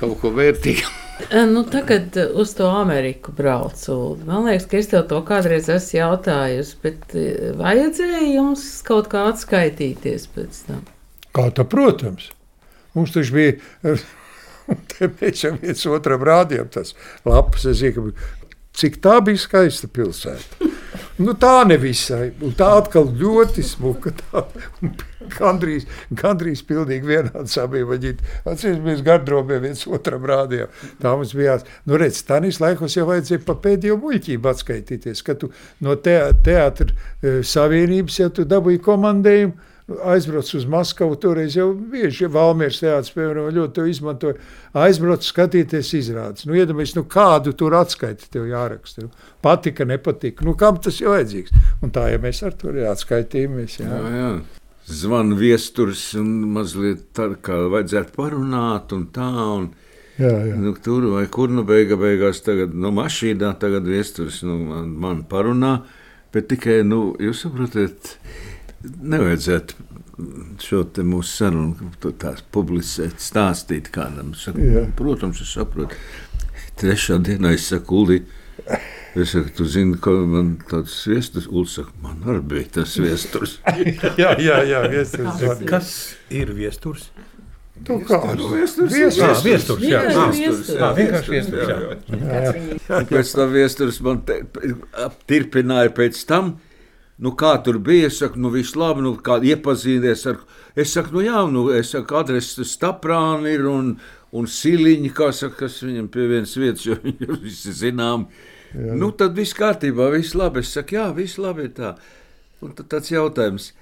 kaut 0.00 0.20
ko 0.22 0.36
vērtīgu? 0.38 1.01
Nu, 1.30 1.62
tagad 1.64 2.16
eh, 2.16 2.28
uz 2.34 2.54
to 2.54 2.66
Ameriku 2.66 3.32
braucu. 3.32 4.18
Man 4.26 4.46
liekas, 4.48 4.66
ka 4.70 4.78
es 4.80 4.90
tev 4.90 5.06
to 5.10 5.20
kādreiz 5.26 5.68
esmu 5.72 5.98
jautājusi, 5.98 6.76
bet 6.82 7.14
eh, 7.16 7.52
vajadzēja 7.58 8.24
jums 8.34 8.64
kaut 8.86 9.10
kā 9.12 9.26
atskaitīties 9.30 10.28
pēc 10.34 10.62
tam. 10.68 10.82
kā 11.36 11.48
tā, 11.54 11.64
protams. 11.68 12.30
Mums 12.96 13.14
taču 13.14 13.38
bija, 13.38 13.54
mēs 15.20 15.44
jau 15.44 15.54
viens 15.60 15.86
otram 15.88 16.24
rādījām 16.28 16.68
tas 16.72 16.92
lapas, 17.28 17.64
es 17.70 17.80
zinu, 17.80 18.12
cik 18.76 19.00
tā 19.04 19.18
bija 19.24 19.40
skaista 19.40 19.88
pilsēta. 19.88 20.70
Nu, 21.22 21.36
tā 21.38 21.62
nevisai, 21.68 22.32
un 22.44 22.54
tā 22.56 22.68
atkal 22.80 23.08
ļoti 23.20 23.64
smuka. 23.64 24.12
Tā, 24.20 24.46
gandrīz, 25.38 25.86
gandrīz 26.18 26.62
pilnīgi 26.68 27.08
vienādi 27.08 27.52
sabiedrība. 27.52 28.22
Atcerieties, 28.44 28.84
mēs 28.84 29.02
gardrobē 29.06 29.60
viens 29.62 29.84
otram 29.90 30.26
rādījām. 30.28 30.72
Tā 31.02 31.16
mums 31.16 31.34
bija. 31.38 31.58
Nu, 31.88 31.98
redz, 32.00 32.22
Tanīs 32.28 32.60
laikos 32.62 32.96
jau 32.96 33.08
vajadzēja 33.10 33.42
pa 33.46 33.56
pēdējo 33.64 33.98
muļķību 34.02 34.52
atskaitīties, 34.52 35.24
ka 35.26 35.36
tu 35.38 35.52
no 35.84 35.98
te, 36.00 36.16
teātra 36.44 36.88
eh, 36.92 37.42
savienības 37.46 38.22
jau 38.22 38.32
tu 38.38 38.48
dabūji 38.48 38.82
komandējumu. 38.84 39.68
Aizbrauc 40.04 40.54
uz 40.54 40.64
Maskavu, 40.64 41.16
toreiz 41.20 41.56
jau 41.58 41.72
bieži 41.74 42.28
Valmīras 42.30 42.78
teātris, 42.80 43.12
piemēram, 43.16 43.50
ļoti 43.56 43.74
to 43.76 43.86
izmantoja. 43.90 44.38
Aizbrauc, 44.78 45.26
skatīties 45.26 45.90
izrādes. 45.98 46.46
Nu, 46.46 46.56
iedomājieties, 46.56 46.96
nu, 47.00 47.04
kādu 47.10 47.52
tur 47.58 47.76
atskaiti 47.80 48.30
tev 48.32 48.46
jāraksta. 48.50 49.08
Nu, 49.08 49.28
patika, 49.44 49.86
nepatika. 49.88 50.46
Nu, 50.46 50.54
kam 50.58 50.80
tas 50.82 51.02
ir 51.02 51.12
vajadzīgs? 51.12 51.62
Un 51.82 51.94
tā, 51.94 52.08
ja 52.14 52.22
mēs 52.22 52.44
ar 52.46 52.56
to 52.56 52.72
arī 52.72 52.86
atskaitījāmies. 52.94 53.80
Jā. 53.82 53.90
Jā, 53.90 54.18
jā. 54.22 54.34
Zvanu 54.86 55.36
viesturs 55.38 56.08
un 56.18 56.30
mazliet 56.56 57.12
tā 57.16 57.28
kā 57.44 57.60
vajadzētu 57.72 58.16
parunāt 58.16 58.94
un 58.96 59.08
tā. 59.14 59.30
Un, 59.56 59.70
Jā, 60.20 60.30
jā. 60.44 60.56
nu, 60.60 60.74
tur 60.76 61.06
vai 61.14 61.24
kur 61.32 61.48
nu 61.48 61.62
beiga, 61.64 61.96
beigās 61.96 62.42
tagad, 62.44 62.74
nu, 62.76 62.90
mašīnā 62.92 63.54
tagad 63.58 63.86
viesturs 63.88 64.42
nu, 64.44 64.58
man, 64.68 64.90
man 65.00 65.22
parunā, 65.28 65.78
bet 66.34 66.50
tikai, 66.50 66.82
nu, 66.84 67.14
jūs 67.22 67.46
saprotat, 67.46 68.12
nevajadzētu 68.84 69.88
šo 70.62 70.82
mūsu 71.08 71.32
sarunu 71.32 71.92
publicēt, 72.52 73.16
stāstīt 73.22 73.88
kādam. 73.94 74.34
Saku, 74.38 74.84
protams, 74.98 75.40
es 75.42 75.54
saprotu. 75.56 75.96
Trešā 76.80 77.18
dienā 77.24 77.54
es 77.56 77.66
saku, 77.72 78.02
Uldi, 78.02 78.20
es 79.16 79.32
saku, 79.34 79.50
tu 79.56 79.66
zini, 79.68 79.98
ka 80.00 80.10
man 80.10 80.54
tāds 80.70 80.94
viesturs, 81.08 81.48
Uldi 81.50 81.74
saka, 81.74 81.92
man 82.04 82.22
arī 82.24 82.40
bija 82.54 82.70
tas 82.78 82.94
viesturs. 83.00 83.58
jā, 84.22 84.32
jā, 84.40 84.62
jā 84.68 84.80
viesturs 84.92 85.36
zvanīja. 85.42 85.68
Kas 85.68 85.92
ir 86.32 86.52
viesturs? 86.56 87.10
Tu 87.82 87.96
kā? 88.06 88.18
Viesturs, 88.38 88.92
Viesturs. 88.92 89.16
Jā, 89.18 89.30
viesturs. 89.42 89.82
Jā, 89.82 90.02
Jā, 90.04 90.10
jā, 90.12 90.26
viesturs. 90.36 90.68
jā 90.76 90.90
vienkārši 90.98 91.32
viesturs. 91.32 91.70
Jā. 91.72 93.00
Pēc 93.10 93.32
tam 93.34 93.54
viesturs 93.56 93.98
man 94.06 94.20
te, 94.28 94.36
aptirpināja 95.06 95.90
pēc 95.96 96.20
tam. 96.28 96.52
Nu, 97.22 97.32
kā 97.38 97.52
tur 97.64 97.78
bija? 97.82 98.08
Es 98.10 98.20
saku, 98.22 98.38
nu, 98.42 98.50
viss 98.54 98.76
labi, 98.78 99.02
nu, 99.04 99.12
kā 99.22 99.36
iepazīties 99.46 100.24
ar. 100.30 100.40
Es 100.78 100.94
saku, 100.94 101.16
nu, 101.16 101.24
jā, 101.26 101.42
nu, 101.50 101.66
es 101.74 101.90
saku, 101.94 102.16
adreses 102.18 102.72
staprāni 102.76 103.56
ir 103.56 103.66
un, 103.70 103.92
un 104.34 104.48
siliņi, 104.48 105.10
kā 105.14 105.28
saka, 105.34 105.64
kas 105.64 105.80
viņam 105.84 106.08
pie 106.12 106.28
vienas 106.30 106.54
vietas, 106.58 106.86
jo 106.86 106.96
viņi 107.04 107.28
jau 107.28 107.38
visi 107.42 107.74
zinām. 107.82 108.28
Jā. 108.72 108.96
Nu, 108.96 109.10
tad 109.16 109.36
viss 109.36 109.56
kārtībā, 109.56 110.08
viss 110.14 110.36
labi. 110.38 110.62
Es 110.64 110.72
saku, 110.72 110.96
jā, 110.96 111.08
viss 111.16 111.40
labi 111.40 111.68
ir 111.68 111.74
tā. 111.76 111.94
Un 112.62 112.72
tad 112.78 112.88
tāds 112.92 113.12
jautājums. 113.12 113.72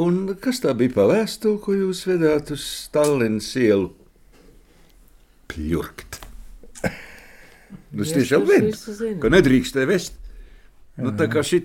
Un 0.00 0.22
kas 0.40 0.62
tā 0.62 0.72
bija 0.78 0.94
pa 0.94 1.08
vēstuli, 1.10 1.58
ko 1.64 1.74
jūs 1.76 2.04
vedāt 2.08 2.52
uz 2.54 2.62
Stallinas 2.86 3.50
ielu? 3.58 3.90
Pļurkt. 5.50 6.20
Nu, 7.90 8.04
es 8.04 8.14
tiešām 8.14 8.46
zinu, 8.46 9.18
ka 9.22 9.30
nedrīkst 9.34 9.74
te 9.74 9.84
vest. 9.88 10.16
Nu, 11.00 11.12
tā 11.16 11.26
kā 11.32 11.42
šī 11.46 11.62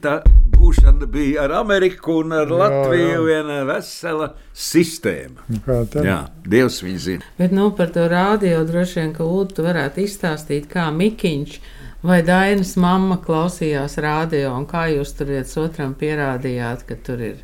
būšana 0.55 1.07
bija 1.11 1.43
ar 1.45 1.53
Ameriku 1.59 2.19
un 2.21 2.33
ar 2.37 2.47
Jā, 2.47 2.59
Latviju, 2.61 3.15
jā. 3.15 3.23
viena 3.27 3.57
vesela 3.67 4.29
sistēma. 4.53 5.43
Jā, 6.05 6.19
Dievs 6.47 6.79
viņu 6.85 7.01
zina. 7.03 7.31
Bet 7.39 7.55
nu, 7.55 7.67
par 7.75 7.91
to 7.95 8.05
rādio 8.11 8.63
droši 8.67 9.01
vien, 9.01 9.11
ka 9.17 9.25
Ulu 9.27 9.49
tu 9.51 9.65
varētu 9.65 10.05
izstāstīt, 10.05 10.69
kā 10.71 10.87
Mikiņš 10.95 11.57
vai 12.05 12.21
Dainas 12.25 12.75
mamma 12.81 13.17
klausījās 13.23 13.97
rādio 14.03 14.53
un 14.55 14.65
kā 14.69 14.85
jūs 14.93 15.13
tur 15.17 15.31
viens 15.33 15.53
otram 15.57 15.95
pierādījāt, 15.97 16.85
ka 16.87 16.97
tur 17.05 17.21
ir 17.31 17.43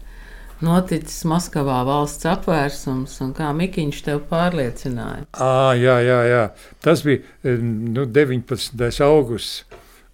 noticis 0.61 1.23
Maskavā 1.25 1.79
valsts 1.87 2.27
apvērsums 2.29 3.15
un 3.25 3.31
kā 3.37 3.49
Mikiņš 3.57 4.01
tev 4.05 4.23
pārliecināja. 4.29 5.25
À, 5.33 5.73
jā, 5.77 5.97
jā, 6.05 6.19
jā. 6.29 6.43
Tas 6.85 7.01
bija 7.05 7.55
nu, 7.61 8.05
19. 8.05 9.01
augusts. 9.07 9.63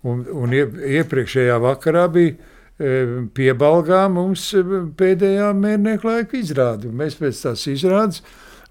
Un, 0.07 0.21
un 0.31 0.53
ie- 0.55 1.01
iepriekšējā 1.01 1.57
vakarā 1.59 2.05
bija 2.13 2.37
piebalgā 3.35 4.03
mums 4.13 4.43
pēdējā 4.99 5.49
mērnieku 5.57 6.07
laika 6.07 6.37
izrāde. 6.37 6.91
Mēs 6.93 7.17
pēc 7.19 7.39
tās 7.47 7.63
izrādes 7.71 8.21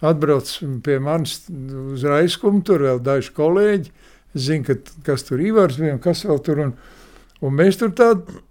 atbraucam 0.07 0.79
pie 0.85 0.99
manis 1.03 1.41
uz 1.51 2.05
Raiskumu, 2.07 2.63
tur 2.65 2.85
vēl 2.87 3.03
daži 3.05 3.35
kolēģi. 3.37 3.91
Es 4.37 4.49
zinu, 4.51 4.67
ka, 4.69 4.77
kas 5.07 5.25
tur 5.25 5.41
Ivars 5.41 5.81
bija 5.81 5.97
un 5.97 6.03
kas 6.05 6.27
vēl 6.29 6.43
tur. 6.45 6.61
Un, 6.67 6.75
un 7.41 7.57
mēs 7.57 7.81
tur 7.81 7.95
tādu 7.97 8.43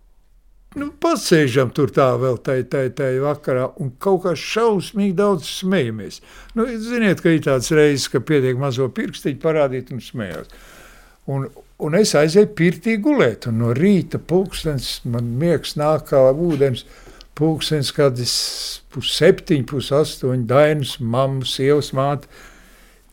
nu, 0.79 0.89
pasēžam 1.01 1.71
tur 1.75 1.91
tā 1.95 2.07
vēl 2.19 2.39
tajā 2.43 2.67
tai, 2.71 2.85
tai 2.95 3.11
vakarā 3.23 3.69
un 3.81 3.93
kaut 4.01 4.23
kā 4.25 4.35
šausmīgi 4.39 5.15
daudz 5.17 5.47
smejamies. 5.61 6.21
Nu, 6.57 6.67
ziniet, 6.67 7.23
ka 7.23 7.31
ir 7.31 7.43
tāds 7.45 7.71
reizes, 7.75 8.09
ka 8.11 8.23
pietiek 8.23 8.59
mazo 8.59 8.89
pirkstiņu 8.95 9.41
parādīt 9.43 9.93
un 9.95 10.03
smējās. 10.03 10.51
Un, 11.31 11.47
un 11.81 11.97
es 11.97 12.13
aizēju 12.17 12.51
pirtī 12.57 12.97
gulēt, 13.01 13.47
un 13.49 13.61
no 13.63 13.71
rīta 13.77 14.19
pulkstens, 14.21 14.99
man 15.09 15.31
miegs 15.39 15.73
nāk 15.79 16.09
kā 16.11 16.21
ūdens, 16.31 16.85
pulkstens 17.35 17.89
kādis 17.95 18.35
pus 18.93 19.15
septiņi, 19.17 19.65
pus 19.69 19.89
astoņi, 19.95 20.45
dainas, 20.49 20.97
mamma, 20.99 21.47
sievas 21.49 21.91
māte, 21.97 22.29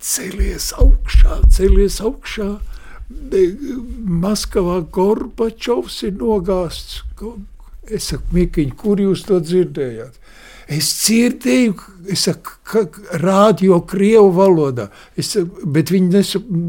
celies 0.03 0.73
augšā, 0.83 1.41
celies 1.55 2.01
augšā, 2.03 2.51
Maskavā 4.23 4.81
Gorbačovs 4.91 5.99
ir 6.09 6.15
nogāsts. 6.17 7.03
Es 7.93 8.09
saku, 8.11 8.25
Mikiņ, 8.37 8.73
kur 8.79 9.01
jūs 9.03 9.25
to 9.29 9.41
dzirdējāt? 9.43 10.17
Es 10.73 10.89
dzirdēju, 11.03 11.75
es 12.13 12.23
saku, 12.25 12.53
rādio 13.21 13.81
krievu 13.89 14.31
valodā, 14.37 14.87
es 15.19 15.33
saku, 15.35 15.67
bet 15.75 15.91
viņi 15.93 16.23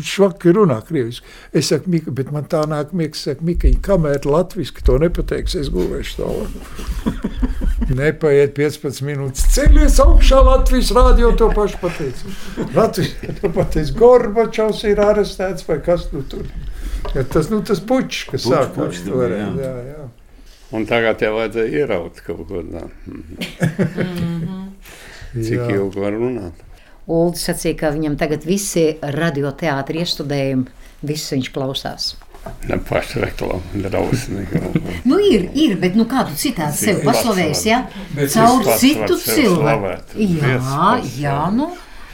švaki 0.03 0.53
runā 0.57 0.79
krieviski. 0.87 1.27
Es 1.55 1.69
saku, 1.71 1.91
Mika, 1.93 2.11
bet 2.15 2.31
man 2.33 2.47
tā 2.51 2.63
nāk 2.69 2.91
miegs, 2.97 3.23
saka, 3.27 3.45
Mikiņ, 3.47 3.77
kamēr 3.85 4.27
latviski 4.27 4.83
to 4.85 4.97
nepateiks, 5.03 5.55
es 5.61 5.71
gulēšu 5.73 6.17
stāvā. 6.17 7.13
Nepaiet 7.99 8.55
15 8.57 9.05
minūtes, 9.05 9.47
ceļies 9.53 9.99
augšā 10.03 10.41
Latvijas 10.47 10.91
rādio 10.95 11.31
to 11.39 11.49
pašu 11.53 11.79
pateica. 11.83 12.35
Latvijas 12.75 13.39
to 13.39 13.53
pateica, 13.53 13.97
Gorbačovs 13.99 14.83
ir 14.89 15.03
arestēts 15.03 15.67
vai 15.69 15.79
kas 15.85 16.09
nu 16.15 16.25
tur. 16.27 16.47
Ja 17.13 17.23
tas, 17.27 17.49
nu, 17.51 17.61
tas 17.65 17.83
pučs, 17.83 18.23
kas 18.31 18.47
sākās 18.47 19.03
toreiz. 19.05 19.59
Jā, 19.59 19.73
jā. 19.91 20.02
Un 20.73 20.87
tagad 20.89 21.19
tev 21.21 21.37
vajadzēja 21.37 21.83
ieraut 21.83 22.19
kaut 22.25 22.47
ko 22.49 22.63
tādu. 22.65 22.89
Mhm. 23.05 24.69
Cik 25.33 25.69
ilgi 25.73 26.01
var 26.01 26.13
runāt? 26.13 26.61
Ulds 27.09 27.41
sacīja, 27.47 27.77
ka 27.79 27.89
viņam 27.95 28.15
tagad 28.19 28.45
visi 28.47 28.85
radioteātri 29.01 30.03
iestudējumi, 30.03 30.69
viss 31.03 31.33
viņš 31.33 31.49
klausās. 31.55 32.13
Ne 32.67 32.77
pašu 32.83 33.21
reklāmu, 33.23 33.81
drausmīgi. 33.85 34.61
nu, 35.09 35.17
ir, 35.19 35.47
ir, 35.55 35.77
bet 35.79 35.95
nu, 35.99 36.05
kādu 36.09 36.35
citādi 36.39 36.75
sevi 36.79 37.03
paslavējis, 37.07 37.63
ja? 37.69 37.81
Caur 38.35 38.67
citu 38.81 39.17
cilvēku. 39.19 39.93
Jā, 40.19 40.89
jā, 41.19 41.39
nu. 41.55 41.69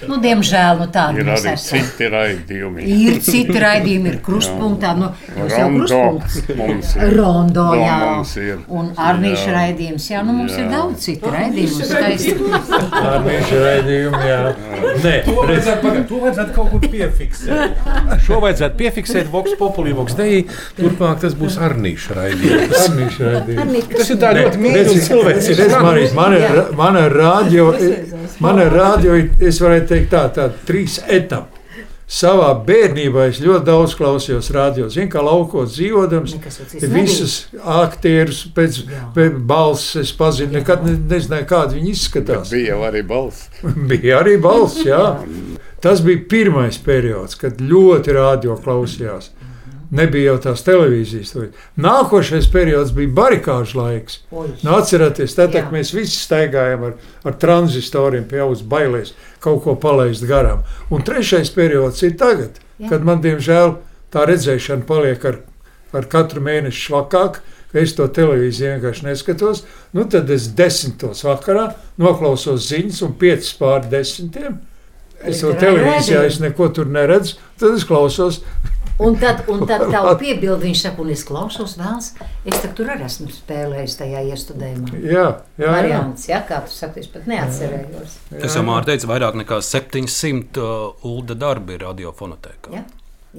Nu, 0.07 0.15
diemžēl 0.23 0.77
nu, 0.79 0.85
tāda 0.93 1.19
ir 1.19 1.27
arī 1.33 1.51
esam. 1.51 1.79
citi 1.81 2.07
raidījumi. 2.13 2.85
Ir 2.87 3.17
citi 3.23 3.55
raidījumi, 3.59 4.13
ir 4.13 4.19
krustpunktā. 4.23 4.93
Nu, 4.95 5.09
mums 5.35 5.55
jau 5.57 5.65
krustpunkts. 5.73 6.37
Mums 6.59 6.93
ir. 6.95 7.15
Rondo, 7.17 7.65
jā. 7.75 7.97
Mums 8.05 8.31
ir. 8.39 8.61
Un 8.71 8.91
Arnīša 9.09 9.55
raidījums, 9.55 10.05
jā. 10.13 10.21
Nu, 10.23 10.35
mums 10.37 10.55
jā. 10.55 10.63
ir 10.63 10.69
daudz 10.71 11.03
citu 11.03 11.33
raidījumu. 11.33 11.89
Skaisti. 11.89 12.35
Arnīša 13.01 13.59
raidījumi, 13.65 14.21
jā. 14.29 14.39
Nē, 15.03 15.15
to 15.27 15.35
vajadzētu, 15.41 15.93
to 16.09 16.21
vajadzētu 16.23 16.55
kaut 16.55 16.71
kur 16.71 16.87
piefiksēt. 16.95 17.83
Šo 18.23 18.39
vajadzētu 18.45 18.79
piefiksēt 18.79 19.31
Vox 19.33 19.57
Populi, 19.59 19.95
Vox 19.97 20.15
Dei. 20.19 20.45
Turpmāk 20.79 21.19
tas 21.25 21.35
būs 21.39 21.59
Arnīša 21.67 22.17
raidījums. 22.21 22.77
Arnīša 22.85 23.33
raidījums. 23.35 23.91
Tas 23.97 24.15
ir 24.15 24.21
tā 24.23 24.31
ļoti 24.39 24.63
mīļš 24.63 24.95
cilvēks. 25.09 26.15
Man 26.79 26.99
ir 27.03 27.19
radio, 27.19 27.69
man 28.39 28.63
ir 28.63 28.73
radio, 28.79 29.19
es 29.43 29.59
varētu 29.59 29.88
teikt, 29.89 30.11
tā, 30.13 30.27
tā 30.33 30.49
trīs 30.67 30.99
etapi. 31.07 31.59
Savā 32.09 32.55
bērnībā 32.65 33.27
es 33.29 33.37
ļoti 33.37 33.67
daudz 33.67 33.91
klausījos 33.93 34.47
radio. 34.55 34.87
Zinu, 34.89 35.11
kā 35.13 35.21
laukos 35.21 35.75
dzīvodams, 35.75 36.33
visus 36.89 37.35
aktierus 37.61 38.39
pēc, 38.55 38.79
pēc 39.13 39.35
balss 39.51 39.93
es 40.01 40.09
pazinu. 40.17 40.55
Nekad 40.57 40.87
ne, 40.87 40.95
nezināju, 41.11 41.45
kāda 41.51 41.77
viņi 41.77 41.93
izskatās. 41.93 42.49
Bet 42.49 42.55
bija 42.57 42.79
arī 42.87 43.03
balss. 43.05 43.45
bija 43.91 44.23
arī 44.23 44.39
balss, 44.41 44.81
jā. 44.89 45.03
Tas 45.85 46.01
bija 46.03 46.25
pirmais 46.33 46.81
periods, 46.81 47.37
kad 47.39 47.61
ļoti 47.61 48.17
radio 48.17 48.57
klausījās. 48.57 49.29
Nebija 49.89 50.35
jau 50.35 50.37
tās 50.43 50.61
televīzijas. 50.67 51.31
Nākošais 51.81 52.45
periods 52.53 52.91
bija 52.93 53.09
barikāžu 53.17 53.79
laiks. 53.79 54.19
Nu, 54.29 54.75
atcerieties, 54.75 55.33
tad 55.37 55.55
mēs 55.73 55.95
visi 55.95 56.19
staigājām 56.21 56.85
ar, 56.91 56.97
ar 57.25 57.37
tranzistoriem 57.41 58.27
pie 58.29 58.43
auss 58.45 58.61
bailēs 58.61 59.15
kaut 59.41 59.63
ko 59.65 59.73
palaist 59.81 60.27
garām. 60.29 60.61
Un 60.93 61.01
trešais 61.05 61.49
periods 61.55 62.03
ir 62.05 62.13
tagad, 62.21 62.61
Jā. 62.77 62.91
kad 62.93 63.07
man 63.07 63.23
diemžēl 63.25 63.79
tā 64.13 64.27
redzēšana 64.29 64.85
paliek 64.89 65.25
ar, 65.25 65.41
ar 65.97 66.09
katru 66.11 66.45
mēnešu 66.45 66.85
švakāk. 66.89 67.41
Es 67.73 67.93
to 67.93 68.07
televīziju 68.09 68.75
vienkārši 68.75 69.05
neskatos. 69.05 69.61
Nu, 69.93 70.07
tad 70.09 70.29
es 70.33 70.47
desmitos 70.57 71.21
vakarā 71.25 71.67
noklausos 72.01 72.65
ziņas, 72.69 73.03
un 73.05 73.13
piecas 73.21 73.51
pār 73.57 73.85
desmitiem. 73.89 74.57
Es 75.19 75.41
to 75.43 75.51
televīzijā 75.59 76.23
es 76.25 76.39
neko 76.41 76.69
tur 76.73 76.89
neredzu. 76.89 77.37
Tad 77.59 77.75
es 77.75 77.85
klausos 77.85 78.39
Un 78.99 79.15
tad, 79.15 79.45
un 79.47 79.63
tad 79.67 79.85
tā 79.93 80.01
piebildi, 80.19 80.67
viņš 80.67 80.83
saka, 80.83 81.03
un 81.03 81.11
es 81.13 81.23
klausos 81.27 81.77
vēlas, 81.79 82.11
es 82.43 82.63
tur 82.75 82.91
arī 82.91 83.05
esmu 83.07 83.29
spēlējis 83.31 83.95
tajā 84.01 84.23
iestudējumā. 84.33 84.99
Jā, 84.99 85.25
jā. 85.55 85.71
Variants, 85.71 86.25
jā, 86.27 86.41
kā 86.47 86.59
tu 86.65 86.75
saki, 86.75 87.05
es 87.05 87.11
pat 87.11 87.27
neatcerējos. 87.31 88.17
Es 88.41 88.57
jau 88.59 88.63
māru 88.67 88.89
teicu, 88.91 89.07
vairāk 89.11 89.39
nekā 89.39 89.61
700 89.63 90.59
uh, 90.59 90.89
ulda 91.07 91.37
darbi 91.39 91.77
ir 91.77 91.85
radiofonotēkā. 91.87 92.75
Jā. 92.75 92.83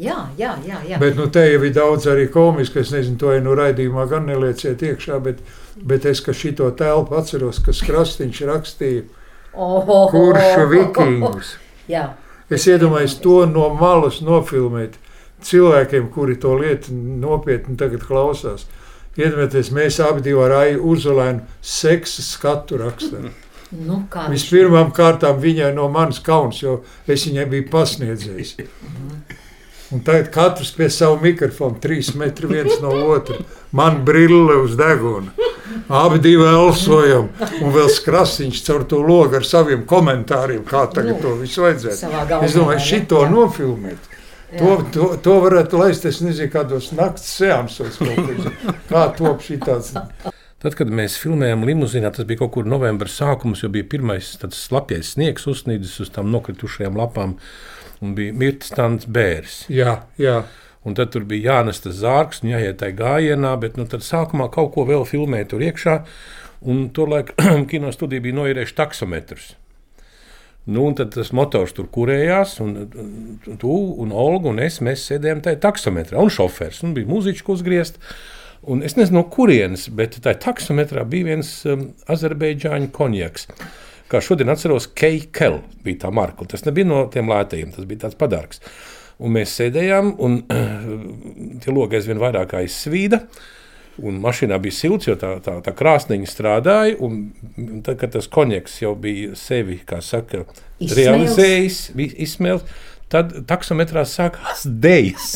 Jā, 0.01 0.17
jā, 0.39 0.53
jā, 0.63 0.77
jā. 0.87 0.99
Bet 1.03 1.17
nu, 1.19 1.25
te 1.35 1.43
jau 1.43 1.65
ir 1.67 1.73
daudz 1.75 2.05
arī 2.07 2.29
komiski. 2.31 2.79
Es 2.79 2.93
nezinu, 2.95 3.17
to 3.19 3.33
jau 3.35 3.41
no 3.43 3.57
raidījumā 3.59 4.05
gan 4.07 4.29
nelieciet 4.31 4.85
iekšā, 4.87 5.19
bet, 5.25 5.41
bet 5.83 6.07
es 6.07 6.23
šo 6.23 6.71
telpu 6.79 7.19
atceros, 7.19 7.59
kas 7.67 7.83
Krastīņš 7.83 8.43
rakstīja. 8.53 9.03
Oh, 9.51 9.83
oh, 9.83 10.07
Kurš 10.13 10.63
vikingus? 10.71 11.57
Jā. 11.91 12.13
Es 12.51 12.69
iedomājos 12.71 13.19
to 13.23 13.43
no 13.51 13.67
malas 13.75 14.21
nofilmēt 14.23 14.95
cilvēkiem, 15.45 16.11
kuri 16.15 16.37
to 16.41 16.55
lietu 16.59 16.95
nopietni 16.95 17.77
klausās. 18.01 18.67
Iedomājieties, 19.19 19.73
mēs 19.75 19.99
abi 20.01 20.33
ar 20.39 20.53
Aiju 20.61 20.85
Uzolēnu 20.93 21.41
seksa 21.61 22.23
skatu 22.23 22.79
rakstām. 22.79 23.31
Nu, 23.71 24.01
Vispirmām 24.31 24.91
kārtām 24.95 25.39
viņai 25.43 25.71
no 25.75 25.89
manis 25.91 26.19
kauns, 26.23 26.63
jo 26.63 26.81
es 27.07 27.27
viņai 27.27 27.47
biju 27.51 27.69
pasniedzējis. 27.71 28.57
Un 29.91 30.03
tagad 30.07 30.31
katrs 30.35 30.71
pie 30.75 30.87
sava 30.91 31.19
mikrofona, 31.23 31.79
trīs 31.83 32.13
metri 32.19 32.51
viens 32.51 32.79
no 32.83 32.93
otra. 33.11 33.41
Man 33.75 34.05
brille 34.07 34.61
uz 34.63 34.77
deguna. 34.79 35.35
Abi 35.91 36.19
divi 36.23 36.47
elsojam, 36.47 37.29
un 37.63 37.75
vēl 37.75 37.91
skrasiņš 37.91 38.63
caur 38.67 38.85
to 38.91 39.01
logu 39.03 39.39
ar 39.39 39.47
saviem 39.47 39.83
komentāriem, 39.87 40.63
kā 40.67 40.85
tagad 40.91 41.17
nu, 41.17 41.23
to 41.23 41.35
visu 41.43 41.65
vajadzētu. 41.65 42.11
Es 42.47 42.55
domāju, 42.59 42.83
šito 42.87 43.23
nofilmēt. 43.31 44.11
To, 44.51 44.71
to, 44.91 45.07
to 45.23 45.37
varētu 45.45 45.79
laist, 45.79 46.05
es 46.09 46.19
nezinu, 46.25 46.51
kādos 46.51 46.91
naktas 46.97 47.29
seansos, 47.39 48.01
kā 48.91 49.05
top 49.15 49.45
šī 49.47 49.61
tāds. 49.63 49.93
Tad, 50.61 50.75
kad 50.77 50.91
mēs 50.93 51.15
filmējām 51.23 51.63
limuzīnā, 51.69 52.11
tas 52.13 52.27
bija 52.29 52.43
kaut 52.43 52.53
kur 52.57 52.67
novembra 52.69 53.09
sākums, 53.09 53.63
jo 53.63 53.71
bija 53.73 53.87
pirmais 53.89 54.33
slapjais 54.37 55.15
sniegs 55.15 55.47
uzsnīdis 55.49 55.95
uz 56.05 56.11
tām 56.13 56.29
nokritušajām 56.35 56.99
lapām, 56.99 57.37
un 58.03 58.17
bija 58.19 58.35
mirts 58.37 58.75
tāds 58.75 59.07
bērs. 59.09 59.63
Jā, 59.73 60.01
jā. 60.21 60.43
Un 60.85 60.97
tad 60.97 61.13
tur 61.15 61.25
bija 61.29 61.55
jānes 61.55 61.83
tas 61.85 61.99
zārks, 62.01 62.43
un 62.43 62.55
jāiet 62.55 62.81
tajā 62.81 62.97
gājienā, 62.99 63.55
bet 63.61 63.79
nu, 63.81 63.87
tad 63.89 64.05
sākumā 64.05 64.51
kaut 64.53 64.73
ko 64.75 64.85
vēl 64.89 65.07
filmēja 65.09 65.51
tur 65.53 65.65
iekšā, 65.65 65.97
un 66.69 66.89
tolaik 66.97 67.35
kino 67.71 67.93
studija 67.95 68.25
bija 68.25 68.41
noierējuši 68.43 68.79
taksometrus. 68.83 69.53
Nu, 70.69 70.85
tad 70.93 71.15
tas 71.15 71.31
motors 71.33 71.73
tur 71.77 71.89
kurējās, 71.93 72.59
un 72.61 72.75
tu 73.61 73.73
un 74.03 74.13
Olga 74.13 74.51
un 74.51 74.61
es 74.63 74.79
sēdējām 74.81 75.41
tajā 75.47 75.61
taksometrā. 75.63 76.21
Un 76.21 76.33
šofērs 76.33 76.83
un 76.85 76.95
bija 76.97 77.09
mūziķis, 77.09 77.45
ko 77.47 77.57
uzgriezt. 77.57 77.97
Un 78.69 78.85
es 78.85 78.99
nezinu, 78.99 79.23
no 79.23 79.29
kurienes, 79.33 79.87
bet 79.97 80.19
tajā 80.21 80.37
taksometrā 80.45 81.07
bija 81.09 81.31
viens 81.31 81.55
um, 81.65 81.87
azerbaidžāņu 82.13 82.91
konjaks. 82.93 83.49
Kā 84.11 84.21
šodien 84.21 84.53
atceros, 84.53 84.91
Keikel 84.93 85.63
bija 85.85 86.05
tā 86.05 86.11
marka. 86.13 86.45
Tas 86.51 86.67
nebija 86.67 86.91
no 86.91 87.07
tiem 87.13 87.31
lētajiem, 87.31 87.73
tas 87.73 87.89
bija 87.89 88.05
tāds 88.05 88.19
padargs. 88.21 88.61
Un 89.21 89.33
mēs 89.37 89.55
sēdējām, 89.57 90.13
un 90.21 90.43
tie 91.65 91.73
logi 91.73 91.97
aizvien 91.97 92.21
vairāk 92.21 92.53
aizsvīda. 92.61 93.25
Uh, 93.25 93.49
Un 93.99 94.21
mašīnā 94.23 94.57
bija 94.63 94.77
silts, 94.77 95.09
jo 95.11 95.17
tā, 95.19 95.35
tā, 95.45 95.57
tā 95.65 95.75
krāsniņa 95.77 96.29
strādāja. 96.31 97.11
Tad, 97.85 97.97
kad 98.01 98.15
tas 98.15 98.31
konjaks 98.31 98.79
jau 98.81 98.95
bija 98.97 99.35
sevi 99.37 99.81
saka, 100.07 100.45
realizējis, 100.81 101.81
izsmēlis, 101.99 102.65
tad 103.11 103.33
taksometrā 103.49 104.05
sākās 104.07 104.63
dēļas. 104.65 105.31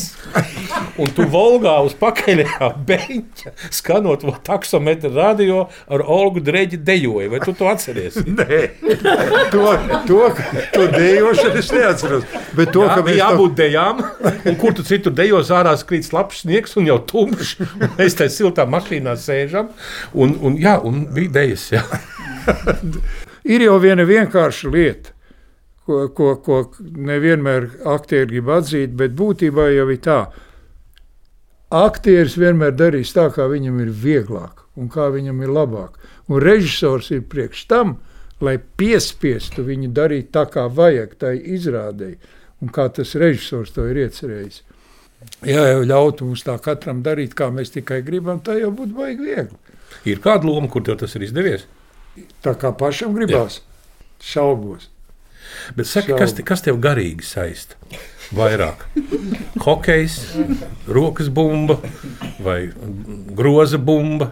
Un 1.01 1.09
tu 1.15 1.25
volgā 1.31 1.73
uz 1.83 1.95
pakaļējā 1.99 2.69
beņķa, 2.87 3.51
skanot 3.75 4.23
to 4.23 4.33
taksometru 4.47 5.11
radio 5.15 5.65
ar 5.91 6.03
Olgu 6.15 6.43
Dreģi 6.45 6.79
dejoju. 6.87 7.31
Vai 7.33 7.41
tu 7.43 7.55
to 7.57 7.67
atceries? 7.67 8.15
Nē, 8.23 8.61
to, 9.51 9.65
to, 10.07 10.21
to 10.75 10.85
dejošanu 10.95 11.59
es 11.59 11.71
neatceros. 11.75 12.29
Bet 12.55 12.71
to, 12.75 12.85
Jā, 12.87 12.95
ka 12.95 13.05
mēs 13.07 13.19
jābūt 13.19 13.51
to... 13.51 13.59
dejām, 13.59 14.03
un 14.47 14.59
kur 14.61 14.75
tu 14.77 14.85
citur 14.87 15.15
dejos 15.15 15.51
ārā 15.55 15.75
skrīt 15.79 16.07
slapjš 16.07 16.45
sniegs 16.45 16.77
un 16.79 16.87
jau 16.89 17.01
tumšs. 17.11 17.57
Mēs 17.99 18.15
tajā 18.21 18.31
siltā 18.37 18.67
mašīnā 18.69 19.17
sēžam, 19.19 19.73
un, 20.15 20.37
un, 20.39 20.55
jā, 20.61 20.77
un 20.79 21.05
bija 21.15 21.35
dejas. 21.41 21.67
Jā. 21.75 21.83
Ir 23.55 23.61
jau 23.61 23.75
viena 23.77 24.05
vienkārša 24.07 24.71
lieta, 24.73 25.14
ko, 25.85 26.01
ko, 26.17 26.33
ko 26.41 26.59
nevienmēr 26.81 27.69
aktieri 27.95 28.33
grib 28.33 28.51
atzīt, 28.57 28.95
bet 28.97 29.15
būtībā 29.17 29.69
jau 29.73 29.87
ir 29.93 30.01
tā. 30.03 30.19
Aktieris 31.75 32.37
vienmēr 32.39 32.75
darīs 32.77 33.13
tā, 33.15 33.27
kā 33.33 33.47
viņam 33.51 33.81
ir 33.83 33.91
vieglāk 33.91 34.63
un 34.79 34.89
kā 34.91 35.09
viņam 35.13 35.41
ir 35.43 35.53
labāk. 35.55 35.97
Un 36.29 36.41
režisors 36.43 37.11
ir 37.15 37.25
priekš 37.31 37.65
tam, 37.71 37.97
lai 38.43 38.57
piespiestu 38.59 39.63
viņu 39.65 39.91
darīt 39.95 40.31
tā, 40.35 40.45
kā 40.51 40.67
vajag, 40.67 41.15
tai 41.21 41.35
izrādēji, 41.39 42.17
un 42.61 42.71
kā 42.75 42.87
tas 42.93 43.15
režisors 43.19 43.73
to 43.75 43.87
ir 43.89 44.05
iecerējis. 44.05 44.61
Ja 45.47 45.63
jau 45.71 45.85
ļautu 45.87 46.27
mums 46.27 46.43
tā 46.45 46.57
katram 46.61 47.01
darīt, 47.05 47.33
kā 47.37 47.47
mēs 47.53 47.73
tikai 47.73 48.01
gribam, 48.05 48.41
tā 48.43 48.59
jau 48.59 48.71
būtu 48.75 48.97
baigi 48.97 49.25
viegli. 49.25 49.77
Ir 50.05 50.21
kāda 50.21 50.45
loma, 50.45 50.69
kur 50.69 50.83
tev 50.85 50.99
tas 51.01 51.15
ir 51.17 51.25
izdevies? 51.25 51.65
Tā 52.45 52.53
kā 52.59 52.71
pašam 52.77 53.15
gribās, 53.15 53.61
šaubos. 54.21 54.89
Bet 55.77 55.85
saki, 55.89 56.13
kas, 56.17 56.33
te, 56.37 56.41
kas 56.47 56.61
tev 56.65 56.75
garīgi 56.83 57.23
saista? 57.25 57.75
Vairāk. 58.35 58.81
Hokejs, 59.61 60.15
rokas 60.89 61.27
bumba 61.29 61.75
vai 62.41 62.71
groza 63.37 63.77
bumba. 63.77 64.31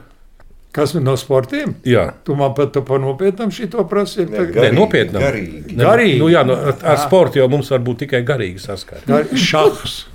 Kas 0.74 0.96
no 0.98 1.14
sportiem? 1.22 1.76
Jā, 1.86 2.08
Tu 2.26 2.34
man 2.34 2.56
pat 2.58 2.74
pa 2.88 2.98
nopietnam 2.98 3.52
šito 3.54 3.84
prasīji. 3.86 4.26
Ne, 4.32 4.40
Nē, 4.40 4.46
Garīgi, 4.56 4.74
nopietni. 4.80 5.20
garīgi. 5.22 5.76
Garīgi. 5.78 6.18
Nu, 6.18 6.32
jā, 6.34 6.42
nu, 6.50 6.56
ar, 6.58 6.74
ar 6.82 6.98
sportu 7.04 7.38
jau 7.38 7.46
mums 7.54 7.70
var 7.70 7.84
būt 7.86 8.02
tikai 8.08 8.24
garīgi 8.26 8.58
saskars. 8.64 9.06
Gar... 9.06 9.30
Šahs. 9.38 10.08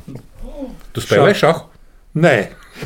Tu 0.91 0.99
spēlē 1.05 1.31
šahu? 1.39 1.63
Nē. 2.19 2.37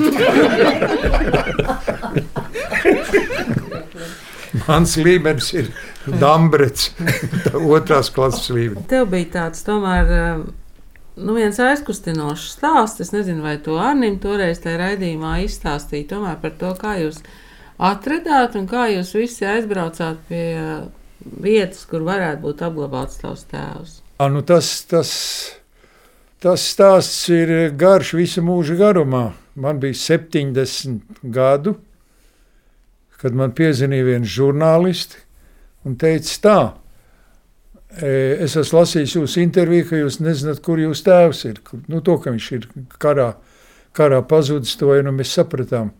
Mans 4.66 4.96
līmenis 5.00 5.48
ir 5.56 5.70
Dambrets, 6.07 6.90
otrās 7.76 8.11
klases 8.14 8.50
līmenis. 8.50 8.88
Tev 8.90 9.07
bija 9.12 9.30
tāds 9.38 9.64
tomēr. 9.66 10.12
um, 10.18 10.50
Nu, 11.12 11.34
viens 11.36 11.59
aizkustinošs 11.61 12.55
stāsts. 12.55 13.03
Es 13.05 13.11
nezinu, 13.12 13.42
vai 13.44 13.59
to 13.61 13.74
Arnīm 13.76 14.14
toreiz 14.22 14.62
tajā 14.64 14.78
raidījumā 14.80 15.42
izstāstīja. 15.44 16.09
Tomēr 16.14 16.38
par 16.40 16.55
to, 16.57 16.70
kā 16.78 16.94
jūs 17.03 17.18
atradāt 17.76 18.57
un 18.57 18.64
kā 18.70 18.86
jūs 18.94 19.12
visi 19.18 19.44
aizbraucāt 19.44 20.22
pie 20.30 20.46
uh, 20.57 20.86
vietas, 21.44 21.84
kur 21.90 22.07
varētu 22.07 22.40
būt 22.46 22.64
apglabāts 22.64 23.20
tavs 23.20 23.44
tēvs. 23.50 23.98
À, 24.16 24.30
nu 24.32 24.40
tas, 24.46 24.70
tas, 24.88 25.12
tas 26.40 26.64
stāsts 26.72 27.28
ir 27.34 27.74
garš 27.76 28.14
visu 28.16 28.44
mūžu 28.46 28.78
garumā. 28.80 29.32
Man 29.53 29.82
bija 29.82 29.98
70 29.98 31.20
gadu, 31.34 31.76
kad 33.20 33.36
man 33.36 33.53
piezvanīja 33.53 34.09
viens 34.14 34.32
žurnālists 34.32 35.20
un 35.89 35.97
teica, 35.99 36.37
tā, 36.43 36.59
e, 37.99 38.12
es 38.47 38.57
esmu 38.59 38.80
lasījis 38.80 39.16
jūsu 39.18 39.43
interviju, 39.43 39.89
ka 39.89 40.03
jūs 40.03 40.20
nezināt, 40.22 40.62
kur 40.64 40.80
jūsu 40.83 41.07
tēvs 41.09 41.45
ir. 41.51 41.61
Nu, 41.91 42.03
to, 42.05 42.18
ka 42.22 42.35
viņš 42.35 42.51
ir 42.59 42.68
karā, 43.03 43.33
karā 43.97 44.22
pazudis, 44.28 44.76
to 44.80 44.93
jau 44.95 45.05
nu 45.07 45.14
mēs 45.16 45.35
sapratām. 45.39 45.93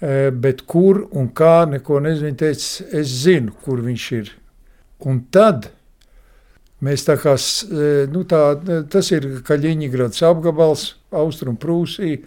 E, 0.00 0.30
Bet 0.30 0.64
kur 0.70 1.04
un 1.12 1.30
kā, 1.36 1.64
neko 1.70 2.00
nezinu. 2.04 2.30
Viņa 2.30 2.40
teica, 2.44 2.88
es 3.00 3.18
zinu, 3.24 3.54
kur 3.64 3.82
viņš 3.84 4.08
ir. 4.18 4.32
Un 5.04 5.24
tad 5.34 5.70
mēs 6.84 7.06
tā 7.06 7.16
kā, 7.20 7.34
e, 7.34 7.92
nu 8.12 8.24
tā, 8.28 8.42
tas 8.90 9.10
ir 9.14 9.28
Kaļiņģerads 9.46 10.24
apgabals, 10.28 10.94
Austrum 11.14 11.58
Prūsija, 11.60 12.22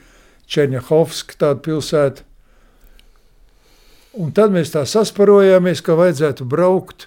Černiahovska 0.47 1.35
tāda 1.41 1.59
pilsēta. 1.63 2.26
Un 4.17 4.31
tad 4.33 4.53
mēs 4.53 4.71
tā 4.73 4.81
sasparojāmies, 4.89 5.83
ka 5.85 5.93
vajadzētu 5.97 6.45
braukt, 6.49 7.05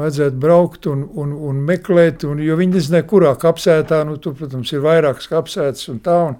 vajadzētu 0.00 0.38
braukt 0.40 0.88
un, 0.88 1.04
un, 1.20 1.34
un 1.50 1.60
meklēt, 1.68 2.24
un, 2.24 2.40
jo 2.40 2.56
viņi 2.56 2.78
nezināja, 2.78 3.08
kurā 3.10 3.34
kapsētā, 3.40 4.00
nu 4.08 4.16
tur, 4.22 4.36
protams, 4.38 4.72
ir 4.72 4.84
vairākas 4.84 5.28
kapsētas 5.28 5.90
un 5.92 6.00
tā, 6.04 6.16
un, 6.30 6.38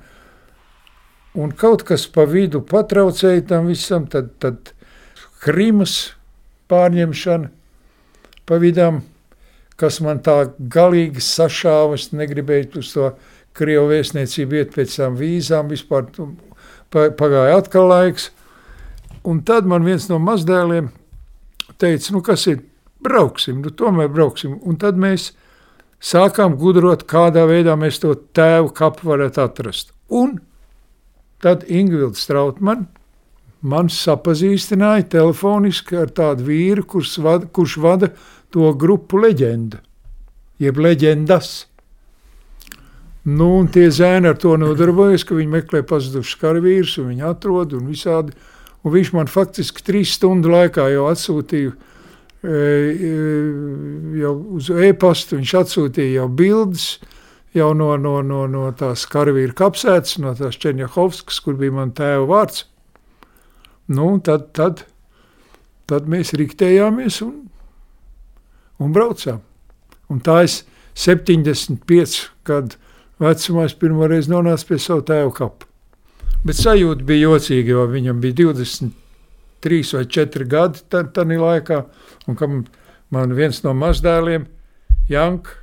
un 1.45 1.53
kaut 1.59 1.85
kas 1.89 2.07
pa 2.09 2.25
vidu 2.29 2.63
patraucēja 2.65 3.45
tam 3.53 3.69
visam, 3.69 4.09
tad, 4.09 4.33
tad 4.41 4.73
Krimas 5.43 6.15
pārņemšana 6.73 7.51
pa 8.49 8.59
vidām, 8.63 9.03
kas 9.77 10.01
man 10.05 10.23
tā 10.25 10.39
galīgi 10.57 11.21
sašāva, 11.25 11.99
es 11.99 12.13
negribēju 12.17 12.81
uz 12.81 12.93
to 12.95 13.13
Krievu 13.57 13.91
vēstniecību 13.91 14.57
iet 14.57 14.71
pēc 14.73 14.95
tām 14.97 15.19
vīzām, 15.19 15.69
vispār 15.69 16.07
pagāja 16.93 17.59
atkal 17.59 17.91
laiks, 17.91 18.31
un 19.25 19.43
tad 19.47 19.69
man 19.69 19.85
viens 19.87 20.09
no 20.11 20.19
mazdēliem 20.23 20.91
teica, 21.81 22.13
nu 22.15 22.23
kas 22.25 22.47
ir, 22.51 22.63
brauksim, 23.03 23.63
nu 23.63 23.73
tomēr 23.75 24.11
brauksim, 24.13 24.59
un 24.67 24.79
tad 24.81 24.99
mēs 25.01 25.33
sākām 26.03 26.57
gudrot, 26.59 27.07
kādā 27.11 27.45
veidā 27.51 27.77
mēs 27.79 28.01
to 28.03 28.15
tēvu 28.35 28.73
kapu 28.75 29.13
varētu 29.13 29.43
atrast. 29.43 29.95
Un 30.11 30.39
tad 31.43 31.65
Ingvilds 31.71 32.23
Strautman 32.23 32.87
man 33.63 33.91
sapazīstināja 33.93 35.07
telefoniski 35.17 35.99
ar 36.03 36.11
tādu 36.15 36.49
vīru, 36.51 36.87
kurš 36.95 37.19
vada, 37.23 37.47
kurš 37.47 37.77
vada 37.83 38.11
to 38.53 38.73
grupu 38.79 39.23
leģenda, 39.23 39.79
jeb 40.63 40.81
leģendas. 40.83 41.53
Nu, 43.23 43.53
un 43.61 43.69
tie 43.71 43.87
zēni 43.95 44.33
ar 44.33 44.39
to 44.43 44.57
nodarbojas, 44.59 45.23
ka 45.23 45.37
viņi 45.39 45.53
meklē 45.53 45.85
pazudušus 45.87 46.41
karavīrus, 46.41 46.97
un 46.99 47.13
viņi 47.13 47.29
atrod 47.29 47.77
un 47.79 47.87
visādi. 47.87 48.35
Un 48.83 48.95
viņš 48.97 49.13
man 49.15 49.31
faktiski 49.31 49.85
trīs 49.87 50.17
stundu 50.17 50.51
laikā 50.51 50.89
jau 50.91 51.07
atsūtīja 51.11 51.71
e, 51.73 52.53
e, 52.53 53.11
jau 54.19 54.33
uz 54.59 54.71
e-pastu, 54.75 55.39
viņš 55.39 55.55
atsūtīja 55.63 56.23
jau 56.23 56.29
bildes 56.43 56.87
jau 57.55 57.73
no, 57.77 57.97
no, 58.01 58.21
no, 58.25 58.47
no 58.49 58.67
tās 58.77 59.05
karavīra 59.13 59.55
kapsētas, 59.57 60.17
no 60.23 60.33
tās 60.37 60.57
Černiahovskas, 60.61 61.41
kur 61.45 61.59
bija 61.61 61.75
man 61.77 61.93
tēva 61.97 62.25
vārds. 62.31 62.67
Nu, 63.93 64.15
tad, 64.25 64.51
tad, 64.57 64.85
tad 65.91 66.09
mēs 66.09 66.33
riktējāmies 66.39 67.21
un, 67.27 67.35
un 68.81 68.95
braucām. 68.95 69.43
Un 70.13 70.23
tā 70.25 70.43
es 70.47 70.63
75 70.99 72.17
gadu 72.49 72.79
vecumā 73.23 73.67
es 73.69 73.77
pirmo 73.79 74.09
reizi 74.09 74.33
nonācu 74.33 74.73
pie 74.73 74.81
savu 74.81 75.05
tēva 75.09 75.33
kapa. 75.37 75.72
Bet 76.43 76.59
sajūta 76.59 77.07
bija 77.07 77.29
jocīga, 77.29 77.77
jo 77.77 77.87
viņam 77.91 78.23
bija 78.23 78.39
23 78.41 79.83
vai 79.95 80.05
4 80.17 80.47
gadi 80.51 80.83
tajā 80.91 81.39
laikā. 81.39 81.83
Un 82.27 82.39
kam 82.39 82.65
man 83.15 83.35
viens 83.39 83.63
no 83.63 83.75
mazdēliem, 83.79 84.49
Janka, 85.11 85.55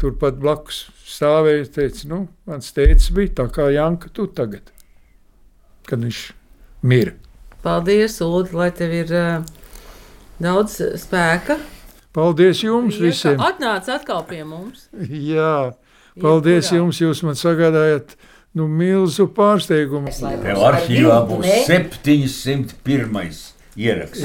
turpat 0.00 0.36
blakus 0.40 0.86
stāvēja, 1.06 1.66
teica, 1.76 2.06
nu, 2.10 2.20
mans 2.48 2.72
teicis 2.76 3.12
bija 3.16 3.36
tā 3.42 3.48
kā 3.52 3.68
Janka 3.72 4.10
tu 4.16 4.26
tagad, 4.26 4.72
kad 5.88 6.00
viņš 6.04 6.20
mira. 6.88 7.16
Paldies, 7.64 8.16
Ulu, 8.24 8.46
lai 8.56 8.70
tev 8.72 8.94
ir 8.96 9.12
uh, 9.12 9.44
daudz 10.40 10.78
spēka. 11.00 11.58
Paldies 12.16 12.62
jums 12.64 12.96
Ja, 12.96 13.04
visiem! 13.06 13.42
Atnāc 13.44 13.88
atkal 13.92 14.24
pie 14.26 14.40
mums. 14.48 14.88
Jā, 15.32 15.76
paldies 16.20 16.70
Jebkurā. 16.70 16.80
jums, 16.80 17.00
jūs 17.04 17.20
man 17.26 17.36
sagādājat 17.38 18.16
nu, 18.56 18.66
milzu 18.66 19.28
pārsteigumu. 19.34 20.12
Tev 20.42 20.64
arhīvā 20.70 21.20
būs 21.28 21.46
701. 21.68 23.38
ieraksts. 23.78 24.24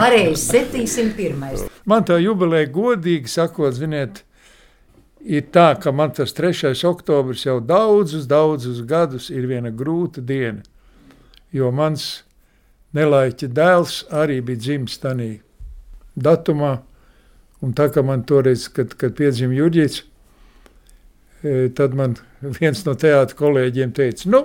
Pareizi, 0.00 0.44
701. 0.50 1.66
Man 1.88 2.06
tā 2.08 2.20
jubileja, 2.20 2.68
godīgi 2.72 3.32
sakot, 3.32 3.74
ziniet, 3.76 4.22
ir 5.24 5.48
tā, 5.52 5.72
ka 5.80 5.92
man 5.92 6.12
tas 6.16 6.36
3. 6.36 6.74
oktobris 6.88 7.46
jau 7.46 7.58
daudzus, 7.60 8.28
daudzus 8.28 8.84
gadus 8.88 9.30
ir 9.32 9.48
viena 9.50 9.72
grūta 9.72 10.24
diena. 10.24 10.62
Jo 11.54 11.70
mans 11.72 12.24
nelaiķa 12.94 13.48
dēls 13.54 14.02
arī 14.12 14.40
bija 14.44 14.60
dzimis 14.60 14.98
tajā 15.02 15.38
datumā. 16.14 16.78
Un 17.64 17.72
tā 17.72 17.88
kā 17.88 18.02
man 18.04 18.24
toreiz, 18.28 18.66
kad, 18.68 18.92
kad 18.98 19.14
piedzima 19.16 19.56
Jurģis, 19.56 20.02
e, 20.02 20.13
tad 21.76 21.94
man 21.96 22.16
viens 22.40 22.84
no 22.86 22.94
teātra 22.96 23.36
kolēģiem 23.36 23.92
teica, 23.96 24.28
nu, 24.32 24.44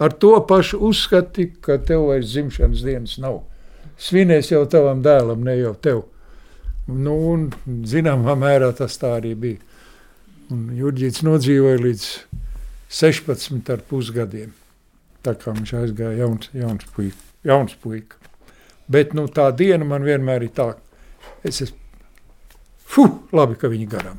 ar 0.00 0.14
to 0.16 0.32
pašu 0.48 0.80
uzskati, 0.88 1.50
ka 1.60 1.78
tev 1.84 2.06
vairs 2.08 2.32
dzimšanas 2.32 2.84
dienas 2.86 3.16
nav. 3.20 3.42
Svinēs 4.00 4.48
jau 4.52 4.62
tavam 4.70 5.02
dēlam, 5.04 5.44
ne 5.44 5.58
jau 5.58 5.74
tev. 5.76 6.04
Nu, 6.88 7.16
un, 7.32 7.50
zināmā 7.86 8.34
mērā 8.40 8.70
tas 8.76 8.96
tā 8.98 9.12
arī 9.18 9.34
bija. 9.38 9.60
Un 10.50 10.70
Jurģīts 10.74 11.22
nodzīvoja 11.22 11.82
līdz 11.84 12.06
16 12.90 13.70
ar 13.70 13.84
pusgadiem. 13.90 14.54
Tā 15.22 15.36
kā 15.36 15.52
viņš 15.52 15.74
aizgāja 15.82 16.24
jauns, 16.24 16.48
jauns, 16.56 16.88
puika, 16.96 17.20
jauns 17.46 17.76
puika. 17.82 18.16
Bet 18.90 19.12
nu, 19.14 19.28
tā 19.28 19.50
diena 19.54 19.84
man 19.86 20.02
vienmēr 20.08 20.48
ir 20.48 20.54
tā, 20.56 20.72
es 21.46 21.60
esmu, 21.66 21.76
fuh, 22.90 23.20
labi, 23.36 23.60
ka 23.60 23.70
viņi 23.70 23.86
garām. 23.92 24.18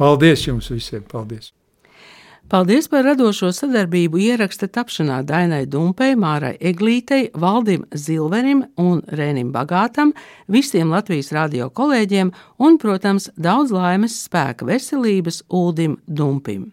Paldies 0.00 0.46
jums 0.46 0.70
visiem, 0.72 1.02
paldies! 1.04 1.50
Paldies 2.50 2.86
par 2.88 3.04
radošo 3.04 3.50
sadarbību 3.52 4.18
ieraksta 4.24 4.64
tapšanā 4.72 5.18
Dainai 5.28 5.66
Dumpei, 5.68 6.16
Mārai 6.16 6.54
Eglītei, 6.56 7.28
Valdim 7.36 7.84
Zilverim 7.92 8.64
un 8.80 9.04
Rēnim 9.20 9.52
Bagātam, 9.52 10.14
visiem 10.48 10.90
Latvijas 10.90 11.30
radio 11.36 11.68
kolēģiem 11.68 12.32
un, 12.64 12.80
protams, 12.80 13.28
daudz 13.36 13.76
laimes, 13.76 14.16
spēka, 14.24 14.64
veselības 14.72 15.44
Uldim 15.52 16.00
Dumpim. 16.08 16.70